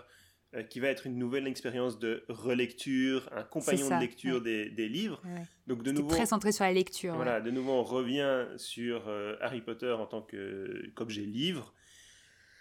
[0.54, 5.20] euh, qui va être une nouvelle expérience de relecture, un compagnon de lecture des, livres.
[5.66, 7.16] Donc de nouveau, très centré sur la lecture.
[7.16, 11.74] Voilà, de nouveau on revient sur euh, Harry Potter en tant qu'objet livre.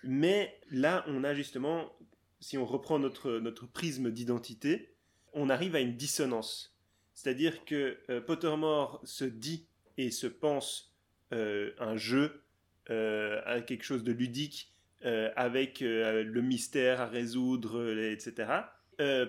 [0.04, 1.92] Mais là, on a justement,
[2.40, 4.96] si on reprend notre, notre prisme d'identité,
[5.34, 6.76] on arrive à une dissonance.
[7.14, 9.68] C'est-à-dire que euh, Pottermore se dit
[9.98, 10.92] et se pense
[11.32, 12.44] un jeu,
[12.88, 14.75] à quelque chose de ludique,
[15.06, 18.50] euh, avec euh, le mystère à résoudre, euh, etc.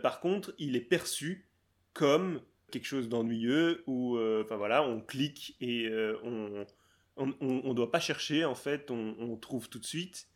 [0.02, 1.50] par contre, il est perçu
[1.92, 2.40] comme
[2.70, 5.90] quelque chose d'ennuyeux où, enfin voilà, on clique et
[6.22, 6.64] on
[7.16, 10.28] on ne doit pas chercher, en fait, on, trouve tout de suite.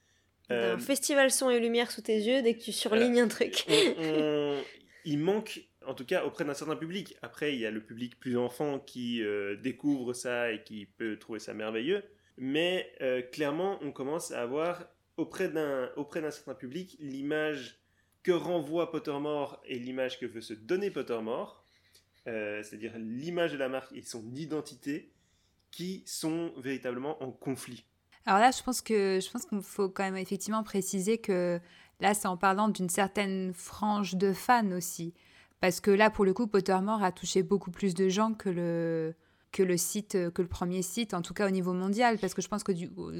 [0.48, 3.66] Un festival son et lumière sous tes yeux dès que tu surlignes un truc.
[5.04, 7.16] il manque, en tout cas auprès d'un certain public.
[7.22, 9.22] Après, il y a le public plus enfant qui
[9.62, 12.02] découvre ça et qui peut trouver ça merveilleux.
[12.36, 12.90] Mais
[13.32, 14.86] clairement, on commence à avoir
[15.20, 17.80] auprès d'un auprès d'un certain public l'image
[18.22, 21.64] que renvoie Pottermore et l'image que veut se donner Pottermore,
[22.26, 25.12] euh, c'est-à-dire l'image de la marque et son identité,
[25.70, 27.84] qui sont véritablement en conflit.
[28.26, 31.60] Alors là, je pense que je pense qu'il faut quand même effectivement préciser que
[32.00, 35.14] là, c'est en parlant d'une certaine frange de fans aussi,
[35.60, 39.14] parce que là, pour le coup, Pottermore a touché beaucoup plus de gens que le
[39.52, 42.42] que le site que le premier site, en tout cas au niveau mondial, parce que
[42.42, 42.72] je pense que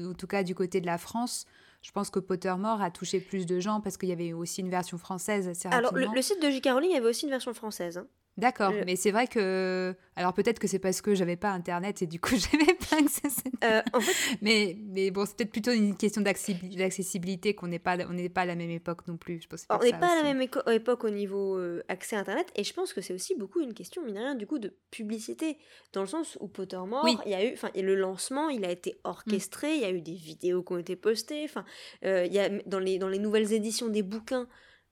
[0.09, 1.47] en tout cas du côté de la France,
[1.81, 4.69] je pense que Pottermore a touché plus de gens parce qu'il y avait aussi une
[4.69, 6.69] version française assez Alors, le, site de J.K.
[6.69, 7.97] Rowling avait aussi une version française.
[7.97, 8.07] Hein.
[8.37, 9.93] D'accord, mais c'est vrai que.
[10.15, 13.27] Alors peut-être que c'est parce que j'avais pas internet et du coup j'avais pas accès
[13.63, 14.37] euh, en fait...
[14.41, 18.41] mais, mais bon, c'est peut-être plutôt une question d'accessibilité qu'on n'est pas, on n'est pas
[18.41, 19.41] à la même époque non plus.
[19.41, 22.63] Je pense on n'est pas à la même époque au niveau euh, accès internet et
[22.63, 25.57] je pense que c'est aussi beaucoup une question, mine rien, du coup, de publicité.
[25.93, 27.53] Dans le sens où Pottermore, il y a eu.
[27.53, 30.77] Enfin, le lancement, il a été orchestré, il y a eu des vidéos qui ont
[30.77, 31.43] été postées.
[31.43, 31.65] Enfin,
[32.05, 34.47] euh, il y a, dans, les, dans les nouvelles éditions des bouquins.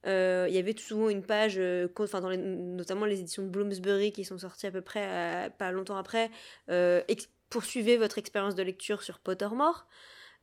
[0.05, 4.13] Euh, il y avait souvent une page, euh, enfin dans notamment les éditions de Bloomsbury
[4.13, 6.31] qui sont sorties à peu près euh, pas longtemps après,
[7.49, 9.87] poursuivez votre expérience de lecture sur Pottermore.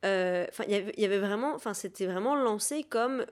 [0.03, 3.25] Enfin, il y avait vraiment, enfin c'était vraiment lancé comme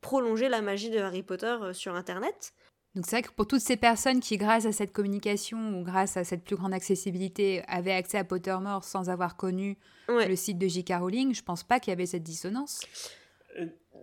[0.00, 2.52] prolonger la magie de Harry Potter sur Internet.
[2.94, 6.16] Donc c'est vrai que pour toutes ces personnes qui, grâce à cette communication ou grâce
[6.16, 9.78] à cette plus grande accessibilité, avaient accès à Pottermore sans avoir connu
[10.08, 10.92] le site de J.K.
[11.00, 12.82] Rowling, je pense pas qu'il y avait cette dissonance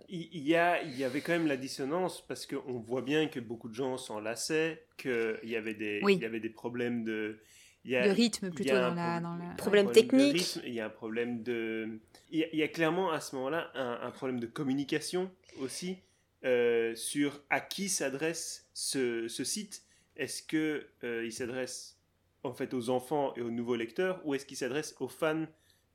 [0.08, 3.40] il y, a, il y avait quand même la dissonance parce qu'on voit bien que
[3.40, 7.38] beaucoup de gens s'en lassaient, qu'il y, avait des, il y avait des problèmes de...
[7.84, 9.54] Il y a, de rythme plutôt dans, la, dans la...
[9.56, 10.60] Problème, technique.
[10.64, 11.98] il y a un problème de...
[12.30, 15.98] Il y a, clairement à ce moment-là un, problème de communication aussi
[16.44, 19.82] euh, sur à qui s'adresse ce, ce, site.
[20.16, 21.98] Est-ce qu'il euh, il s'adresse
[22.44, 25.46] en fait aux enfants et aux nouveaux lecteurs ou est-ce qu'il s'adresse aux fans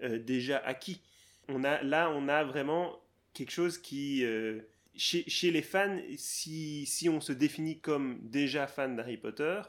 [0.03, 1.01] euh, déjà acquis?
[1.47, 2.99] On a, Là, on a vraiment
[3.33, 4.61] quelque chose qui, euh,
[4.95, 9.61] chez, les fans, si, si, on se définit comme déjà fan d'Harry Potter,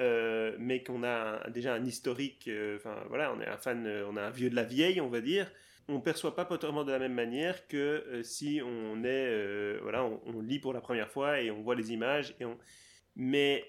[0.00, 4.16] euh, mais qu'on a déjà un historique, euh, enfin voilà, on est un fan, on
[4.16, 5.50] a un vieux de la vieille, on va dire,
[5.88, 10.58] on perçoit pas Pottermore de la même manière que si on est, voilà, on, lit
[10.58, 12.58] pour la première fois et on voit les images, et on...
[13.14, 13.64] mais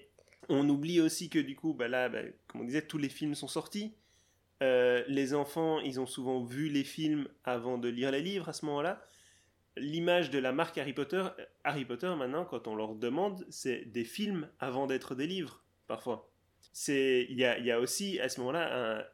[0.48, 3.36] on oublie aussi que du coup, bah là, bah, comme on disait, tous les films
[3.36, 3.94] sont sortis.
[4.60, 8.66] les enfants, ils ont souvent vu les films avant de lire les livres à ce
[8.66, 9.00] moment-là
[9.80, 11.24] l'image de la marque Harry Potter,
[11.64, 16.30] Harry Potter maintenant, quand on leur demande, c'est des films avant d'être des livres, parfois.
[16.88, 19.06] Il y a, aussi à ce moment-là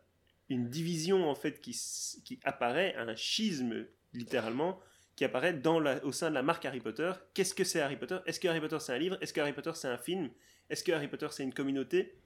[0.48, 1.76] une division en fait qui,
[2.24, 4.80] qui apparaît, un schisme littéralement
[5.16, 7.12] qui apparaît dans la, au sein de la marque Harry Potter.
[7.34, 8.18] Qu'est-ce que c'est Harry Potter?
[8.26, 9.16] Est-ce que Harry Potter c'est un livre?
[9.20, 10.30] Est-ce que Harry Potter c'est un film?
[10.68, 12.18] Est-ce que Harry Potter c'est une communauté?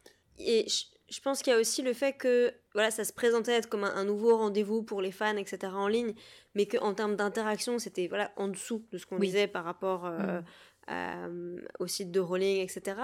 [1.10, 3.84] Je pense qu'il y a aussi le fait que voilà, ça se présentait être comme
[3.84, 5.72] un, nouveau rendez-vous pour les fans, etc.
[5.74, 6.14] en ligne,
[6.54, 10.40] mais qu'en termes d'interaction, c'était voilà, en dessous de ce qu'on disait par rapport euh,
[10.88, 11.66] mm.
[11.78, 13.00] au site de Rowling, etc.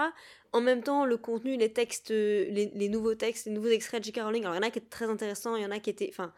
[0.52, 4.20] En même temps, le contenu, les textes, les, nouveaux textes, les nouveaux extraits de J.K.
[4.22, 5.90] Rowling, alors il y en a qui étaient très intéressants, il y en a qui
[5.90, 6.32] étaient enfin,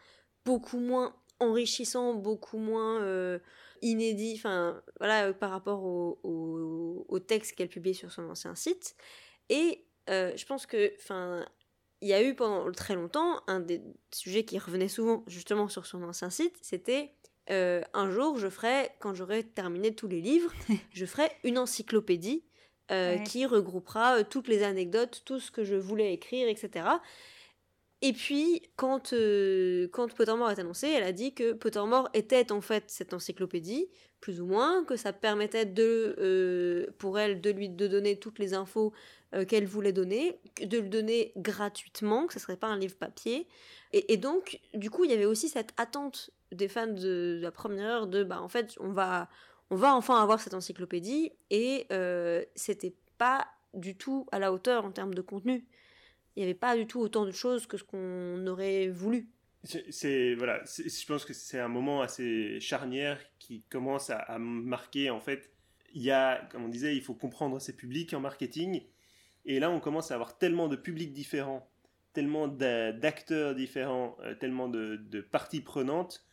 [0.45, 3.39] beaucoup moins enrichissants, beaucoup moins euh,
[3.81, 8.95] inédits, enfin, voilà, par rapport au, au, au texte qu'elle publiait sur son ancien site.
[9.49, 11.45] Et euh, je pense que, enfin,
[12.01, 13.81] il y a eu pendant très longtemps un des
[14.13, 17.11] sujets qui revenait souvent justement sur son ancien site, c'était
[17.49, 20.51] euh, un jour je ferai, quand j'aurai terminé tous les livres,
[20.93, 22.43] je ferai une encyclopédie
[22.91, 26.85] euh, qui regroupera toutes les anecdotes, tout ce que je voulais écrire, etc.
[28.01, 29.13] Et puis, quand,
[29.91, 33.89] quand Pottermore est annoncé, elle a dit que Pottermore était en fait cette encyclopédie,
[34.21, 38.53] plus ou moins, que ça permettait de, pour elle de lui de donner toutes les
[38.53, 38.93] infos
[39.35, 43.47] euh, qu'elle voulait donner, de le donner gratuitement, que ce serait pas un livre papier.
[43.93, 47.85] Et, donc, du coup, il y avait aussi cette attente des fans de, la première
[47.85, 49.29] heure de bah en fait on va
[49.69, 54.85] on va enfin avoir cette encyclopédie et euh, c'était pas du tout à la hauteur
[54.85, 55.65] en termes de contenu.
[56.35, 59.29] Il n'y avait pas du tout autant de choses que ce qu'on aurait voulu.
[59.89, 65.19] C'est voilà, je pense que c'est un moment assez charnière qui commence à, marquer en
[65.19, 65.51] fait.
[65.93, 68.83] Il y a, comme on disait, il faut comprendre ses publics en marketing.
[69.47, 71.67] Et là, on commence à avoir tellement de publics différents,
[72.13, 76.23] tellement d'acteurs différents, euh, tellement de, parties prenantes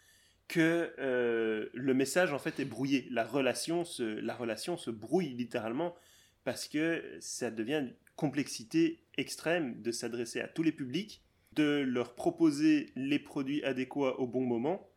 [0.46, 3.08] que euh, le message en fait est brouillé.
[3.10, 5.94] La relation se, la relation se brouille littéralement
[6.44, 11.24] parce que ça devient une complexité extrême de s'adresser à tous les publics
[11.54, 14.90] de leur proposer les produits adéquats au bon moment,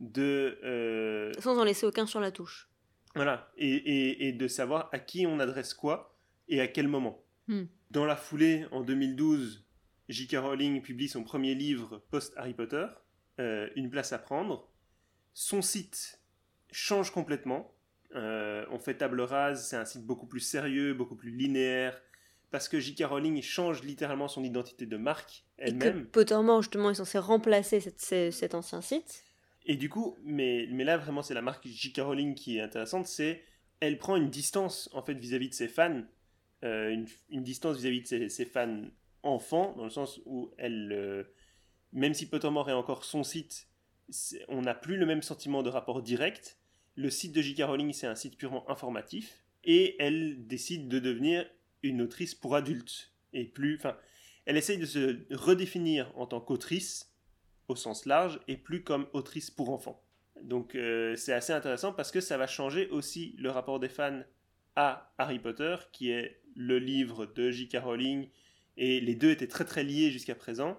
[0.00, 0.58] de...
[0.64, 2.70] Euh, Sans en laisser aucun sur la touche.
[3.14, 6.16] Voilà, et, de savoir à qui on adresse quoi
[6.48, 7.22] et à quel moment.
[7.50, 7.64] Hmm.
[7.90, 9.66] Dans la foulée, en 2012,
[10.08, 10.36] J.K.
[10.36, 12.86] Rowling publie son premier livre post-Harry Potter,
[13.40, 14.70] euh, Une place à prendre.
[15.34, 16.20] Son site
[16.70, 17.74] change complètement.
[18.14, 22.00] Euh, on fait table rase, c'est un site beaucoup plus sérieux, beaucoup plus linéaire,
[22.52, 23.06] parce que J.K.
[23.06, 26.06] Rowling change littéralement son identité de marque elle-même.
[26.06, 29.24] Pottermore, justement, est censé remplacer cet ancien site.
[29.66, 31.98] Et du coup, mais, mais là, vraiment, c'est la marque J.K.
[31.98, 33.42] Rowling qui est intéressante, c'est
[33.80, 36.02] elle prend une distance, en fait, vis-à-vis de ses fans,
[36.64, 38.82] euh, une, distance vis-à-vis de ses, fans
[39.22, 41.24] enfants, dans le sens où elle, euh,
[41.92, 43.68] même si Pottermore est encore son site,
[44.48, 46.58] on n'a plus le même sentiment de rapport direct.
[46.96, 47.62] Le site de J.K.
[47.62, 51.46] Rowling, c'est un site purement informatif, et elle décide de devenir
[51.82, 53.76] une autrice pour adultes et plus.
[53.76, 53.96] Enfin,
[54.46, 57.14] elle essaye de se redéfinir en tant qu'autrice
[57.68, 60.02] au sens large et plus comme autrice pour enfants.
[60.42, 64.22] Donc euh, c'est assez intéressant parce que ça va changer aussi le rapport des fans
[64.76, 67.78] à Harry Potter, qui est le livre de J.K.
[67.82, 68.28] Rowling,
[68.76, 70.78] et les deux étaient très très liés jusqu'à présent.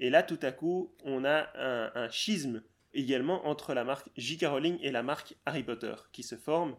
[0.00, 2.62] Et là, tout à coup, on a un, un schisme
[2.94, 4.46] également entre la marque J.K.
[4.46, 6.76] Rowling et la marque Harry Potter qui se forme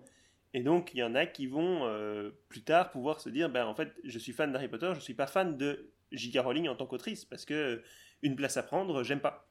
[0.53, 3.65] et donc, il y en a qui vont euh, plus tard pouvoir se dire, ben,
[3.65, 6.39] en fait, je suis fan d'Harry Potter, je ne suis pas fan de J.K.
[6.39, 7.83] Rowling en tant qu'autrice, parce que euh,
[8.23, 9.47] une place à prendre, j'aime pas.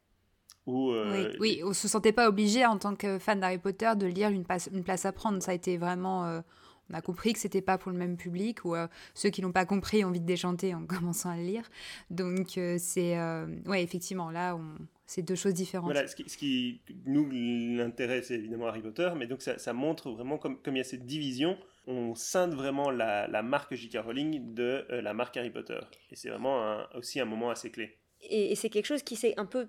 [0.67, 3.93] Ou, euh, oui, oui, on se sentait pas obligé en tant que fan d'Harry Potter
[3.97, 5.41] de lire une place, une place à prendre.
[5.41, 6.43] Ça a été vraiment,
[6.91, 8.75] on a compris que c'était pas pour le même public ou
[9.15, 11.69] ceux qui l'ont pas compris ont envie de déchanter en commençant à le lire.
[12.11, 13.19] Donc c'est,
[13.67, 14.77] ouais, effectivement, là, on,
[15.09, 15.91] c'est deux choses différentes.
[15.91, 20.61] Voilà, ce qui, nous l'intéresse c'est évidemment Harry Potter, mais donc ça, montre vraiment comme,
[20.61, 21.57] comme il y a cette division,
[21.87, 24.01] on scinde vraiment la, la marque J.K.
[24.05, 25.81] Rowling de euh, la marque Harry Potter.
[26.11, 27.97] Et c'est vraiment aussi un moment assez clé.
[28.29, 29.69] Et, c'est quelque chose qui s'est un peu,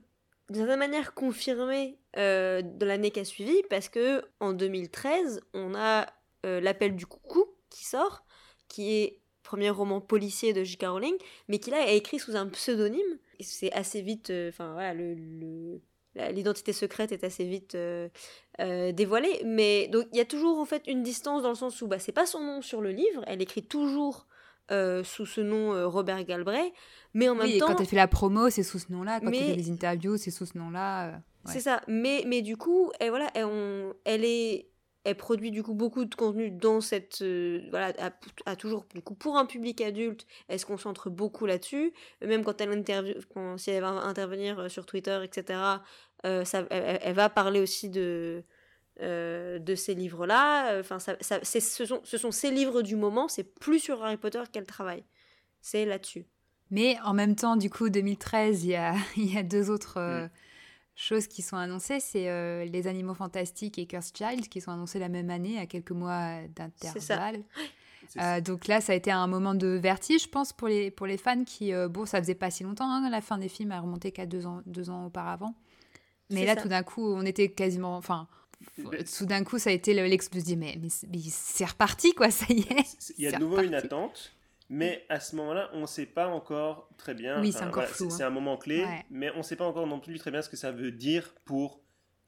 [0.49, 5.73] d'une certaine manière, confirmé euh, dans l'année qui a suivi, parce que en 2013, on
[5.73, 6.05] a
[6.45, 8.23] euh, L'appel du coucou qui sort,
[8.67, 10.85] qui est premier roman policier de J.K.
[10.85, 11.15] Rowling,
[11.47, 15.79] mais qui là est écrit sous un pseudonyme c'est assez vite, euh, enfin voilà, le,
[16.31, 18.09] l'identité secrète est assez vite euh,
[18.91, 19.41] dévoilée.
[19.45, 21.99] Mais donc il y a toujours en fait une distance dans le sens où bah,
[21.99, 24.27] c'est pas son nom sur le livre, elle écrit toujours
[24.69, 26.73] sous ce nom Robert Galbraith,
[27.15, 27.67] mais en même oui, temps.
[27.67, 29.19] quand elle fait la promo, c'est sous ce nom-là.
[29.19, 31.21] Quand elle fait les interviews, c'est sous ce nom-là.
[31.45, 31.81] C'est ça.
[31.87, 33.47] Mais, mais du coup, elle, voilà, elle,
[34.05, 34.68] elle est
[35.03, 37.93] elle produit du coup beaucoup de contenu dans cette euh, voilà
[38.45, 41.93] à, toujours du coup pour un public adulte elle se concentre beaucoup là-dessus.
[42.21, 45.59] Même quand elle interview quand si elle va intervenir euh, sur Twitter etc
[46.25, 48.43] euh, ça elle, va parler aussi de
[49.01, 53.29] de ces livres là enfin ça, c'est ce sont ce sont ces livres du moment.
[53.29, 55.05] C'est plus sur Harry Potter qu'elle travaille.
[55.61, 56.25] C'est là-dessus.
[56.69, 59.99] Mais en même temps du coup 2013 il y a il y a deux autres
[59.99, 60.29] mm
[60.99, 64.99] choses qui sont annoncées, c'est euh, Les Animaux Fantastiques et Cursed Child qui sont annoncés
[64.99, 67.43] la même année, à quelques mois d'intervalle.
[68.17, 71.07] Euh, donc là, ça a été un moment de vertige, je pense, pour les, pour
[71.07, 73.71] les fans qui, euh, bon, ça faisait pas si longtemps, hein, la fin des films
[73.71, 75.55] a remonté qu'à deux ans, deux ans auparavant.
[76.29, 78.27] Mais là, tout d'un coup, on était quasiment, enfin,
[79.17, 80.57] tout d'un coup, ça a été l'explosion.
[80.57, 83.13] Mais, mais, mais c'est reparti, quoi, ça y est.
[83.17, 84.33] Il y a de nouveau une attente.
[84.69, 87.41] Mais à ce moment-là, on ne sait pas encore très bien.
[87.41, 88.27] Oui, c'est encore C'est hein.
[88.27, 90.57] un moment clé, mais on ne sait pas encore non plus très bien ce que
[90.57, 91.81] ça veut dire pour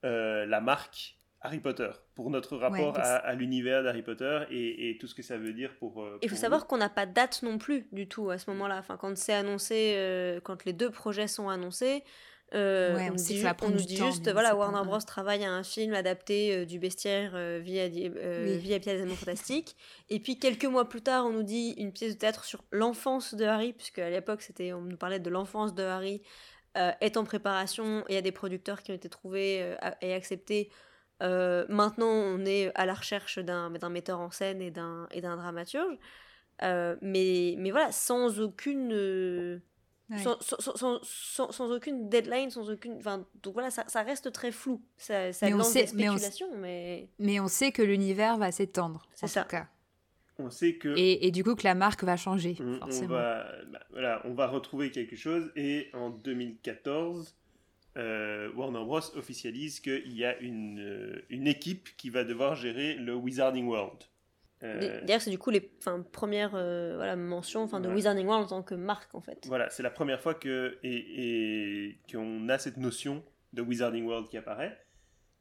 [0.04, 5.16] euh, la marque Harry Potter, pour notre rapport à, l'univers d'Harry Potter et, tout ce
[5.16, 6.08] que ça veut dire pour.
[6.22, 8.78] Il faut savoir qu'on n'a pas de date non plus du tout à ce moment-là.
[8.78, 12.04] Enfin, quand c'est annoncé, euh, quand les deux projets sont annoncés,
[12.54, 16.54] euh, on, dit, on nous dit juste, voilà, Warner Bros travaille à un film adapté
[16.54, 19.78] euh, du bestiaire euh, via, euh, via pièce des fantastiques.
[20.10, 23.36] Et puis quelques mois plus tard, on nous dit une pièce de théâtre sur l'enfance
[23.36, 26.22] de Harry, puisque à l'époque, c'était, on nous parlait de l'enfance de Harry,
[26.76, 28.02] est en préparation.
[28.08, 30.70] Et il y a des producteurs qui ont été trouvés et acceptés.
[31.20, 35.36] maintenant, on est à la recherche d'un, d'un metteur en scène et d'un, et d'un
[35.36, 35.98] dramaturge.
[36.62, 39.62] mais, mais voilà, sans aucune
[40.18, 42.98] Sans, sans, sans, sans, aucune deadline, sans aucune.
[42.98, 44.82] Enfin, donc voilà, ça, ça reste très flou.
[44.98, 47.40] Ça, ça lance des spéculations, mais, mais...
[47.40, 49.02] on sait que l'univers va s'étendre.
[49.14, 49.44] C'est ça.
[49.44, 49.68] cas.
[50.38, 50.98] On sait que.
[50.98, 53.14] Et, et, du coup, que la marque va changer, forcément.
[53.14, 55.52] On va, bah, voilà, on va retrouver quelque chose.
[55.56, 57.36] Et en 2014,
[57.98, 59.00] euh, Warner Bros.
[59.16, 64.04] officialise qu'il y a une, euh, une équipe qui va devoir gérer le Wizarding World.
[64.64, 65.62] Euh, d'ailleurs, c'est du coup les
[66.12, 69.46] premières euh, voilà, mentions de Wizarding World en tant que marque, en fait.
[69.48, 73.24] Voilà, c'est la première fois que, et, et qu'on a cette notion
[73.54, 74.78] de Wizarding World qui apparaît.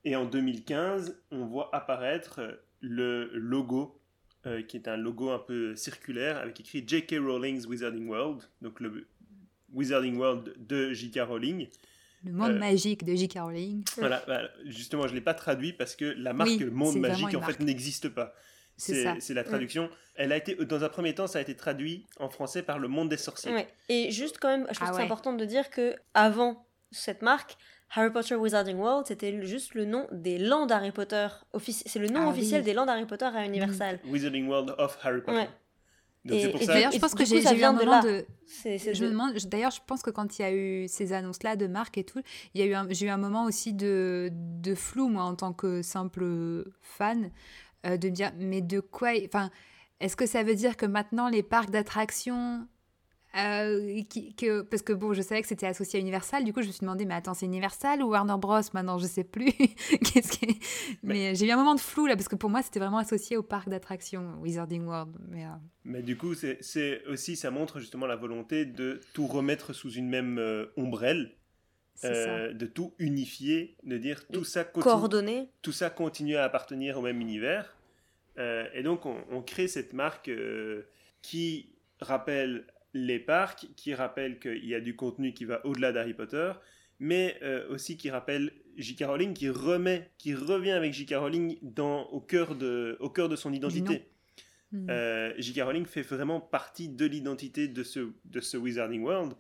[0.04, 2.40] Et en 2015, on voit apparaître
[2.80, 4.00] le logo,
[4.46, 7.16] euh, qui est un logo un peu circulaire, avec écrit J.K.
[7.20, 9.06] Rowling's Wizarding World, donc le
[9.74, 11.20] Wizarding World de J.K.
[11.28, 11.68] Rowling.
[12.24, 13.38] Le monde magique de J.K.
[13.38, 13.84] Rowling.
[13.96, 14.22] Voilà,
[14.64, 18.08] justement, je ne l'ai pas traduit parce que la marque Monde Magique, en fait, n'existe
[18.08, 18.34] pas.
[18.80, 19.90] C'est la traduction.
[20.14, 22.88] Elle a été, dans un premier temps, ça a été traduit en français par le
[22.88, 23.66] monde des sorciers.
[23.88, 27.22] Et juste quand même, je trouve ah que c'est important de dire que avant cette
[27.22, 27.56] marque,
[27.94, 31.28] Harry Potter Wizarding World, c'était juste le nom des lands Harry Potter.
[31.60, 33.98] C'est le nom ah officiel des lands Harry Potter à Universal.
[34.04, 35.46] Wizarding World of Harry Potter.
[36.24, 38.26] D'ailleurs, je pense que j'ai vu un moment de.
[38.64, 39.34] je me demande.
[39.46, 42.20] D'ailleurs, je pense que quand il y a eu ces annonces-là de marque et tout,
[42.54, 45.52] il y a eu j'ai eu un moment aussi de, de flou moi en tant
[45.52, 47.30] que simple fan
[47.86, 49.10] euh, de me dire, mais de quoi.
[49.24, 49.50] Enfin,
[50.00, 52.66] est-ce que ça veut dire que maintenant les parcs d'attractions.
[53.36, 54.02] Euh,
[54.36, 56.72] que, parce que bon, je savais que c'était associé à Universal, du coup je me
[56.72, 58.60] suis demandé, mais attends, c'est Universal ou Warner Bros?
[58.74, 59.52] Maintenant Je sais plus.
[60.02, 60.36] Qu'est-ce
[61.04, 63.36] Mais, j'ai eu un moment de flou là, parce que pour moi c'était vraiment associé
[63.36, 65.16] au parc d'attractions Wizarding World.
[65.28, 65.50] Mais, euh,
[65.84, 70.08] mais du coup, c'est aussi, ça montre justement la volonté de tout remettre sous une
[70.08, 71.36] même ombrelle.
[72.02, 77.20] De tout unifier, de dire tout ça continue, tout ça continue à appartenir au même
[77.20, 77.76] univers.
[78.38, 80.82] Euh, et donc, on, crée cette marque euh,
[81.22, 81.70] qui
[82.00, 82.64] rappelle
[82.94, 86.52] les parcs, qui rappelle qu'il y a du contenu qui va au-delà d'Harry Potter,
[86.98, 89.04] mais euh, aussi qui rappelle J.K.
[89.04, 91.14] Rowling, qui remet, qui revient avec J.K.
[91.16, 94.06] Rowling dans, au, cœur de, au cœur de son identité.
[94.72, 95.62] J.K.
[95.62, 99.34] Rowling fait vraiment partie de l'identité de ce, de ce Wizarding World.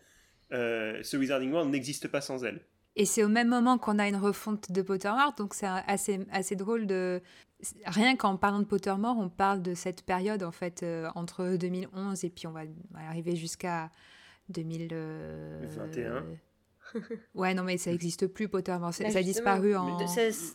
[0.50, 2.60] Ce Wizarding World n'existe pas sans elle.
[2.96, 6.56] Et c'est au même moment qu'on a une refonte de Pottermore, donc c'est assez, assez
[6.56, 7.22] drôle de...
[7.86, 12.24] Rien qu'en parlant de Pottermore, on parle de cette période, en fait, euh, entre 2011
[12.24, 12.62] et puis on va,
[12.94, 13.90] arriver jusqu'à
[14.48, 16.24] 2021.
[17.34, 18.92] ouais, non, mais ça n'existe plus, Pottermore.
[18.92, 19.98] Ça, a disparu en...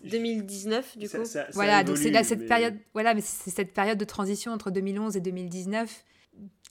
[0.03, 1.17] 2019, du coup.
[1.53, 2.75] voilà, donc c'est cette période...
[2.93, 6.03] Voilà, mais c'est cette période de transition entre 2011 et 2019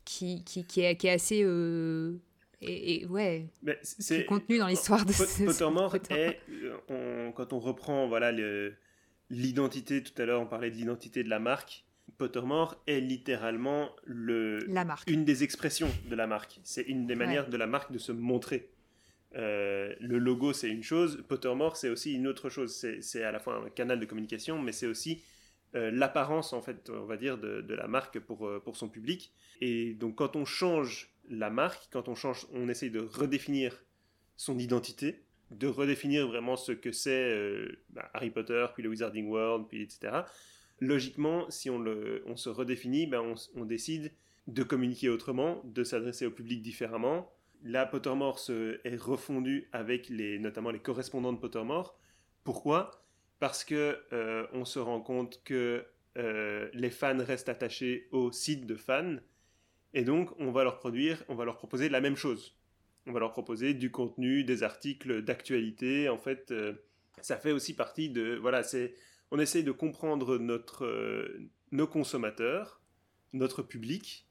[0.04, 1.42] qui, qui, qui, est, qui est assez...
[1.42, 2.18] Euh,
[2.66, 3.46] et, ouais,
[3.82, 5.12] c'est contenu dans l'histoire de
[5.44, 6.40] Pottermore est,
[6.90, 8.32] euh, quand on reprend voilà
[9.30, 11.84] l'identité, tout à l'heure on parlait de l'identité de la marque,
[12.18, 15.10] Pottermore est littéralement le, la marque.
[15.10, 16.60] une des expressions de la marque.
[16.62, 18.70] C'est une des manières de la marque de se montrer.
[19.36, 21.24] Euh, le logo, c'est une chose.
[21.26, 22.86] Pottermore, c'est aussi une autre chose.
[23.00, 25.22] C'est à la fois un canal de communication, mais c'est aussi
[25.74, 29.32] euh, l'apparence, en fait, on va dire, de, de la marque pour, pour son public.
[29.60, 33.84] Et donc, quand on change la marque, quand on change, on essaye de redéfinir
[34.36, 39.28] son identité, de redéfinir vraiment ce que c'est euh, bah, Harry Potter, puis le Wizarding
[39.28, 40.22] World, puis etc.
[40.80, 44.12] Logiquement, si on, le, on se redéfinit, ben on, on, décide
[44.48, 47.30] de communiquer autrement, de s'adresser au public différemment.
[47.62, 51.98] Là, Pottermore est refondu avec les, notamment les correspondants de Pottermore.
[52.42, 52.90] Pourquoi?
[53.38, 55.86] Parce que euh, on se rend compte que
[56.18, 59.16] euh, les fans restent attachés au site de fans
[59.94, 62.56] et donc, on va leur produire, on va leur proposer la même chose.
[63.06, 66.08] On va leur proposer du contenu, des articles d'actualité.
[66.08, 66.74] En fait, euh,
[67.20, 68.34] ça fait aussi partie de.
[68.34, 68.94] Voilà, c'est.
[69.30, 72.82] On essaye de comprendre notre, euh, nos consommateurs,
[73.32, 74.26] notre public.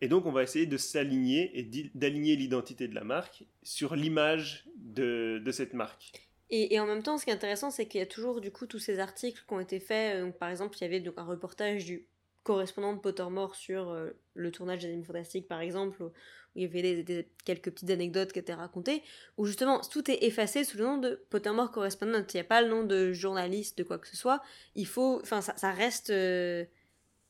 [0.00, 4.66] Et donc, on va essayer de s'aligner et d'aligner l'identité de la marque sur l'image
[4.76, 6.12] de, de, cette marque.
[6.50, 8.50] Et, et, en même temps, ce qui est intéressant, c'est qu'il y a toujours du
[8.50, 10.20] coup tous ces articles qui ont été faits.
[10.20, 12.06] Donc, par exemple, il y avait donc, un reportage du
[12.44, 16.12] correspondant de Pottermore sur euh, le tournage des Animaux Fantastiques, par exemple, où,
[16.54, 19.02] il y avait des, quelques petites anecdotes qui étaient racontées,
[19.38, 22.24] où justement tout est effacé sous le nom de Pottermore Correspondent.
[22.32, 24.40] Il n'y a pas le nom de journaliste, de quoi que ce soit.
[24.76, 25.18] Il faut.
[25.22, 26.10] Enfin, ça, reste.
[26.10, 26.64] Euh,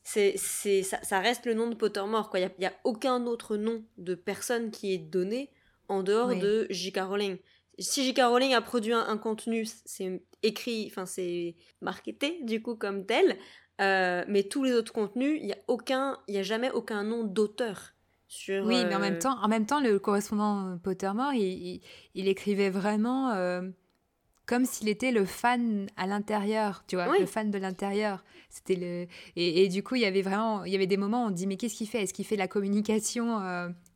[0.03, 2.39] c'est, ça, reste le nom de Pottermore, quoi.
[2.39, 5.49] Il n'y a, aucun autre nom de personne qui est donné
[5.87, 6.99] en dehors de J.K.
[6.99, 7.37] Rowling.
[7.79, 8.21] Si J.K.
[8.25, 13.37] Rowling a produit un, un contenu, c'est écrit, enfin c'est marketé du coup comme tel,
[13.81, 17.03] euh, mais tous les autres contenus, il n'y a aucun, il y a jamais aucun
[17.03, 17.93] nom d'auteur.
[18.27, 21.81] Sur, oui, mais en même euh, temps, en même temps, le correspondant Pottermore, il,
[22.15, 23.61] il, écrivait vraiment euh,
[24.45, 28.23] comme s'il était le fan à l'intérieur, tu vois, le fan de l'intérieur.
[28.49, 31.25] C'était le et, et, du coup, il y avait vraiment, il y avait des moments
[31.25, 32.01] où on dit mais qu'est-ce qu'il fait?
[32.01, 33.39] Est-ce qu'il fait la communication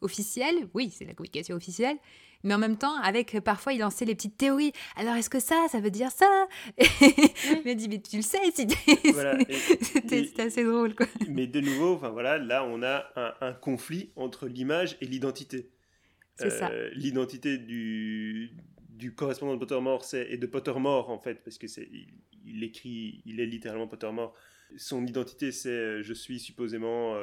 [0.01, 1.97] officielle, oui, c'est la communication officielle,
[2.43, 4.71] mais en même temps, avec euh, parfois, il lançait les petites théories.
[4.95, 6.47] Alors, est-ce que ça, ça veut dire ça?
[6.77, 10.95] Il m'a dit, mais tu le sais, c'était assez drôle.
[10.95, 11.07] Quoi.
[11.27, 13.11] Mais de nouveau, enfin, voilà, là, on a
[13.41, 15.69] un, conflit entre l'image et l'identité.
[16.37, 16.69] C'est ça.
[16.69, 18.51] Euh, l'identité du,
[18.89, 21.89] du correspondant de Pottermore et de Pottermore, en fait, parce que c'est
[22.45, 24.33] il, écrit, il est littéralement Pottermore.
[24.77, 27.17] Son identité, c'est euh, je suis supposément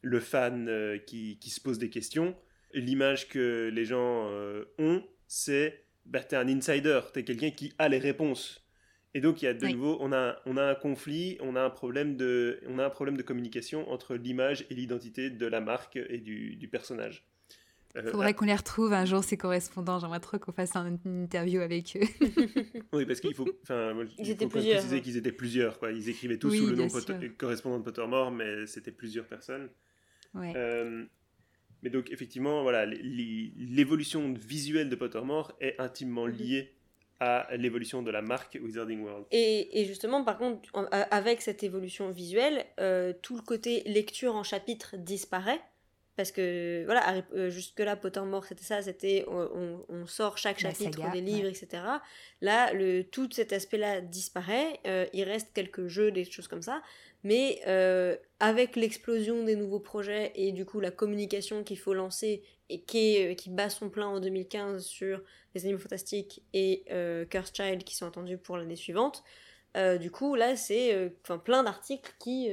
[0.00, 0.70] le fan
[1.06, 2.34] qui, qui, se pose des questions
[2.74, 7.72] l'image que les gens euh, ont, c'est bah, es un insider, tu es quelqu'un qui
[7.78, 8.60] a les réponses.
[9.16, 11.62] Et donc, il y a de nouveau, on a, on a un conflit, on a
[11.62, 15.60] un problème de, on a un problème de communication entre l'image et l'identité de la
[15.60, 17.24] marque et du, du personnage.
[17.94, 20.00] Il euh, faudrait qu'on les retrouve un jour, ces correspondants.
[20.00, 22.26] J'aimerais trop qu'on fasse une interview avec eux.
[22.92, 25.78] oui, parce qu'il faut, enfin, il faut préciser qu'ils étaient plusieurs.
[25.78, 25.92] Quoi.
[25.92, 26.88] Ils écrivaient tous sous le nom
[27.38, 29.70] correspondant de Pottermore, mais c'était plusieurs personnes.
[30.34, 30.52] Ouais.
[30.56, 31.04] Euh,
[31.84, 36.72] mais donc, effectivement, voilà, l'évolution visuelle de Pottermore est intimement liée
[37.20, 39.26] à l'évolution de la marque Wizarding World.
[39.30, 40.62] Et, justement, par contre,
[41.10, 45.60] avec cette évolution visuelle, euh, tout le côté lecture en chapitre disparaît.
[46.16, 51.48] Parce que, voilà, euh, jusque-là, Pottermore, c'était ça, c'était on, sort chaque chapitre des livres,
[51.48, 51.82] etc.
[52.40, 54.80] Là, le, tout cet aspect-là disparaît.
[54.86, 56.82] Euh, il reste quelques jeux, des choses comme ça.
[57.24, 62.42] Mais euh, avec l'explosion des nouveaux projets et du coup la communication qu'il faut lancer
[62.68, 65.22] et qui, euh, qui bat son plein en 2015 sur
[65.54, 69.24] les animaux fantastiques et euh, Curse Child qui sont attendus pour l'année suivante,
[70.00, 71.12] du coup là c'est
[71.44, 72.48] plein d'articles qui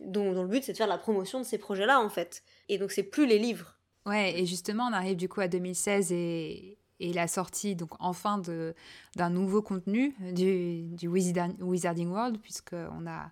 [0.00, 2.42] dont, le but c'est de faire la promotion de ces projets-là en fait.
[2.70, 3.78] Et donc c'est plus les livres.
[4.06, 8.40] Ouais, et justement on arrive du coup à 2016 et, et la sortie donc enfin
[9.16, 13.30] d'un nouveau contenu du, du Wizarding World puisqu'on a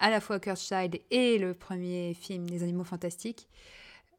[0.00, 3.48] à la fois Cursed Child et le premier film des animaux fantastiques.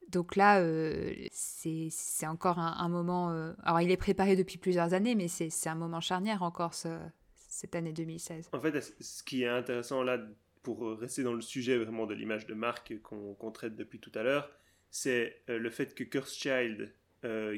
[0.10, 3.32] Donc là, euh, c'est encore un, moment...
[3.32, 7.76] Euh, alors, il est préparé depuis plusieurs années, mais c'est un moment charnière encore, cette
[7.76, 8.50] année 2016.
[8.52, 10.20] En fait, ce qui est intéressant là,
[10.64, 14.24] pour rester dans le sujet vraiment de l'image de marque qu'on traite depuis tout à
[14.24, 14.52] l'heure,
[14.92, 16.94] c'est euh, le fait que Cursed Child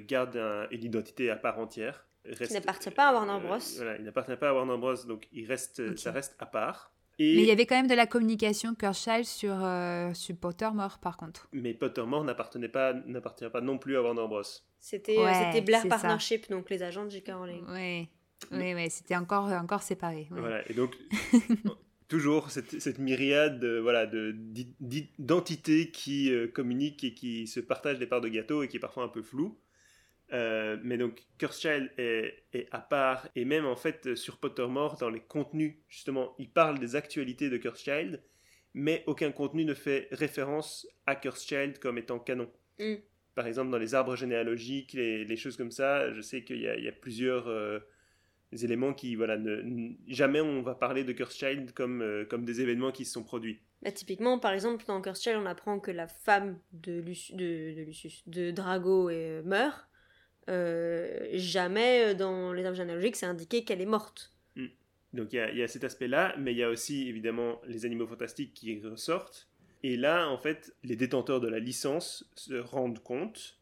[0.05, 0.35] garde
[0.71, 2.05] une identité à part entière.
[2.25, 3.59] il n'appartient pas à Warner Bros.
[3.77, 6.92] voilà, il n'appartient pas à Warner Bros, donc il reste, ça reste à part.
[7.19, 11.17] Mais il y avait quand même de la communication Kershaw sur, euh, sur Pottermore, par
[11.17, 11.47] contre.
[11.53, 14.41] Mais Pottermore n'appartenait pas, n'appartient pas non plus à Warner Bros.
[14.79, 17.31] C'était euh, Blair Partnership, donc les agents de J.K.
[17.33, 17.63] Rowling.
[17.69, 18.09] Oui,
[18.51, 20.27] oui, oui c'était encore, encore séparé.
[20.31, 20.97] Voilà, et donc,
[22.07, 24.09] toujours cette, cette myriade voilà,
[25.19, 28.79] d'entités qui euh, communiquent et qui se partagent des parts de gâteau et qui est
[28.79, 29.57] parfois un peu flou.
[30.33, 35.09] Euh, mais donc, Cursed est, est, à part, et même en fait sur Pottermore, dans
[35.09, 38.21] les contenus, justement, il parle des actualités de Cursed
[38.73, 42.49] mais aucun contenu ne fait référence à Cursed comme étant canon.
[42.79, 42.95] Mm.
[43.35, 46.63] Par exemple, dans les arbres généalogiques, les, les choses comme ça, je sais qu'il y,
[46.63, 47.79] y, a plusieurs euh,
[48.51, 52.91] éléments qui, voilà, ne, jamais on va parler de Cursed comme, euh, comme des événements
[52.91, 53.59] qui se sont produits.
[53.81, 58.27] Bah, typiquement, par exemple, dans Cursed on apprend que la femme de, de, de, Lucius,
[58.27, 59.09] de Drago
[59.43, 59.87] meurt
[60.49, 64.33] euh, jamais euh, dans les arbres généalogiques c'est indiqué qu'elle est morte.
[64.55, 64.67] Hmm.
[65.13, 68.53] Donc il y, a cet aspect-là, mais il y a aussi évidemment les animaux fantastiques
[68.53, 69.47] qui ressortent.
[69.83, 73.57] Et là, en fait, les détenteurs de la licence se rendent compte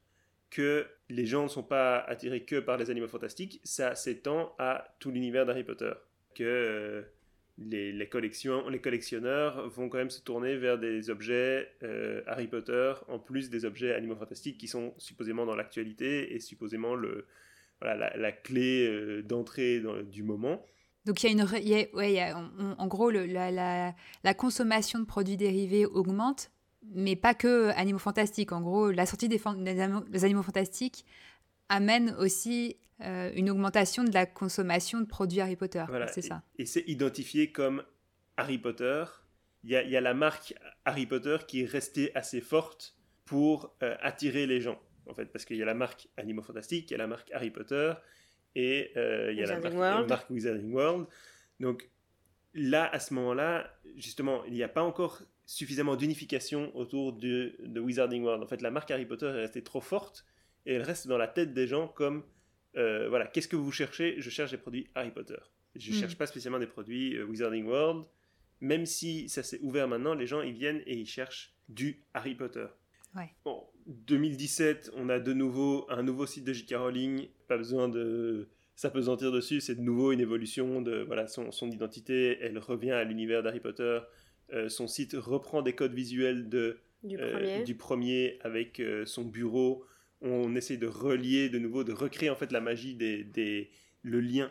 [0.52, 4.96] que les gens ne sont pas attirés que par les animaux fantastiques, ça s'étend à
[5.00, 5.94] tout l'univers d'Harry Potter.
[6.36, 7.06] Que
[7.74, 12.48] euh, les, collections, les collectionneurs vont quand même se tourner vers des objets euh, Harry
[12.48, 17.28] Potter, en plus des objets Animaux Fantastiques qui sont supposément dans l'actualité et supposément le,
[17.80, 19.82] voilà, la, clé euh, d'entrée
[20.12, 20.66] du moment.
[21.06, 22.34] Donc il y a une, ouais,
[22.78, 23.94] en, gros le, la,
[24.24, 26.52] la, consommation de produits dérivés augmente,
[26.94, 28.52] mais pas que Animaux Fantastiques.
[28.52, 31.06] En gros, la sortie des, des Animaux Fantastiques
[31.72, 35.84] amène aussi euh, une augmentation de la consommation de produits Harry Potter.
[36.14, 36.44] C'est ça.
[36.60, 37.84] Et, c'est identifié comme
[38.38, 39.06] Harry Potter.
[39.64, 40.54] Il y, a, la marque
[40.86, 42.96] Harry Potter qui est restée assez forte
[43.26, 44.80] pour euh, attirer les gens.
[45.08, 47.32] En fait, parce qu'il y a la marque Animaux Fantastiques, il y a la marque
[47.32, 47.94] Harry Potter
[48.56, 49.60] et euh, il y a la
[50.06, 51.08] marque, Wizarding World.
[51.60, 51.90] Donc
[52.54, 57.80] là, à ce moment-là, justement, il n'y a pas encore suffisamment d'unification autour de, de
[57.80, 58.44] Wizarding World.
[58.44, 60.26] En fait, la marque Harry Potter est restée trop forte
[60.66, 62.24] et elle reste dans la tête des gens comme
[62.78, 64.16] euh, voilà, qu'est-ce que vous cherchez?
[64.20, 65.38] Je cherche des produits Harry Potter.
[65.76, 66.00] Je ne hmm.
[66.00, 68.06] cherche pas spécialement des produits euh, Wizarding World.
[68.62, 72.36] Même si ça s'est ouvert maintenant, les gens ils viennent et ils cherchent du Harry
[72.36, 72.68] Potter.
[73.16, 73.30] Ouais.
[73.44, 76.76] Bon, 2017, on a de nouveau un nouveau site de J.K.
[76.76, 77.28] Rowling.
[77.48, 79.62] Pas besoin de s'apesantir dessus.
[79.62, 82.38] C'est de nouveau une évolution de voilà son, son identité.
[82.40, 84.00] Elle revient à l'univers d'Harry Potter.
[84.54, 87.64] Euh, son site reprend des codes visuels de Du premier.
[87.64, 89.86] du premier avec son bureau.
[90.22, 93.70] On essaie de relier de nouveau, de recréer en fait la magie des, des
[94.04, 94.50] le lien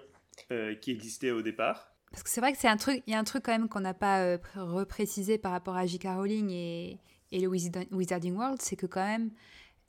[0.53, 1.93] euh, qui existait au départ.
[2.11, 3.69] Parce que c'est vrai que c'est un truc, il y a un truc quand même
[3.69, 6.05] qu'on n'a pas euh, pr- reprécisé par rapport à J.K.
[6.17, 6.99] Rowling et,
[7.31, 9.31] et le Wizard- Wizarding World, c'est que quand même,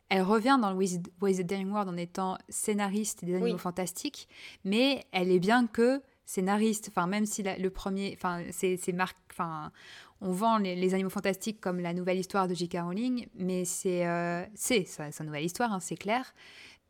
[0.09, 3.59] elle revient dans le Wizard- Wizarding World en étant scénariste des Animaux Oui.
[3.59, 4.27] Fantastiques,
[4.63, 6.89] mais elle est bien que scénariste.
[6.89, 9.71] Enfin, même si la- le premier, enfin, c'est c'est marque, enfin,
[10.21, 12.77] on vend les, les Animaux Fantastiques comme la nouvelle histoire de J.K.
[12.83, 16.33] Rowling, mais c'est euh, sa, sa nouvelle histoire, hein, c'est clair.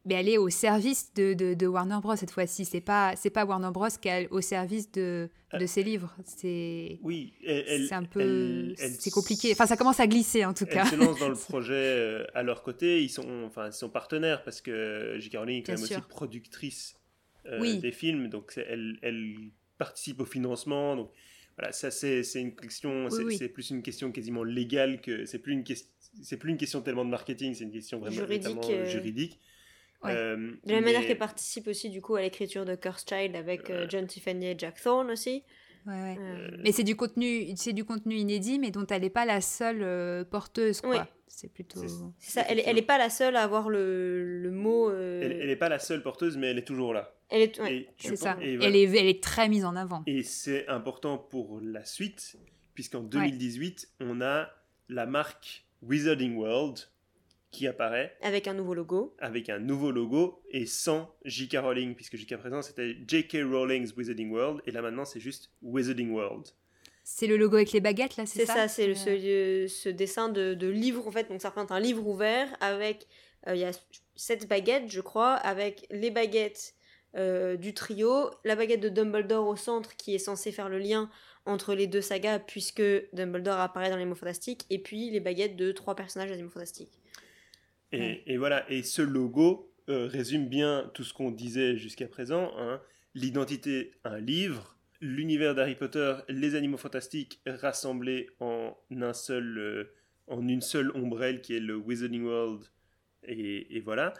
[0.03, 2.65] Mais elle est au service de, de- de Warner Bros cette fois-ci.
[2.65, 6.15] C'est pas c'est pas Warner Bros qui est au service de, de ses livres.
[6.25, 9.51] C'est Oui, elle, elle- c'est un peu elle- elle c'est compliqué.
[9.51, 10.85] Enfin, ça commence à glisser en tout Elle cas.
[10.85, 13.03] se lance dans le projet euh, à leur côté.
[13.03, 15.37] Ils sont, enfin, ils sont partenaires parce que J.K.
[15.37, 15.97] Rowling est quand même sûr.
[15.97, 16.95] aussi productrice
[17.45, 17.77] euh, Oui.
[17.77, 19.35] des films, donc elle, elle
[19.77, 20.95] participe au financement.
[20.95, 21.11] Donc
[21.61, 23.49] voilà, ça c'est une question, Oui, c'est oui.
[23.49, 25.87] plus une question quasiment légale que c'est plus une question,
[26.21, 29.39] c'est plus une question tellement de marketing, c'est une question vraiment Juridique, notamment, euh, juridique.
[30.03, 30.11] Ouais.
[30.15, 30.35] Euh,
[30.65, 33.69] De la manière mais- qu'elle participe aussi du coup à l'écriture de Cursed Child avec
[33.69, 33.87] euh, Ouais.
[33.89, 35.43] John Tiffany et Jack Thorne aussi.
[35.85, 36.17] Ouais, ouais.
[36.19, 39.41] Euh, Mais c'est du contenu, c'est du contenu inédit, mais dont elle n'est pas la
[39.41, 40.89] seule euh, porteuse, quoi.
[40.91, 40.97] Oui.
[41.27, 41.79] C'est plutôt.
[41.79, 41.87] C'est-
[42.19, 44.89] c'est ça, elle, est- elle est pas la seule à avoir le, le mot.
[44.89, 47.13] euh, Elle n'est pas la seule porteuse, mais elle est toujours là.
[47.31, 47.73] Elle est- ouais.
[47.75, 48.37] Et je C'est ça.
[48.41, 48.69] et voilà.
[48.69, 50.03] Elle est, elle est très mise en avant.
[50.07, 52.35] Et c'est important pour la suite,
[52.73, 54.49] puisqu'en 2018, on a
[54.89, 56.79] la marque Wizarding World
[57.51, 59.13] qui apparaît Avec un nouveau logo.
[59.19, 61.57] avec un nouveau logo et sans J.K.
[61.57, 63.39] Rowling, puisque jusqu'à présent c'était J.K.
[63.43, 66.47] Rowling's Wizarding World, et là maintenant c'est juste Wizarding World.
[67.03, 69.75] C'est le logo avec les baguettes, là, c'est C'est ça ça, c'est le- Euh, ce,
[69.83, 71.27] ce dessin de, de livre en fait.
[71.29, 73.07] Donc ça représente un livre ouvert avec.
[73.47, 73.71] euh, Il y a
[74.15, 76.73] sept baguettes, je crois, avec les baguettes
[77.15, 81.09] euh, du trio, la baguette de Dumbledore au centre qui est censée faire le lien
[81.45, 82.83] entre les deux sagas puisque
[83.13, 86.49] Dumbledore apparaît dans les mots fantastiques, et puis les baguettes de trois personnages des mots
[86.49, 86.91] fantastiques.
[87.91, 88.23] Et, Ouais.
[88.25, 92.53] et voilà, et ce logo euh, résume bien tout ce qu'on disait jusqu'à présent.
[92.57, 92.79] hein.
[93.15, 99.93] L'identité, un livre, l'univers d'Harry Potter, les animaux fantastiques rassemblés en un seul, euh,
[100.27, 102.63] en une seule ombrelle qui est le Wizarding World.
[103.23, 104.13] Et, et voilà,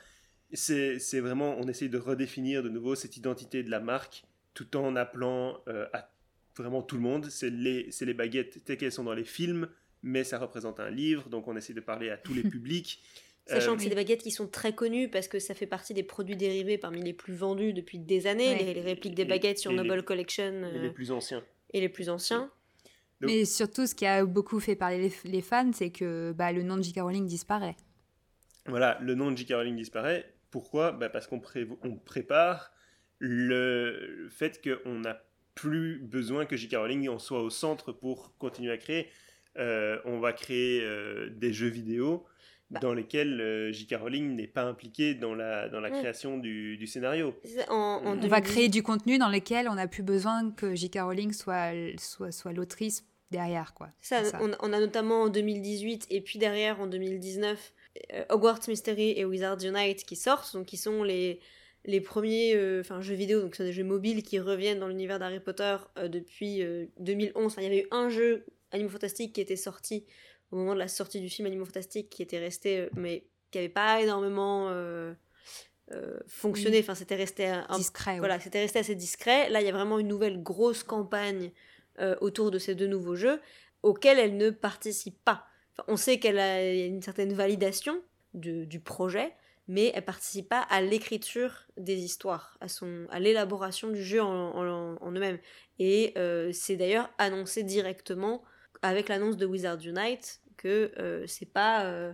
[0.53, 4.23] c'est c'est vraiment, on essaye de redéfinir de nouveau cette identité de la marque
[4.53, 6.10] tout en appelant euh, à
[6.57, 7.26] vraiment tout le monde.
[7.30, 9.69] C'est les, c'est les baguettes telles qu'elles sont dans les films,
[10.03, 13.02] mais ça représente un livre, donc on essaie de parler à tous les publics.
[13.48, 15.94] Sachant Euh, que c'est des baguettes qui sont très connues parce que ça fait partie
[15.95, 18.64] des produits dérivés parmi les plus vendus depuis des années, Ouais.
[18.64, 21.11] les, les répliques des Et- baguettes sur et les- Noble Collection et euh, les plus
[21.11, 21.44] anciens.
[21.73, 22.52] et les plus anciens.
[23.19, 26.52] Donc- Mais surtout, ce qui a beaucoup fait parler les, les fans, c'est que bah,
[26.52, 26.99] le nom de J.K.
[27.02, 27.76] Rowling disparaît.
[28.68, 29.53] Voilà, le nom de J.K.
[29.53, 30.30] Rowling disparaît.
[30.52, 30.91] Pourquoi?
[30.91, 32.72] Bah, Parce qu'on pré- on prépare
[33.19, 35.22] le fait qu'on n'a
[35.56, 36.76] plus besoin que J.K.
[36.76, 39.07] Rowling en soit au centre pour continuer à créer.
[39.57, 42.26] Euh, on va créer euh, des jeux vidéo
[42.69, 42.80] Bah.
[42.80, 43.95] dans lesquels euh, J.K.
[43.99, 45.94] Rowling n'est pas impliquée dans la, dans la Mm.
[45.99, 47.36] création du, du scénario.
[47.44, 50.52] C'est- En, en On va 2018, créer du contenu dans lequel on n'a plus besoin
[50.52, 50.99] que J.K.
[51.02, 53.90] Rowling soit, soit, soit l'autrice derrière, quoi.
[54.02, 54.22] Ça.
[54.41, 57.80] On, on a notamment en 2018 et puis derrière en 2019 euh,
[58.30, 61.39] Hogwarts Mystery et Wizards Unite qui sortent, donc qui sont les,
[61.85, 65.19] les premiers euh, jeux vidéo, donc ce sont des jeux mobiles qui reviennent dans l'univers
[65.19, 67.45] d'Harry Potter euh, depuis euh, 2011.
[67.45, 70.05] Enfin, il y avait eu un jeu Animaux Fantastiques qui était sorti
[70.51, 73.57] au moment de la sortie du film Animaux Fantastiques qui était resté, euh, mais qui
[73.57, 75.13] n'avait pas énormément euh,
[75.91, 76.80] euh, fonctionné.
[76.80, 78.13] Enfin, c'était resté un, Discret.
[78.13, 78.19] ouais.
[78.19, 79.49] voilà, c'était resté assez discret.
[79.49, 81.51] Là, il y a vraiment une nouvelle grosse campagne
[81.99, 83.41] euh, autour de ces deux nouveaux jeux
[83.84, 85.45] auxquels elle ne participe pas.
[85.73, 88.02] Enfin, on sait qu'elle a une certaine validation
[88.34, 89.34] de- du projet,
[89.68, 94.27] mais elle participe pas à l'écriture des histoires, à, son, à l'élaboration du jeu en,
[94.57, 95.39] en- en eux-mêmes.
[95.80, 98.43] Et euh, c'est d'ailleurs annoncé directement
[98.81, 102.11] avec l'annonce de Wizards Unite que euh, c'est pas, euh,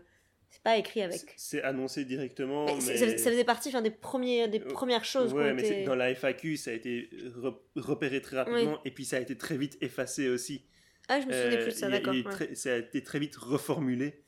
[0.49, 1.21] c'est pas écrit avec.
[1.35, 2.65] C'est- annoncé directement.
[2.65, 2.81] Mais mais...
[2.81, 5.33] c'est- ça, ça faisait partie des, premiers, des Euh, premières choses.
[5.33, 9.17] Ouais, mais dans la FAQ, ça a été re- repéré très rapidement et puis ça
[9.17, 10.63] a été très vite effacé aussi.
[11.09, 12.13] Ah, je me souvenais Euh, plus de ça, a- d'accord.
[12.13, 12.55] ouais.
[12.55, 14.21] ça a été très vite reformulé.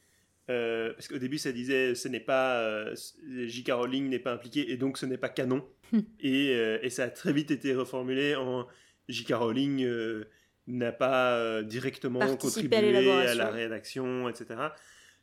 [0.49, 2.60] euh, parce qu'au début, ça disait ce n'est pas.
[2.61, 2.95] euh,
[3.27, 3.72] J.K.
[3.72, 5.64] Rowling n'est pas impliqué et donc ce n'est pas canon.
[6.19, 8.65] et, euh, et ça a très vite été reformulé en
[9.10, 9.34] J.K.
[9.34, 10.26] Rowling euh,
[10.68, 14.60] n'a pas euh, directement contribué à, la rédaction, etc.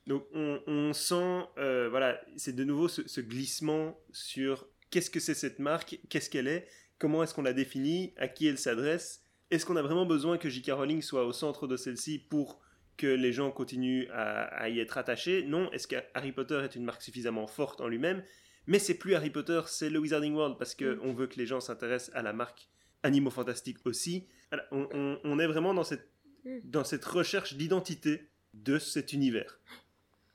[0.07, 5.19] Donc on, on sent, euh, voilà, c'est de nouveau ce, ce glissement sur qu'est-ce que
[5.19, 6.69] c'est cette marque, qu'est-ce qu'elle est,
[6.99, 10.48] comment est-ce qu'on la définit, à qui elle s'adresse, est-ce qu'on a vraiment besoin que
[10.48, 10.70] J.K.
[10.73, 12.60] Rowling soit au centre de celle-ci pour
[12.97, 15.43] que les gens continuent à, à y être attachés?
[15.44, 15.70] Non.
[15.73, 18.23] Est-ce que Harry Potter est une marque suffisamment forte en lui-même?
[18.66, 21.01] Mais c'est plus Harry Potter, c'est le Wizarding World parce que Mm.
[21.02, 22.68] on veut que les gens s'intéressent à la marque
[23.02, 24.27] Animaux Fantastiques aussi.
[24.73, 26.09] On- on est vraiment dans cette,
[26.44, 26.59] Mm.
[26.64, 29.60] dans cette recherche d'identité de cet univers.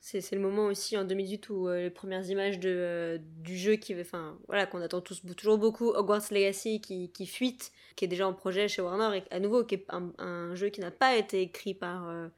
[0.03, 3.76] C'est le moment aussi en 2018 où euh, les premières images de, euh, du jeu
[3.76, 8.07] qui, enfin, voilà, qu'on attend tous toujours beaucoup, Hogwarts Legacy qui, qui, fuite, qui est
[8.07, 11.15] déjà en projet chez Warner et à nouveau qui est un, jeu qui n'a pas
[11.15, 12.30] été écrit par, euh,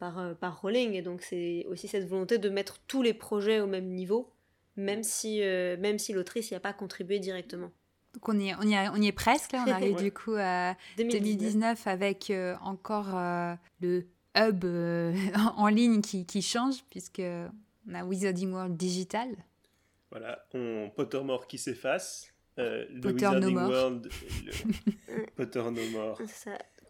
[0.00, 3.68] par, par Rowling et donc c'est aussi cette volonté de mettre tous les projets au
[3.68, 4.32] même niveau,
[4.76, 7.70] même si, même si l'autrice n'y a pas contribué directement.
[8.14, 9.64] Donc on y, est, on, y on y est presque, là.
[9.64, 14.04] on arrive du coup à 2019, avec encore le
[14.36, 15.14] hub euh,
[15.56, 17.22] en ligne qui, qui, change, puisque
[17.88, 19.28] on a Wizarding World digital.
[20.10, 22.34] Voilà, on Pottermore qui s'efface.
[22.58, 24.08] Euh, le Wizarding World,
[25.36, 26.20] Potter No More.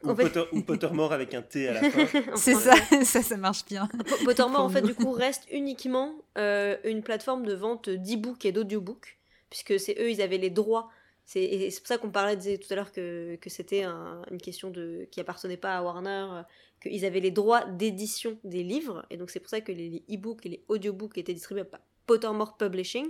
[0.03, 2.21] Ou, Potter, ou, Pottermore avec un T à la fin.
[2.37, 3.89] C'est ça, ça, ça marche bien.
[4.27, 9.19] Pottermore, en fait, du coup, reste uniquement euh, une plateforme de vente d'e-book et d'audiobook,
[9.49, 10.91] puisque c'est eux, ils avaient les droits
[11.25, 15.21] c'est pour ça qu'on parlait tout à l'heure que, que c'était une question de, qui
[15.21, 16.43] appartenait pas à Warner, euh,
[16.83, 20.45] qu'ils avaient les droits d'édition des livres, et donc c'est pour ça que les e-books
[20.45, 23.07] et les audiobooks étaient distribués par Pottermore Publishing,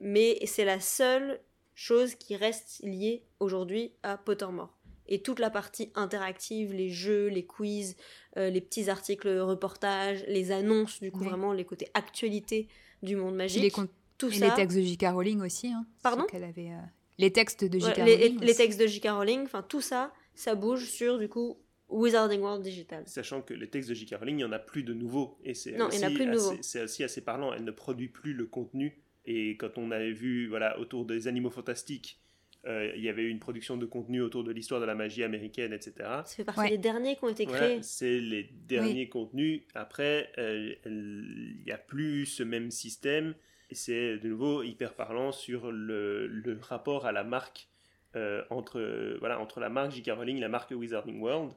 [0.00, 1.40] mais c'est la seule
[1.74, 4.76] chose qui reste liée aujourd'hui à Pottermore.
[5.06, 7.96] Et toute la partie interactive, les jeux, les quiz,
[8.38, 12.68] euh, les petits articles reportages, les annonces, du coup vraiment les côtés actualité
[13.02, 13.62] du monde magique.
[13.62, 13.70] Les
[14.16, 15.06] tout et les textes de J.K.
[15.12, 15.68] Rowling aussi.
[15.68, 16.24] Hein, Pardon?
[16.32, 16.80] avait, euh,
[17.18, 17.96] Les textes de J.K.
[17.96, 18.40] Rowling.
[18.40, 19.08] Les, textes de J.K.
[19.10, 21.58] Rowling, enfin tout ça, ça bouge sur du coup
[21.88, 23.04] Wizarding World Digital.
[23.06, 24.16] Sachant que les textes de J.K.
[24.16, 25.38] Rowling, il n'y en a plus de nouveaux.
[25.44, 27.52] Et c'est aussi assez parlant.
[27.52, 29.00] Elle ne produit plus le contenu.
[29.26, 32.20] Et quand on avait vu, voilà, autour des animaux fantastiques,
[32.66, 35.22] euh, il y avait eu une production de contenu autour de l'histoire de la magie
[35.22, 35.92] américaine, etc.
[35.98, 37.82] Ça fait partie des derniers qui ont été créés.
[37.82, 39.62] c'est les derniers contenus.
[39.74, 43.34] Après, euh, il n'y a plus ce même système.
[43.70, 47.68] Et c'est de nouveau hyper parlant sur le, le rapport à la marque
[48.16, 50.10] euh, entre, voilà, entre la marque J.K.
[50.10, 51.52] Rowling et la marque Wizarding World.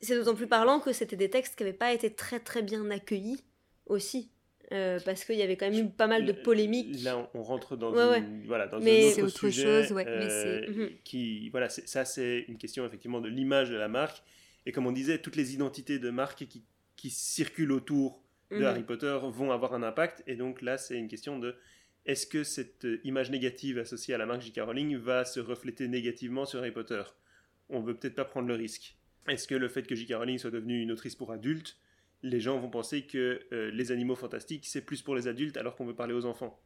[0.00, 2.90] C'est d'autant plus parlant que c'était des textes qui n'avaient pas été très très bien
[2.90, 3.42] accueillis
[3.86, 4.30] aussi.
[4.70, 7.02] Euh, parce qu'il y avait quand même eu pas mal de polémiques.
[7.02, 10.90] Là, on rentre dans, une, Voilà, dans mais un autre, autre chose, ouais, euh, mhm.
[11.04, 14.22] qui, voilà, ça c'est une question effectivement de l'image de la marque.
[14.66, 16.62] Et comme on disait, toutes les identités de marque qui,
[16.96, 18.64] qui circulent autour de mhm.
[18.64, 20.22] Harry Potter vont avoir un impact.
[20.26, 21.56] Et donc là, c'est une question de
[22.06, 24.60] est-ce que cette image négative associée à la marque J.K.
[24.60, 27.02] Rowling va se refléter négativement sur Harry Potter?
[27.68, 28.96] On veut peut-être pas prendre le risque.
[29.28, 30.14] Est-ce que le fait que J.K.
[30.14, 31.76] Rowling soit devenue une autrice pour adultes,
[32.22, 35.76] les gens vont penser que euh, les animaux fantastiques, c'est plus pour les adultes alors
[35.76, 36.58] qu'on veut parler aux enfants?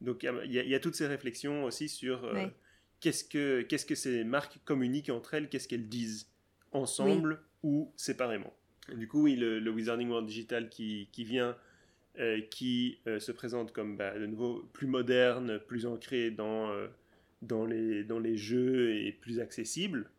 [0.00, 2.46] Donc il y, a toutes ces réflexions aussi sur euh,
[3.00, 6.28] qu'est-ce, que, qu'est-ce que ces marques communiquent entre elles, qu'est-ce qu'elles disent
[6.72, 8.52] ensemble ou séparément.
[8.92, 11.56] Du coup, oui, le, Wizarding World Digital qui, vient,
[12.18, 16.70] euh, qui se présente comme bah, de nouveau plus moderne, plus ancré dans,
[17.42, 20.10] dans, les, dans les jeux et plus accessible.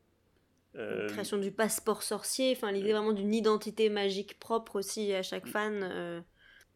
[0.77, 5.47] Euh, création du passeport sorcier, enfin l'idée vraiment d'une identité magique propre aussi à chaque
[5.47, 5.79] fan.
[5.83, 6.21] Euh.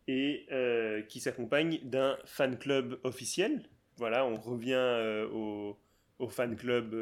[0.08, 3.64] Et euh, qui s'accompagne d'un fan club officiel.
[3.98, 5.78] Voilà, on revient au,
[6.20, 6.96] au, fan club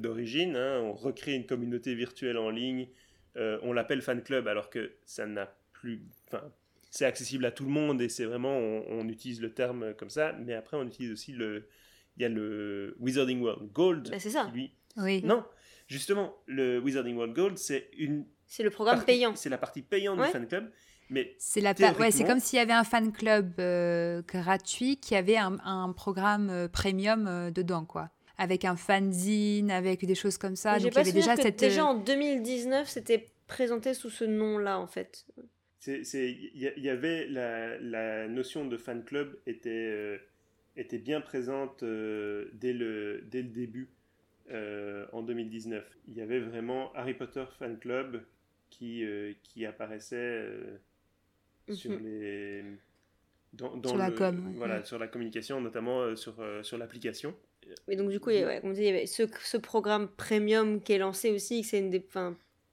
[0.00, 0.80] d'origine, hein.
[0.80, 2.88] on recrée une communauté virtuelle en ligne,
[3.36, 6.02] on l'appelle fan club alors que ça n'a plus...
[6.26, 6.42] Enfin,
[6.90, 10.32] c'est accessible à tout le monde et c'est vraiment, on, utilise le terme comme ça,
[10.32, 11.68] mais après on utilise aussi le...
[12.16, 14.10] Il y a le Wizarding World Gold.
[14.10, 14.50] Bah, c'est ça.
[14.52, 15.22] Lui, oui.
[15.24, 15.44] Non,
[15.90, 18.24] Justement, le Wizarding World Gold, c'est une.
[18.46, 19.34] C'est le programme payant.
[19.34, 20.70] C'est la partie payante du fan club.
[21.10, 25.16] Mais c'est la ouais, c'est comme s'il y avait un fan club euh, gratuit qui
[25.16, 28.10] avait un, programme euh, premium euh, dedans, quoi.
[28.42, 30.78] Avec un fanzine, avec des choses comme ça.
[30.78, 31.58] Donc il y avait déjà cette.
[31.58, 35.26] Déjà en 2019, c'était présenté sous ce nom-là, en fait.
[35.86, 40.20] Il y, avait la, la, notion de fan club était,
[40.76, 43.90] était bien présente dès, le, dès le début
[44.52, 45.84] euh, en 2019.
[46.08, 48.24] Il y avait vraiment Harry Potter Fan Club
[48.68, 50.78] qui, euh, qui apparaissait euh,
[51.72, 52.04] sur mhm.
[52.04, 52.64] les.
[53.52, 54.52] Dans, sur la com.
[54.56, 57.34] Voilà, sur la communication, notamment sur, sur l'application.
[57.88, 60.92] Mais donc, du coup, il y, avait, il y avait ce, ce, programme premium qui
[60.92, 62.04] est lancé aussi, c'est une des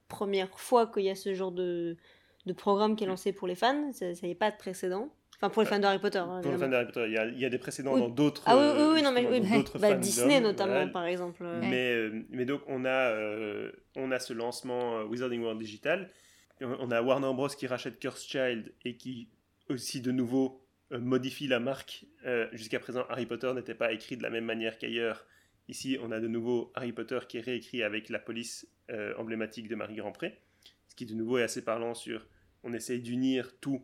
[0.08, 1.98] premières fois qu'il y a ce genre de,
[2.46, 3.92] de programme qui est lancé pour les fans.
[3.94, 5.10] Ça n'y a pas de précédent.
[5.38, 6.24] Enfin, pour les fans d'Harry Potter.
[6.42, 8.42] pour les fans d'Harry Potter, il y, a, il y, a, des précédents dans d'autres.
[8.48, 11.44] Ah oui, oui, oui non, mais oui, bah, Disney notamment, par exemple.
[11.62, 16.10] Mais, euh, mais donc, on a, euh, on a ce lancement euh, Wizarding World Digital.
[16.60, 17.50] On a Warner Bros.
[17.50, 19.30] qui rachète Curse Child et qui
[19.70, 20.60] aussi, de nouveau,
[20.92, 22.06] modifie la marque.
[22.54, 25.26] Jusqu'à présent, Harry Potter n'était pas écrit de la même manière qu'ailleurs.
[25.68, 28.68] Ici, on a de nouveau Harry Potter qui est réécrit avec la police
[29.18, 30.40] emblématique de Marie Grandpré.
[30.88, 32.28] Ce qui, de nouveau, est assez parlant sur.
[32.64, 33.84] On essaye d'unir tout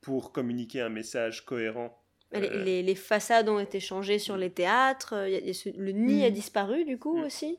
[0.00, 2.00] pour communiquer un message cohérent.
[2.34, 6.32] Euh, les, les, façades ont été changées sur les théâtres, le nid a mm.
[6.32, 7.24] disparu du coup mm.
[7.24, 7.58] aussi?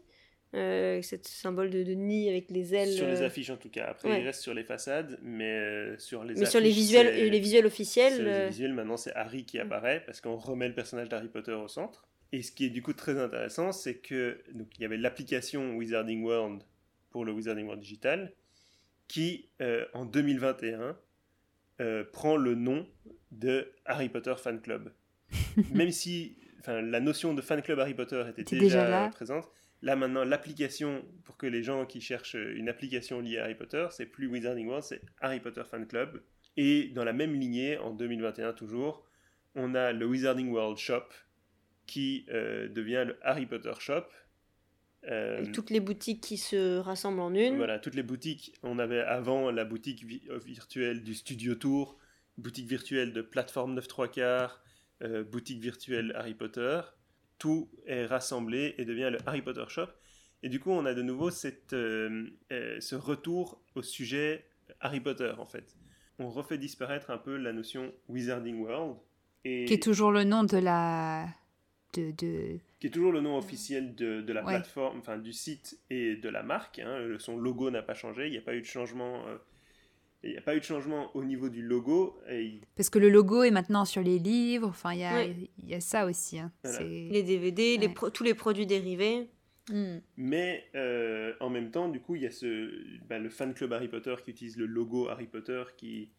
[0.56, 2.92] Euh, ce symbole de, nid avec les ailes.
[2.92, 3.88] Sur les affiches en tout cas.
[3.88, 7.66] Après, il reste sur les façades, mais sur les Mais sur les visuels, les visuels
[7.66, 8.16] officiels.
[8.16, 11.54] Sur les visuels, maintenant c'est Harry qui apparaît parce qu'on remet le personnage d'Harry Potter
[11.54, 12.08] au centre.
[12.34, 15.76] Et ce qui est du coup très intéressant, c'est que donc il y avait l'application
[15.76, 16.64] Wizarding World
[17.10, 18.34] pour le Wizarding World digital
[19.08, 19.50] qui
[19.94, 20.98] en 2021
[22.12, 22.88] prend le nom
[23.32, 24.92] de Harry Potter Fan Club.
[25.74, 26.38] Même si
[26.68, 29.50] la notion de fan club Harry Potter était déjà, présente,
[29.82, 33.88] là maintenant l'application pour que les gens qui cherchent une application liée à Harry Potter,
[33.92, 36.22] c'est plus Wizarding World, c'est Harry Potter Fan Club.
[36.56, 39.06] Et dans la même lignée, en 2021 toujours,
[39.56, 41.04] on a le Wizarding World Shop
[41.86, 44.06] qui euh, devient le Harry Potter Shop.
[45.10, 47.56] Euh, et toutes les boutiques qui se rassemblent en une.
[47.58, 48.54] Voilà, toutes les boutiques.
[48.64, 51.98] On avait avant la boutique virtuelle du Studio Tour,
[52.38, 54.64] boutique virtuelle de plateforme 9 3 quarts,
[55.04, 56.82] euh, boutique virtuelle Harry Potter.
[57.38, 59.88] Tout est rassemblé et devient le Harry Potter Shop.
[60.44, 64.46] Et du coup, on a de nouveau cette, euh, euh, ce retour au sujet
[64.80, 65.76] Harry Potter, en fait.
[66.20, 68.98] On refait disparaître un peu la notion Wizarding World.
[69.46, 69.66] Et...
[69.66, 71.28] Qui est toujours le nom de la...
[71.94, 72.60] De, de...
[72.80, 76.30] Qui est toujours le nom officiel de, de la plateforme, enfin du site et de
[76.30, 76.80] la marque.
[76.80, 77.16] Hein.
[77.18, 79.24] Son logo n'a pas changé, il n'y a pas eu de changement
[80.28, 82.20] il n'y a pas eu de changement au niveau du logo.
[82.76, 85.26] Parce que le logo est maintenant sur les livres, enfin il y a,
[85.64, 86.40] y a ça aussi.
[86.40, 86.52] Hein.
[86.64, 89.30] Les DVD, les tous les produits dérivés.
[89.70, 89.98] Hmm.
[90.16, 92.72] Mais euh, en même temps, du coup, il y a ce,
[93.06, 96.10] ben, le fan club Harry Potter qui utilise le logo Harry Potter qui,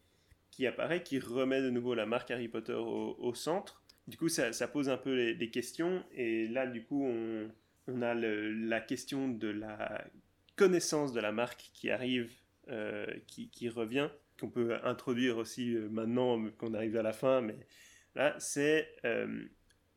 [0.51, 3.83] qui apparaît, qui remet de nouveau la marque Harry Potter au, centre.
[4.07, 6.03] Du coup, ça, ça, pose un peu les, questions.
[6.13, 7.49] Et là, du coup, on,
[7.87, 10.05] on a la question de la
[10.55, 12.31] connaissance de la marque qui arrive
[12.69, 14.09] euh, qui, revient,
[14.39, 17.57] qu'on peut introduire aussi euh, maintenant qu'on arrive à la fin, mais
[18.15, 19.43] là, c'est euh,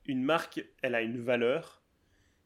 [0.06, 1.82] une marque, elle a une valeur.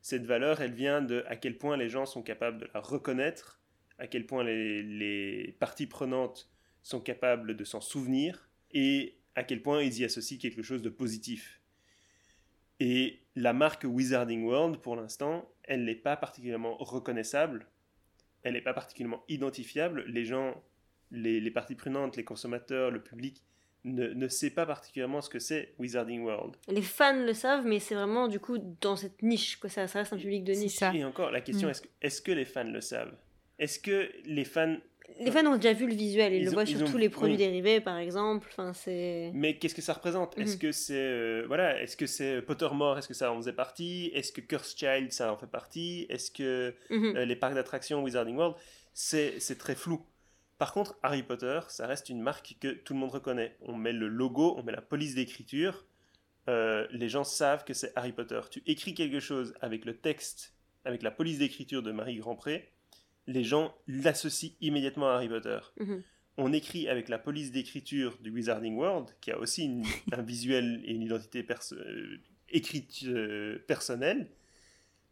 [0.00, 3.60] Cette valeur, elle vient de à quel point les gens sont capables de la reconnaître,
[3.98, 6.50] à quel point les parties prenantes
[6.82, 10.90] sont capables de s'en souvenir, et à quel point ils y associent quelque chose de
[10.90, 11.60] positif.
[12.80, 17.68] Et la marque Wizarding World, pour l'instant, elle n'est pas particulièrement reconnaissable
[18.46, 20.04] elle n'est pas particulièrement identifiable.
[20.06, 20.62] Les gens,
[21.10, 23.42] les, parties prenantes, les consommateurs, le public
[23.82, 26.54] ne, ne sait pas particulièrement ce que c'est Wizarding World.
[26.68, 29.98] Les fans le savent, mais c'est vraiment du coup dans cette niche, que ça, ça
[29.98, 30.80] reste un public de niche.
[30.94, 31.72] Et encore, la question, mm.
[31.72, 33.16] est-ce que, est que les fans le savent?
[33.58, 34.76] Est-ce que les fans
[35.20, 37.80] les fans ont déjà vu le visuel, ils, le voient sur tous les produits dérivés,
[37.80, 38.48] par exemple.
[38.50, 39.30] Enfin, c'est.
[39.34, 40.38] Mais qu'est-ce que ça représente?
[40.38, 40.58] Est-ce mhm.
[40.58, 44.10] que c'est euh, voilà, est-ce que c'est Pottermore Est-ce que ça en faisait partie?
[44.14, 46.06] Est-ce que Curse Child ça en fait partie?
[46.08, 47.16] Est-ce que mhm.
[47.16, 48.56] euh, les parcs d'attractions Wizarding World
[48.92, 50.04] C'est très flou?
[50.58, 53.56] Par contre, Harry Potter, ça reste une marque que tout le monde reconnaît.
[53.60, 55.84] On met le logo, on met la police d'écriture.
[56.48, 58.40] Euh, les gens savent que c'est Harry Potter.
[58.50, 60.54] Tu écris quelque chose avec le texte,
[60.84, 62.72] avec la police d'écriture de Marie Grandpré
[63.26, 65.58] les gens l'associent immédiatement à Harry Potter.
[65.78, 66.02] Mhm.
[66.38, 69.82] On écrit avec la police d'écriture du Wizarding World, qui a aussi
[70.12, 72.18] un visuel et une identité euh,
[72.50, 74.30] écrite euh, personnelle.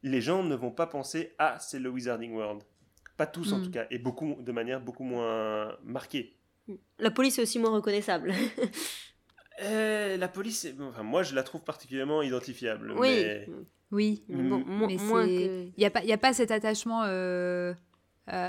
[0.03, 2.62] Les gens ne vont pas penser ah c'est le Wizarding World.
[3.16, 3.65] Pas tous en mhm.
[3.65, 6.36] tout cas, et beaucoup de manière beaucoup moins marquée.
[6.99, 8.32] La police est aussi moins reconnaissable.
[9.62, 12.93] Euh, la police, enfin, moi je la trouve particulièrement identifiable.
[12.97, 13.24] Oui.
[13.93, 17.73] Oui, bon, il n'y a, pas, a pas cet attachement euh,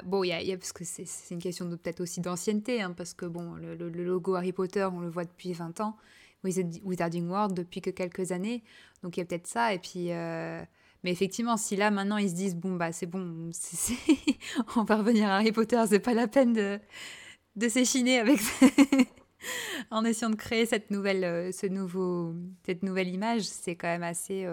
[0.06, 3.26] bon, il y, a, parce que c'est une question peut-être aussi d'ancienneté, hein, parce que
[3.26, 5.98] bon, le, logo Harry Potter, on le voit depuis 20 ans,
[6.44, 8.64] Wizarding World depuis que quelques années,
[9.04, 10.12] donc il y a peut-être ça, et puis...
[10.12, 10.64] Euh,
[11.04, 13.52] mais effectivement, si là maintenant ils se disent bon bah c'est bon,
[14.76, 16.80] on va revenir à Harry Potter, c'est pas la peine de,
[17.56, 18.40] de s'échiner avec
[19.92, 22.34] en essayant de créer cette nouvelle, euh, ce nouveau,
[22.66, 24.48] cette nouvelle image, c'est quand même assez.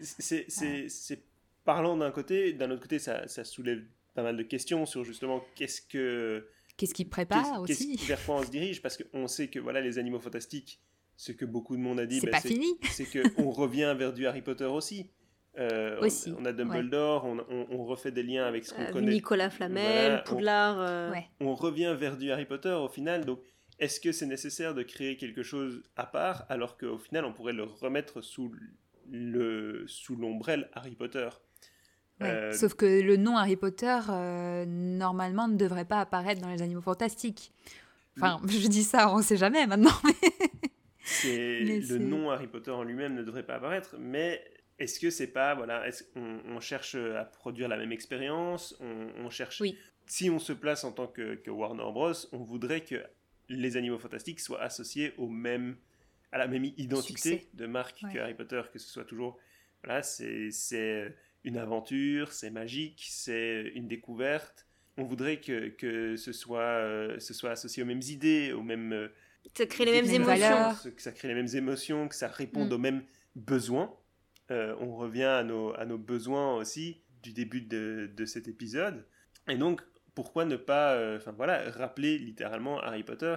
[0.00, 1.24] C'est
[1.64, 3.82] parlant d'un côté, d'un autre côté ça, ça soulève
[4.16, 8.42] pas mal de questions sur justement qu'est-ce que qu'est-ce qui prépare aussi vers quoi on
[8.42, 10.80] se dirige parce qu'on sait que voilà les animaux fantastiques
[11.16, 13.94] ce que beaucoup de monde a dit c'est bah, pas fini c'est que on revient
[13.96, 15.10] vers du Harry Potter aussi
[15.58, 19.12] euh, aussi, on, a Dumbledore, on, on, refait des liens avec ce qu'on euh, connaît.
[19.12, 20.78] Nicolas Flamel, Poudlard.
[20.80, 21.10] Euh.
[21.40, 23.24] On, revient vers du Harry Potter au final.
[23.24, 23.40] Donc,
[23.78, 27.54] est-ce que c'est nécessaire de créer quelque chose à part alors qu'au final, on pourrait
[27.54, 28.52] le remettre sous
[29.10, 31.28] le sous l'ombrelle Harry Potter?
[32.22, 36.62] Euh, sauf que le nom Harry Potter, euh, normalement, ne devrait pas apparaître dans les
[36.62, 37.52] animaux fantastiques.
[38.16, 39.92] Enfin, je dis ça, on ne sait jamais maintenant.
[41.24, 44.42] le nom Harry Potter en lui-même ne devrait pas apparaître, mais
[44.78, 49.28] est-ce que c'est pas, voilà, est on, on, cherche à produire la même expérience on,
[49.28, 49.62] cherche.
[50.06, 53.02] Si on se place en tant que, Warner Bros, on voudrait que
[53.48, 55.76] les animaux fantastiques soient associés au même,
[56.32, 59.38] à la même identité de marque que Harry Potter, que ce soit toujours.
[59.84, 60.50] Voilà, c'est
[61.46, 64.66] une aventure, c'est magique, c'est une découverte.
[64.98, 68.92] On voudrait que, que ce, soit, euh, ce soit associé aux mêmes idées, aux mêmes...
[68.92, 69.08] Euh,
[69.54, 70.74] ça crée les mêmes émotions.
[70.96, 72.72] Que ça crée les mêmes émotions, que ça réponde mm.
[72.72, 73.02] aux mêmes
[73.36, 73.96] besoins.
[74.50, 79.06] Euh, on revient à nos, à nos besoins aussi du début de, de cet épisode.
[79.48, 79.82] Et donc,
[80.16, 83.36] pourquoi ne pas enfin voilà, rappeler littéralement Harry Potter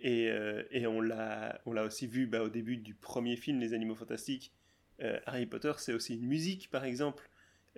[0.00, 0.28] et,
[0.70, 4.52] et on l'a aussi vu bah, au début du premier film, Les Animaux Fantastiques.
[5.26, 7.28] Harry Potter, c'est aussi une musique, par exemple.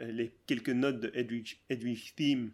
[0.01, 2.53] Euh, les quelques notes de Edwig, Edwig Theme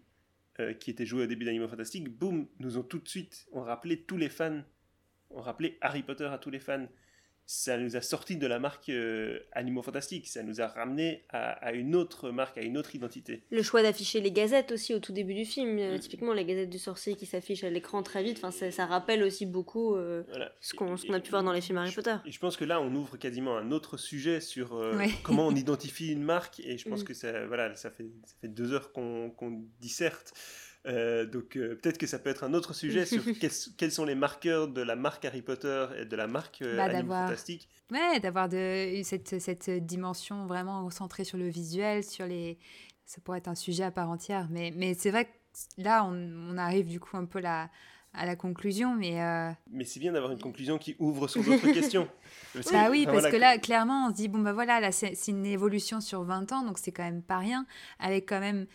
[0.60, 4.02] euh, qui étaient jouées au début d'Animaux Fantastiques, boum, nous ont tout de suite, rappelé
[4.02, 4.62] tous les fans,
[5.30, 6.86] on rappelé Harry Potter à tous les fans
[7.52, 11.72] ça nous a sorti de la marque euh, Animaux Fantastiques, ça nous a ramené à,
[11.74, 13.42] une autre marque, à une autre identité.
[13.50, 16.00] Le choix d'afficher les gazettes aussi au tout début du film, euh, mm.
[16.00, 19.44] typiquement les gazettes du sorcier qui s'affichent à l'écran très vite, enfin, ça, rappelle aussi
[19.44, 20.22] beaucoup euh,
[20.60, 22.16] ce qu'on a pu voir dans les films Harry Potter.
[22.24, 24.82] Et je pense que là, on ouvre quasiment un autre sujet sur
[25.22, 27.04] comment on identifie une marque, et je pense mm.
[27.04, 30.32] que ça, voilà, ça, fait, ça fait deux heures qu'on disserte.
[30.86, 33.22] Euh, donc euh, peut-être que ça peut être un autre sujet sur
[33.76, 36.90] quels, sont les marqueurs de la marque Harry Potter et de la marque euh, bah,
[37.26, 37.68] Fantastique.
[37.90, 42.58] Ouais, d'avoir cette, cette, dimension vraiment centrée sur le visuel, sur les...
[43.04, 45.30] Ça pourrait être un sujet à part entière, mais, mais c'est vrai que
[45.76, 47.68] là, on, arrive du coup un peu à
[48.14, 49.18] la conclusion, mais...
[49.70, 52.08] Mais c'est bien d'avoir une conclusion qui ouvre sur d'autres questions.
[52.72, 55.44] bah oui, parce que là, clairement, on se dit, bon, bah voilà, là, c'est une
[55.44, 57.66] évolution sur 20 ans, donc c'est quand même pas rien,
[57.98, 58.66] avec quand même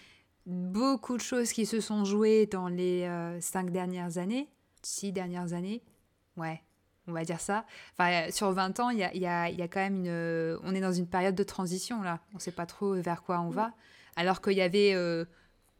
[0.47, 4.49] beaucoup de choses qui se sont jouées dans les euh, cinq dernières années,
[4.81, 5.83] six dernières années.
[6.37, 6.61] Ouais,
[7.07, 7.65] on va dire ça.
[7.93, 10.59] Enfin, sur 20 ans, il y a, y, a, y a, quand même une.
[10.63, 12.21] on est dans une période de transition, là.
[12.31, 13.73] On ne sait pas trop vers quoi on va.
[14.15, 14.93] Alors qu'il y avait.
[14.93, 15.25] Euh,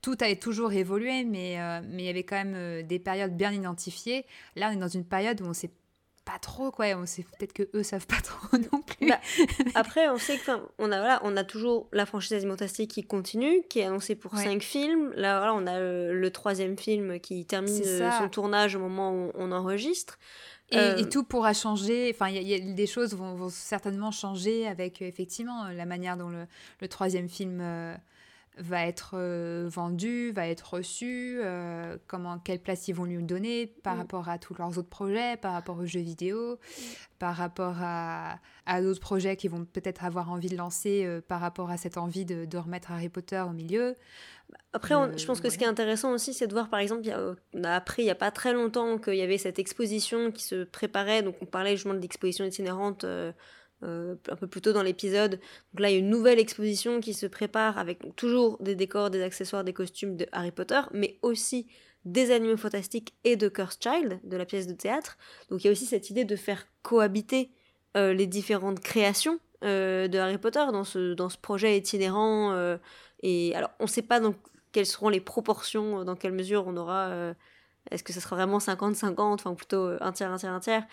[0.03, 3.52] tout a toujours évolué, mais, euh, mais il y avait quand même des périodes bien
[3.52, 4.26] identifiées.
[4.56, 5.72] Là, on est dans une période où on ne sait
[6.27, 9.07] pas trop quoi on sait peut-être que eux savent pas trop non plus.
[9.07, 9.19] Bah,
[9.75, 13.63] après on sait que on a voilà on a toujours la franchise Asimov qui continue
[13.69, 15.13] qui est annoncée pour cinq films.
[15.15, 19.31] Là voilà on a le, troisième film qui termine euh, son tournage au moment où
[19.35, 20.19] on enregistre.
[20.69, 22.11] Et, euh, tout pourra changer.
[22.13, 26.27] Enfin, il y, a des choses vont, vont certainement changer avec effectivement la manière dont
[26.27, 26.45] le,
[26.81, 27.95] le troisième film euh,
[28.59, 33.67] va être euh, vendu, va être reçu, euh, comment, quelle place ils vont lui donner
[33.84, 33.99] par mm.
[33.99, 36.84] rapport à tous leurs autres projets, par rapport aux jeux vidéo, mm.
[37.19, 41.39] par rapport à, à d'autres projets qu'ils vont peut-être avoir envie de lancer euh, par
[41.39, 43.95] rapport à cette envie de, de, remettre Harry Potter au milieu.
[44.73, 47.09] Après, je pense que ce qui est intéressant aussi, c'est de voir, par exemple,
[47.53, 50.43] on a appris il n'y a pas très longtemps qu'il y avait cette exposition qui
[50.43, 53.05] se préparait, donc on parlait justement de l'exposition itinérante
[53.83, 55.39] euh, un peu plus tôt dans l'épisode.
[55.71, 59.11] Donc là, il y a une nouvelle exposition qui se prépare avec toujours des décors,
[59.11, 61.67] des accessoires, des costumes de Harry Potter, mais aussi
[62.03, 65.19] des animaux fantastiques et de Cursed Child, de la pièce de théâtre.
[65.51, 67.51] Donc il y a aussi cette idée de faire cohabiter
[67.95, 72.77] euh, les différentes créations euh, de Harry Potter dans ce, dans ce projet itinérant.
[73.21, 74.37] et alors, on ne sait pas donc
[74.71, 77.35] quelles seront les proportions, dans quelle mesure on aura...
[77.91, 80.83] est-ce que ce sera vraiment 50-50, enfin plutôt un tiers, un tiers, un tiers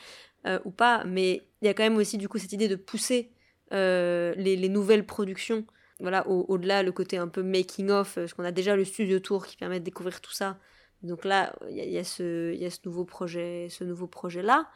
[0.47, 2.77] euh, ou pas, mais il y a quand même aussi du coup cette idée de
[2.77, 3.31] pousser
[3.73, 5.65] euh, les, nouvelles productions,
[6.01, 9.47] voilà, au-delà le côté un peu making of, parce qu'on a déjà le studio tour
[9.47, 10.59] qui permet de découvrir tout ça.
[11.03, 14.69] Donc là, il y, a, ce, y a ce nouveau projet, ce nouveau projet là,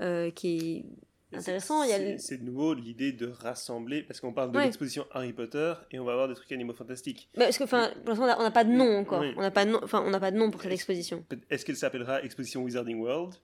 [0.00, 0.86] euh, qui
[1.32, 1.82] est intéressant.
[2.18, 6.04] C'est de nouveau l'idée de rassembler, parce qu'on parle de l'exposition Harry Potter et on
[6.04, 7.28] va avoir des trucs animaux fantastiques.
[7.36, 9.22] Mais parce que, enfin, pour l'instant, on n'a pas de nom encore.
[9.36, 11.24] On n'a pas de nom, enfin, on n'a pas de nom pour cette exposition.
[11.50, 13.34] Est-ce qu'elle s'appellera Exposition Wizarding World?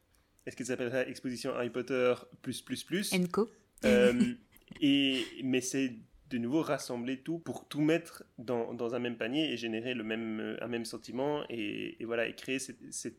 [0.48, 3.50] Est-ce qu'elle s'appellerait Exposition Harry Potter plus plus plus Enco.
[3.84, 4.34] Euh,
[4.80, 5.94] et mais c'est
[6.30, 10.04] de nouveau rassembler tout pour tout mettre dans, dans un même panier et générer le
[10.04, 13.18] même euh, un même sentiment et, et voilà et créer cette, cette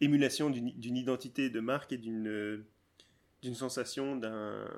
[0.00, 2.64] émulation d'une identité de marque et d'une
[3.42, 4.68] d'une sensation d'un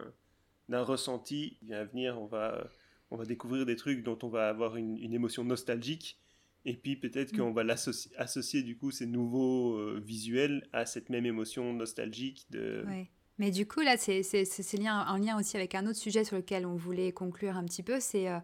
[0.69, 1.57] d'un ressenti.
[1.73, 2.69] À venir, on va
[3.11, 6.20] on va découvrir des trucs dont on va avoir une, une émotion nostalgique
[6.65, 11.09] et puis peut-être qu'on va l'associer associer du coup ces nouveaux euh, visuels à cette
[11.09, 12.85] même émotion nostalgique de.
[13.39, 14.23] Mais du coup là, c'est
[14.87, 17.99] en lien aussi avec un autre sujet sur lequel on voulait conclure un petit peu,
[17.99, 18.39] c'est euh,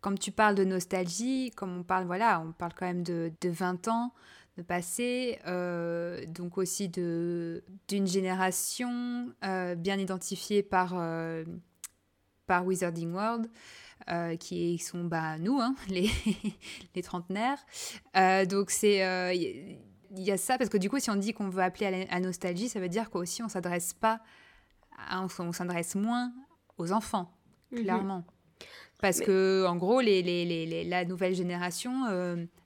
[0.00, 3.48] comme tu parles de nostalgie, comme on parle voilà, on parle quand même de, de
[3.48, 4.12] 20 ans
[4.56, 10.94] de passé, euh, donc aussi de d'une génération bien identifiée par
[12.46, 13.48] par Wizarding World.
[14.10, 16.10] Euh, qui sont bah, nous, hein, les,
[16.94, 17.58] les trentenaires.
[18.18, 19.74] Euh, donc c'est il euh,
[20.14, 22.20] y, a ça parce que du coup si on dit qu'on veut appeler à, la,
[22.20, 24.20] nostalgie ça veut dire qu'aussi on s'adresse pas
[25.10, 26.34] on, s'adresse moins
[26.76, 27.32] aux enfants
[27.72, 27.82] mhm.
[27.82, 28.24] clairement
[29.00, 32.04] parce que en gros les, les, les, la nouvelle génération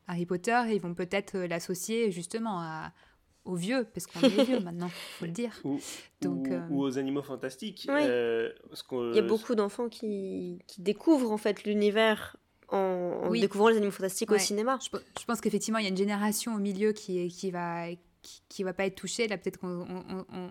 [0.09, 2.93] Harry Potter ils vont peut-être l'associer justement à,
[3.49, 4.89] aux vieux, parce qu'on est vieux maintenant,
[5.19, 5.59] faut le dire.
[5.65, 5.81] Ou,
[6.21, 7.89] Donc, euh, ou, aux animaux fantastiques.
[7.91, 8.51] Euh,
[8.93, 12.37] Il y a beaucoup d'enfants qui, qui, découvrent en fait l'univers
[12.69, 14.79] en, découvrant les animaux fantastiques au cinéma.
[14.83, 17.87] Je, pense qu'effectivement, il y a une génération au milieu qui, qui va
[18.49, 19.29] qui, va pas être touchée.
[19.29, 19.87] Là, peut-être qu'on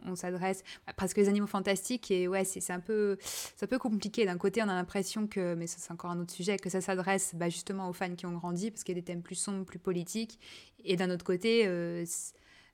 [0.05, 0.63] on, s'adresse
[0.95, 2.11] parce que les animaux fantastiques.
[2.11, 4.25] Et ouais, c'est un peu, c'est un peu compliqué.
[4.25, 6.81] D'un côté, on a l'impression que, mais ça c'est encore un autre sujet, que ça
[6.81, 9.35] s'adresse bah, justement aux fans qui ont grandi parce qu'il y a des thèmes plus
[9.35, 10.39] sombres, plus politiques.
[10.83, 12.05] Et d'un autre côté, euh,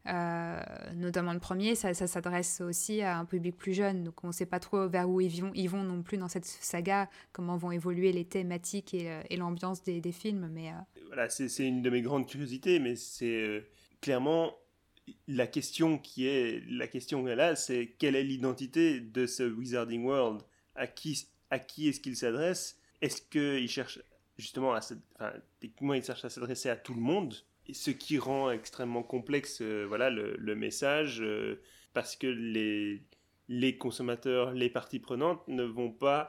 [0.07, 0.61] euh,
[0.95, 4.03] notamment le premier, ça, s'adresse aussi à un public plus jeune.
[4.03, 6.27] Donc on ne sait pas trop vers où ils vont, ils vont non plus dans
[6.27, 10.49] cette saga, comment vont évoluer les thématiques et, euh, l'ambiance des, films.
[10.51, 10.71] Mais,
[11.07, 13.63] Voilà, c'est une de mes grandes curiosités, mais c'est
[14.01, 14.53] clairement
[15.27, 20.41] la question qui est la question là, c'est quelle est l'identité de ce Wizarding World?
[20.75, 22.79] À qui, à qui est-ce qu'il s'adresse?
[23.01, 23.99] Est-ce qu'il cherche
[24.37, 24.79] justement à
[25.15, 27.35] enfin, techniquement il cherche à s'adresser à tout le monde?
[27.71, 31.61] Ce qui rend extrêmement complexe euh, voilà le, message euh,
[31.93, 36.27] parce que les consommateurs, les parties prenantes ne vont pas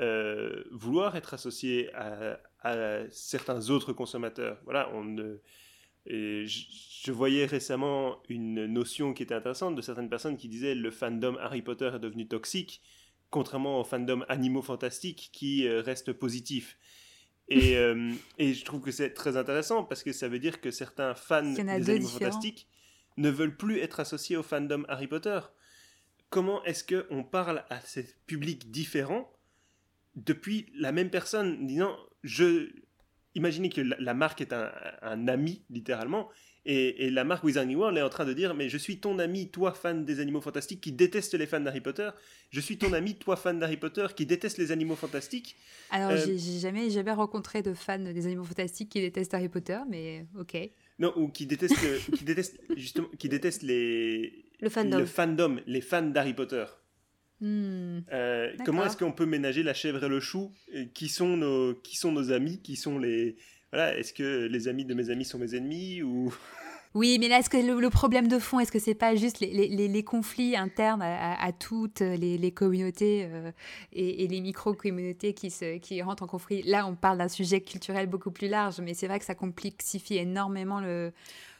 [0.00, 2.38] euh, vouloir être associés à,
[3.10, 4.60] certains autres consommateurs.
[4.64, 5.16] Voilà, on
[6.06, 10.90] et je, voyais récemment une notion qui était intéressante de certaines personnes qui disaient le
[10.92, 12.80] fandom Harry Potter est devenu toxique,
[13.30, 16.78] contrairement au fandom animaux fantastiques qui reste positif.
[17.48, 20.70] Et, euh, et, je trouve que c'est très intéressant parce que ça veut dire que
[20.70, 21.60] certains fans des
[21.90, 22.68] animaux fantastiques
[23.18, 25.38] ne veulent plus être associés au fandom Harry Potter.
[26.30, 29.30] Comment est-ce qu'on parle à ces publics différents
[30.14, 32.70] depuis la même personne disant je
[33.34, 36.28] imaginez que la, marque est un, ami, littéralement,
[36.64, 39.48] et, la marque Wizarding World est en train de dire Mais je suis ton ami,
[39.48, 42.10] toi, fan des animaux fantastiques, qui déteste les fans d'Harry Potter.
[42.50, 45.56] Je suis ton ami, toi, fan d'Harry Potter, qui déteste les animaux fantastiques.
[45.90, 49.78] Alors, euh, j'ai jamais, jamais rencontré de fans des animaux fantastiques qui détestent Harry Potter,
[49.88, 50.56] mais ok.
[51.00, 51.74] Non, ou qui détestent,
[52.16, 54.44] qui détestent justement, qui détestent les.
[54.60, 54.98] Le fandom.
[54.98, 56.64] Le fandom, les fans d'Harry Potter.
[57.40, 58.02] Hmm.
[58.12, 60.52] Euh, comment est-ce qu'on peut ménager la chèvre et le chou
[60.94, 63.36] qui sont, nos, qui sont nos amis Qui sont les.
[63.72, 66.32] Voilà, est-ce que les amis de mes amis sont mes ennemis ou.
[66.94, 70.04] Oui, mais là, est-ce que le, problème de fond, est-ce que c'est pas juste les,
[70.04, 73.50] conflits internes à, toutes les, communautés euh,
[73.94, 75.50] et, les micro-communautés qui,
[75.80, 76.60] qui rentrent en conflit?
[76.64, 80.18] Là, on parle d'un sujet culturel beaucoup plus large, mais c'est vrai que ça complexifie
[80.18, 81.14] énormément le,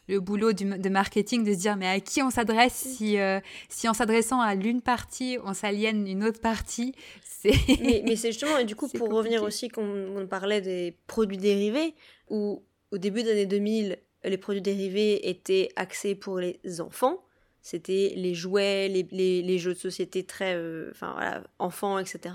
[0.09, 3.89] le boulot de marketing de se dire mais à qui on s'adresse si, euh, si
[3.89, 6.95] en s'adressant à l'une partie, on s'aliène une autre partie.
[7.45, 11.97] Mais, mais c'est justement, et du coup, pour revenir aussi, qu'on parlait des produits dérivés,
[12.31, 12.62] où
[12.93, 17.24] au début des années 2000, les produits dérivés étaient axés pour les enfants.
[17.61, 19.03] C'était les jouets, les,
[19.43, 22.35] les, jeux de société très euh, enfin, voilà, enfants, etc.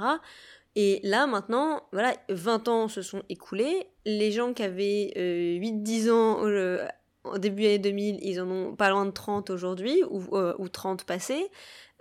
[0.75, 3.87] Et là, maintenant, voilà, 20 ans se sont écoulés.
[4.05, 6.87] Les gens qui avaient 8-10 euh, ans
[7.33, 10.53] au début des années 2000, ils en ont pas loin de 30 aujourd'hui, ou, euh,
[10.57, 11.49] ou 30 passés.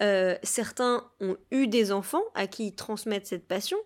[0.03, 3.79] Euh, certains ont eu des enfants à qui ils transmettent cette passion,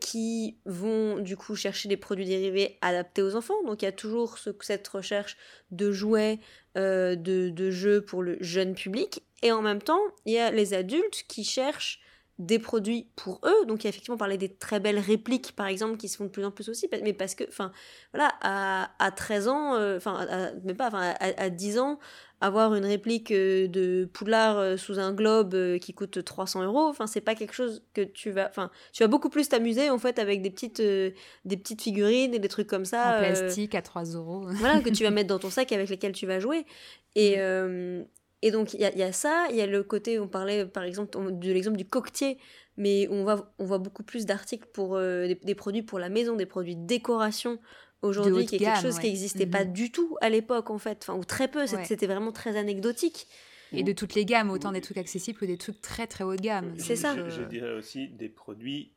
[0.00, 3.60] qui vont du coup chercher des produits dérivés adaptés aux enfants.
[3.64, 5.36] Donc il y a toujours cette recherche
[5.72, 6.38] de jouets,
[6.76, 9.22] euh, de, jeux pour le jeune public.
[9.42, 12.00] Et en même temps, il y a les adultes qui cherchent
[12.38, 13.64] des produits pour eux.
[13.66, 16.24] Donc, il y a effectivement parlé des très belles répliques, par exemple, qui se font
[16.24, 16.88] de plus en plus aussi.
[17.02, 17.72] Mais parce que, enfin,
[18.12, 20.26] voilà, à, à 13 ans, euh, enfin,
[20.64, 21.98] mais pas, enfin, à, 10 ans,
[22.42, 27.06] avoir une réplique euh, de Poudlard euh, sous un globe qui coûte 300 euros, enfin,
[27.06, 30.18] c'est pas quelque chose que tu vas, enfin, tu vas beaucoup plus t'amuser, en fait,
[30.18, 33.16] avec des petites, des petites figurines et des trucs comme ça.
[33.16, 34.44] En plastique à 3 euros.
[34.56, 36.66] voilà, que tu vas mettre dans ton sac avec lesquels tu vas jouer.
[37.14, 38.04] Et, mm.
[38.42, 41.18] Et donc il y, a, ça, il y a le côté, on parlait par exemple
[41.32, 42.38] de l'exemple du coquetier,
[42.76, 46.36] mais on, va, on voit beaucoup plus d'articles pour euh, des, produits pour la maison,
[46.36, 47.58] des produits de décoration
[48.02, 49.72] aujourd'hui, qui est quelque chose qui n'existait pas mhm.
[49.72, 53.26] du tout à l'époque en fait, enfin, ou très peu, c'était vraiment très anecdotique.
[53.72, 56.36] Et de toutes les gammes, autant des trucs accessibles que des trucs très très haut
[56.36, 56.74] de gamme.
[56.78, 57.16] C'est ça.
[57.28, 58.92] Je, dirais aussi des produits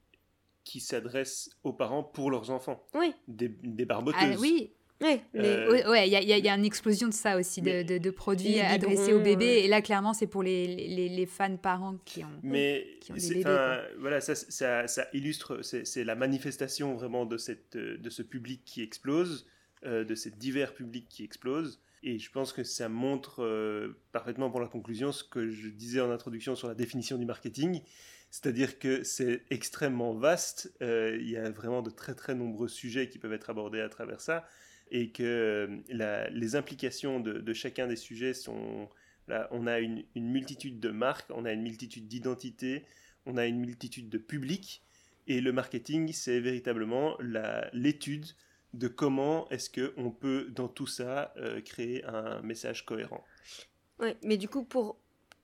[0.64, 2.86] qui s'adressent aux parents pour leurs enfants.
[2.94, 3.12] Oui.
[3.28, 4.22] Des, des barboteuses.
[4.22, 4.72] Ah, oui,
[5.02, 9.22] euh, ouais, ouais, il y, a une explosion de ça aussi, de, produits adressés aux
[9.22, 9.62] bébés.
[9.64, 10.68] Et là, clairement, c'est pour les,
[11.10, 13.82] les, fans parents qui ont, mais des bébés.
[14.00, 18.82] voilà, ça, ça, ça illustre, c'est la manifestation vraiment de, cette, de ce public qui
[18.82, 19.48] explose,
[19.86, 21.80] euh, de ces divers publics qui explosent.
[22.02, 26.00] Et je pense que ça montre euh, parfaitement pour la conclusion ce que je disais
[26.00, 27.82] en introduction sur la définition du marketing.
[28.32, 30.72] C'est-à-dire que c'est extrêmement vaste.
[30.82, 34.22] Il y a vraiment de très très nombreux sujets qui peuvent être abordés à travers
[34.22, 34.46] ça
[34.92, 35.24] et que
[35.92, 38.90] euh, les implications de, chacun des sujets sont...
[39.28, 42.86] Là, on a une, multitude de marques, on a une multitude d'identités,
[43.28, 44.84] on a une multitude de publics,
[45.28, 47.16] et le marketing, c'est véritablement
[47.72, 48.26] l'étude
[48.74, 53.24] de comment est-ce qu'on peut, dans tout ça, euh, créer un message cohérent.
[54.00, 54.98] Oui, mais du coup, pour...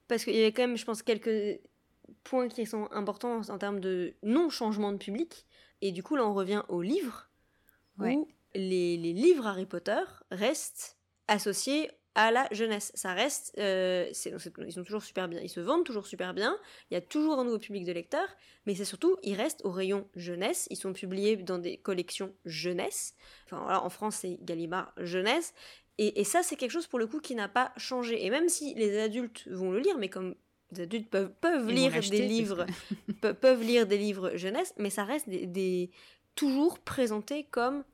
[0.08, 1.60] Parce qu'il y avait quand même, je pense, quelques
[2.24, 5.46] points qui sont importants en termes de non-changement de public.
[5.82, 7.28] Et du coup, là, on revient au livre
[7.98, 10.00] où les, les livres Harry Potter
[10.30, 10.96] restent
[11.28, 12.92] associés à la jeunesse.
[12.94, 14.10] Ça reste, euh,
[14.66, 16.56] ils sont toujours super bien, ils se vendent toujours super bien.
[16.90, 18.28] Il y a toujours un nouveau public de lecteurs,
[18.64, 20.66] mais c'est surtout, ils restent au rayon jeunesse.
[20.70, 23.14] Ils sont publiés dans des collections jeunesse.
[23.44, 25.52] Enfin voilà, en France c'est Gallimard jeunesse.
[25.98, 28.24] Et, et ça c'est quelque chose pour le coup qui n'a pas changé.
[28.24, 30.34] Et même si les adultes vont le lire, mais comme
[30.72, 31.34] les adultes peuvent,
[31.70, 32.66] lire des livres,
[33.20, 35.90] pe- peuvent lire des livres jeunesse, mais ça reste des, des-
[36.34, 37.84] toujours présenté comme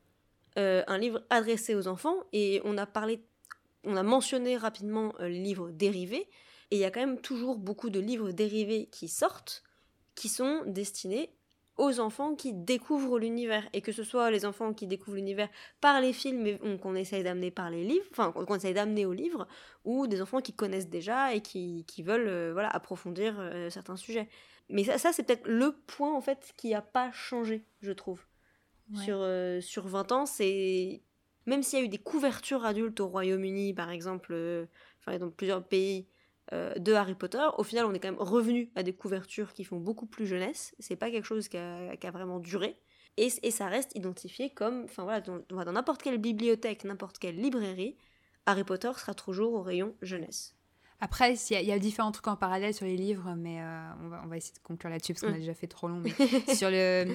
[0.57, 2.17] euh, un livre adressé aux enfants.
[2.31, 3.21] Et on a parlé
[3.83, 6.29] on a mentionné rapidement euh, les livres dérivés,
[6.71, 9.63] et il y a quand même toujours beaucoup de livres dérivés qui sortent,
[10.15, 11.29] qui sont destinés
[11.75, 15.49] aux enfants qui découvrent l'univers, et que ce soit les enfants qui découvrent l'univers
[15.81, 19.47] par les films qu'on essaye d'amener par les livres, enfin qu'on essaye d'amener aux livres,
[19.83, 23.35] ou des enfants qui connaissent déjà et qui, qui veulent euh, voilà, approfondir
[23.69, 24.29] certains sujets.
[24.69, 28.23] Mais ça, ça c'est peut-être le point en fait qui n'a pas changé, je trouve
[28.93, 31.01] Sur, euh, sur 20 ans, c'est.
[31.45, 34.65] Même s'il y a eu des couvertures adultes au Royaume-Uni, par exemple, euh,
[35.07, 36.07] dans plusieurs pays
[36.53, 39.63] euh, de Harry Potter, au final, on est quand même revenu à des couvertures qui
[39.65, 40.73] font beaucoup plus jeunesse.
[40.79, 42.77] C'est pas quelque chose qui a, qui a vraiment duré.
[43.17, 44.83] Et, et ça reste identifié comme.
[44.85, 47.97] Enfin voilà, dans n'importe quelle bibliothèque, n'importe quelle librairie,
[48.45, 50.55] Harry Potter sera toujours au rayon jeunesse.
[51.05, 53.59] Après, il y, a- il y a différents trucs en parallèle sur les livres, mais
[53.61, 55.35] euh, on, va, on va essayer de conclure là-dessus parce qu'on Mm.
[55.35, 56.01] a déjà fait trop long.
[56.47, 57.05] Mais sur le,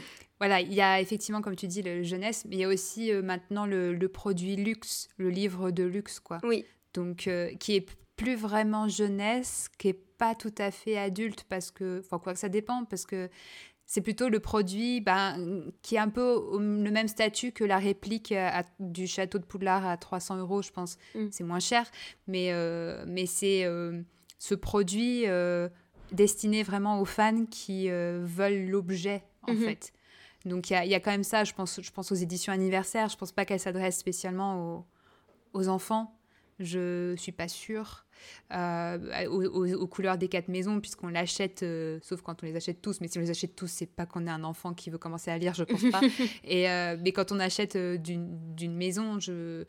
[0.40, 3.10] voilà, il y a effectivement, comme tu dis, le jeunesse, mais il y a aussi
[3.12, 6.38] euh, maintenant le, le produit luxe, le livre de luxe, quoi.
[6.42, 6.64] Oui.
[6.92, 7.86] Donc, euh, qui est
[8.16, 12.40] plus vraiment jeunesse, qui est pas tout à fait adulte parce que, enfin quoi que
[12.40, 13.30] ça dépend, parce que
[13.90, 18.32] c'est plutôt le produit ben, qui est un peu le même statut que la réplique
[18.32, 20.98] euh, à- du château de Poudlard à 300 euros, je pense.
[21.14, 21.26] Mm.
[21.30, 21.90] C'est moins cher,
[22.26, 24.02] mais, euh, mais c'est euh,
[24.38, 25.68] ce produit euh,
[26.12, 29.64] destiné vraiment aux fans qui veulent l'objet, en Mhm.
[29.64, 29.92] fait.
[30.44, 32.14] Donc il y a, il y a quand même ça, je pense, je pense aux
[32.14, 34.86] éditions anniversaires, je pense pas qu'elles s'adressent spécialement aux,
[35.54, 36.14] aux enfants.
[36.58, 38.04] Je suis pas sûre.
[38.52, 42.56] Euh, aux, aux- aux couleurs des quatre maisons, puisqu'on l'achète, euh, sauf quand on les
[42.56, 43.00] achète tous.
[43.00, 45.30] Mais si on les achète tous, c'est pas qu'on est un enfant qui veut commencer
[45.30, 46.00] à lire, je pense pas.
[46.44, 49.64] Et, euh, mais quand on achète d'une maison, je,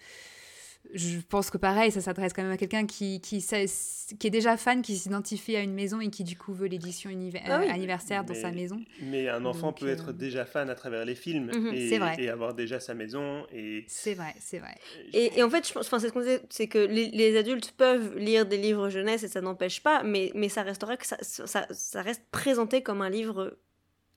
[0.93, 4.81] je pense que pareil, ça s'adresse quand même à quelqu'un qui, qui, est déjà fan,
[4.81, 7.67] qui s'identifie à une maison et qui du coup veut l'édition Ah oui.
[7.69, 8.81] euh, anniversaire dans sa maison.
[9.01, 11.89] Mais un enfant Donc, peut euh, être déjà fan à travers les films Mhm, et,
[11.89, 12.15] c'est vrai.
[12.17, 13.45] et avoir déjà sa maison.
[13.51, 14.75] Et, C'est vrai, c'est vrai.
[15.13, 17.37] Et, et en fait, je pense, enfin, c'est ce qu'on disait, c'est que les, les
[17.37, 21.05] adultes peuvent lire des livres jeunesse et ça n'empêche pas, mais, mais ça restera que
[21.05, 23.57] ça, ça, ça reste présenté comme un livre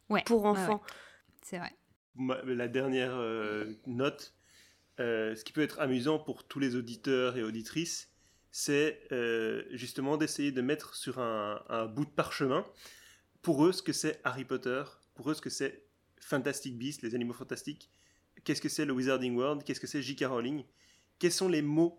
[0.09, 0.82] Ouais, pour ouais, enfants.
[1.43, 1.73] C'est vrai.
[2.47, 4.35] La dernière euh, note,
[5.01, 8.10] euh, ce qui peut être amusant pour tous les auditeurs et auditrices,
[8.51, 12.66] c'est euh, justement d'essayer de mettre sur un, bout de parchemin,
[13.40, 15.85] pour eux, ce que c'est Harry Potter, pour eux, ce que c'est
[16.20, 17.90] Fantastic Beasts, les animaux fantastiques,
[18.44, 20.27] qu'est-ce que c'est le Wizarding World, qu'est-ce que c'est J.K.
[20.27, 20.64] Rowling,
[21.19, 21.98] quels sont les mots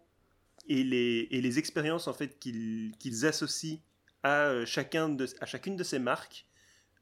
[0.68, 3.80] et les, expériences en fait qu'ils associent
[4.26, 6.46] euh, à chacune de ces marques.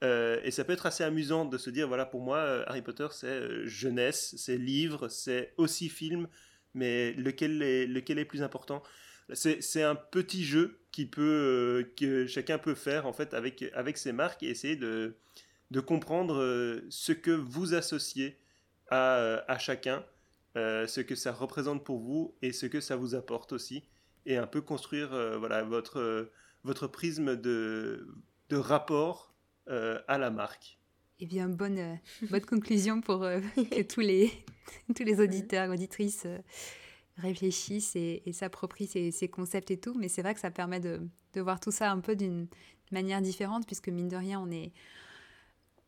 [0.03, 2.81] Euh, et ça peut être assez amusant de se dire, voilà, pour moi, euh, Harry
[2.81, 6.27] Potter, c'est euh, jeunesse, c'est livre, c'est aussi film,
[6.73, 8.81] mais lequel est, lequel est plus important?
[9.33, 14.11] C'est un petit jeu qui peut, que chacun peut faire, en fait, avec, avec ses
[14.11, 15.15] marques et essayer de,
[15.69, 18.37] de comprendre ce que vous associez
[18.89, 20.03] à, à chacun,
[20.55, 23.85] ce que ça représente pour vous et ce que ça vous apporte aussi,
[24.25, 26.29] et un peu construire voilà, votre,
[26.65, 28.05] votre prisme de,
[28.49, 29.30] de rapport
[29.69, 30.77] euh, à la marque.
[31.19, 31.95] Eh bien, bonne, euh,
[32.29, 34.31] bonne conclusion pour euh, que tous les,
[34.95, 36.37] tous les auditeurs, auditrices euh,
[37.17, 39.93] réfléchissent et, et s'approprient ces, ces concepts et tout.
[39.97, 41.01] Mais c'est vrai que ça permet de,
[41.33, 42.47] de voir tout ça un peu d'une
[42.91, 44.71] manière différente, puisque mine de rien, on est,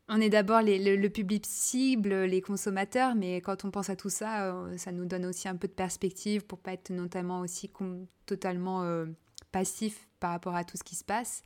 [0.08, 3.96] on est d'abord les- le, le public cible, les consommateurs, mais quand on pense à
[3.96, 7.40] tout ça, euh, ça nous donne aussi un peu de perspective pour pas être notamment
[7.40, 9.06] aussi com- totalement euh,
[9.50, 11.42] passif par rapport à tout ce qui se passe.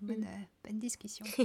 [0.00, 1.24] Bonne, euh, bonne discussion.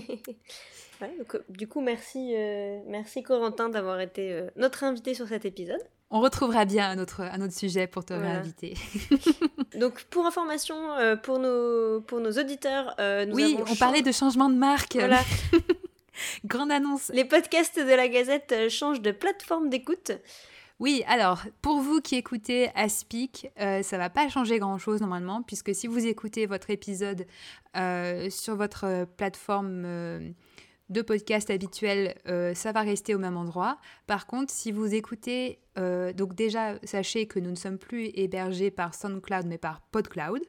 [1.02, 5.28] Ouais, donc, euh, du coup, merci, euh, merci Corentin d'avoir été euh, notre invité sur
[5.28, 5.82] cet épisode.
[6.12, 8.34] On retrouvera bien un autre, un autre sujet pour te Voilà.
[8.34, 8.76] réinviter.
[9.80, 14.04] Donc, pour information, euh, pour, nos, pour nos auditeurs, euh, nous Oui, avons on parlait
[14.04, 14.96] de changement de marque.
[14.96, 15.20] Voilà,
[16.46, 17.10] Grande annonce.
[17.14, 20.12] les podcasts de la Gazette changent de plateforme d'écoute.
[20.80, 25.74] Oui, alors, pour vous qui écoutez Aspic, euh, ça va pas changer grand-chose normalement, puisque
[25.74, 27.26] si vous écoutez votre épisode
[27.78, 30.30] euh, sur votre euh, plateforme euh,
[30.90, 33.78] de podcast habituels, euh, ça va rester au même endroit.
[34.06, 38.70] Par contre, si vous écoutez, euh, donc déjà, sachez que nous ne sommes plus hébergés
[38.70, 40.42] par SoundCloud, mais par PodCloud.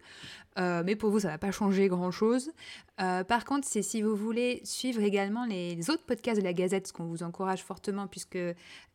[0.58, 2.52] Euh, mais pour vous, ça ne va pas changer grand-chose.
[2.96, 6.92] par contre, c'est si vous voulez suivre également les autres podcasts de la Gazette, ce
[6.92, 8.38] qu'on vous encourage fortement, puisque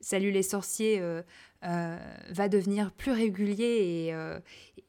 [0.02, 1.02] Salut les sorciers
[1.62, 4.14] va devenir plus régulier et,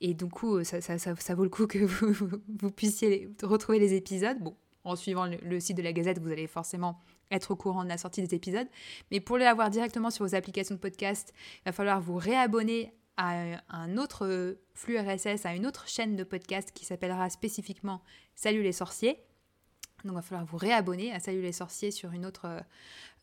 [0.01, 2.13] et du coup, ça, ça, ça, vaut le coup que vous,
[2.61, 4.39] vous puissiez retrouver les épisodes.
[4.39, 4.55] Bon,
[4.85, 7.01] en suivant le, site de la Gazette, vous allez forcément
[7.31, 8.69] être au courant de la sortie des épisodes.
[9.11, 12.93] Mais pour les avoir directement sur vos applications de podcast, il va falloir vous réabonner
[13.17, 18.03] à un autre flux RSS, à une autre chaîne de podcast qui s'appellera spécifiquement
[18.35, 19.19] Salut les sorciers.
[20.05, 22.63] Donc il va falloir vous réabonner à Salut les sorciers sur une autre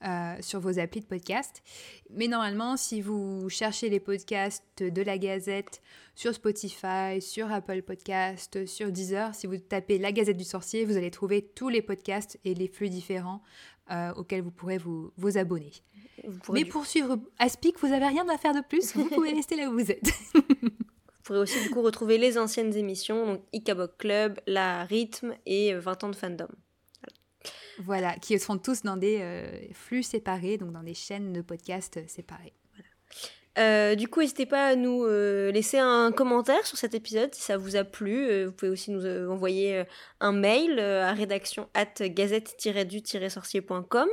[0.06, 1.64] euh, sur vos applis de podcast.
[2.12, 5.82] Mais normalement, si vous cherchez les podcasts de la Gazette
[6.14, 10.98] sur Spotify, sur Apple Podcast, sur Deezer, si vous tapez la Gazette du Sorcier, vous
[10.98, 13.42] allez trouver tous les podcasts et les flux différents
[13.90, 15.72] euh, auxquels vous pourrez vous, vous abonner.
[16.54, 19.68] Mais pour suivre Aspic, vous n'avez rien à faire de plus, vous pouvez rester là
[19.68, 20.12] où vous êtes.
[20.36, 25.74] vous pourrez aussi du coup retrouver les anciennes émissions, donc Ikabok Club, La Rythme et
[25.74, 26.48] 20 ans de fandom.
[27.80, 32.00] Voilà, qui sont tous dans des euh, flux séparés, donc dans des chaînes de podcasts
[32.08, 32.54] séparées.
[33.60, 37.42] Euh, du coup, n'hésitez pas à nous euh, laisser un commentaire sur cet épisode si
[37.42, 38.46] ça vous a plu.
[38.46, 39.84] vous pouvez aussi nous envoyer
[40.20, 44.10] un mail à rédaction at gazette-du-sorcier.com,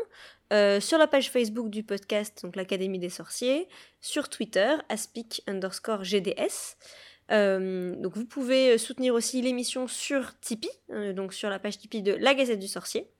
[0.80, 3.68] sur la page Facebook du podcast, donc l'Académie des sorciers,
[4.00, 6.78] sur Twitter, aspic underscore GDS.
[7.28, 10.70] donc vous pouvez soutenir aussi l'émission sur Tipeee,
[11.14, 13.10] donc sur la page Tipeee de la Gazette du Sorcier.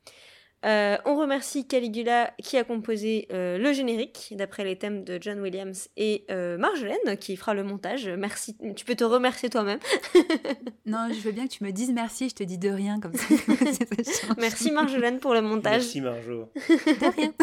[0.65, 5.39] Euh, on remercie Caligula qui a composé euh, le générique d'après les thèmes de John
[5.41, 8.09] Williams et euh, Marjolaine qui fera le montage.
[8.09, 9.79] Merci, tu peux te remercier toi-même.
[10.87, 13.13] non, je veux bien que tu me dises merci, je te dis de rien comme
[13.13, 13.35] ça.
[14.39, 15.83] merci Marjolaine pour le montage.
[15.83, 16.49] Merci Marjo.
[16.57, 17.35] de rien.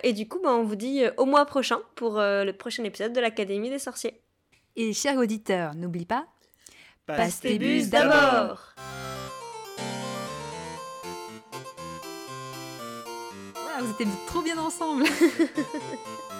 [0.02, 3.20] et du coup, bah, on vous dit au mois prochain pour le prochain épisode de
[3.20, 4.22] l'Académie des sorciers.
[4.74, 6.26] Et chers auditeurs, n'oublie pas,
[7.06, 8.74] passe tes bus d'abord.
[13.82, 15.04] Vous étiez trop bien ensemble.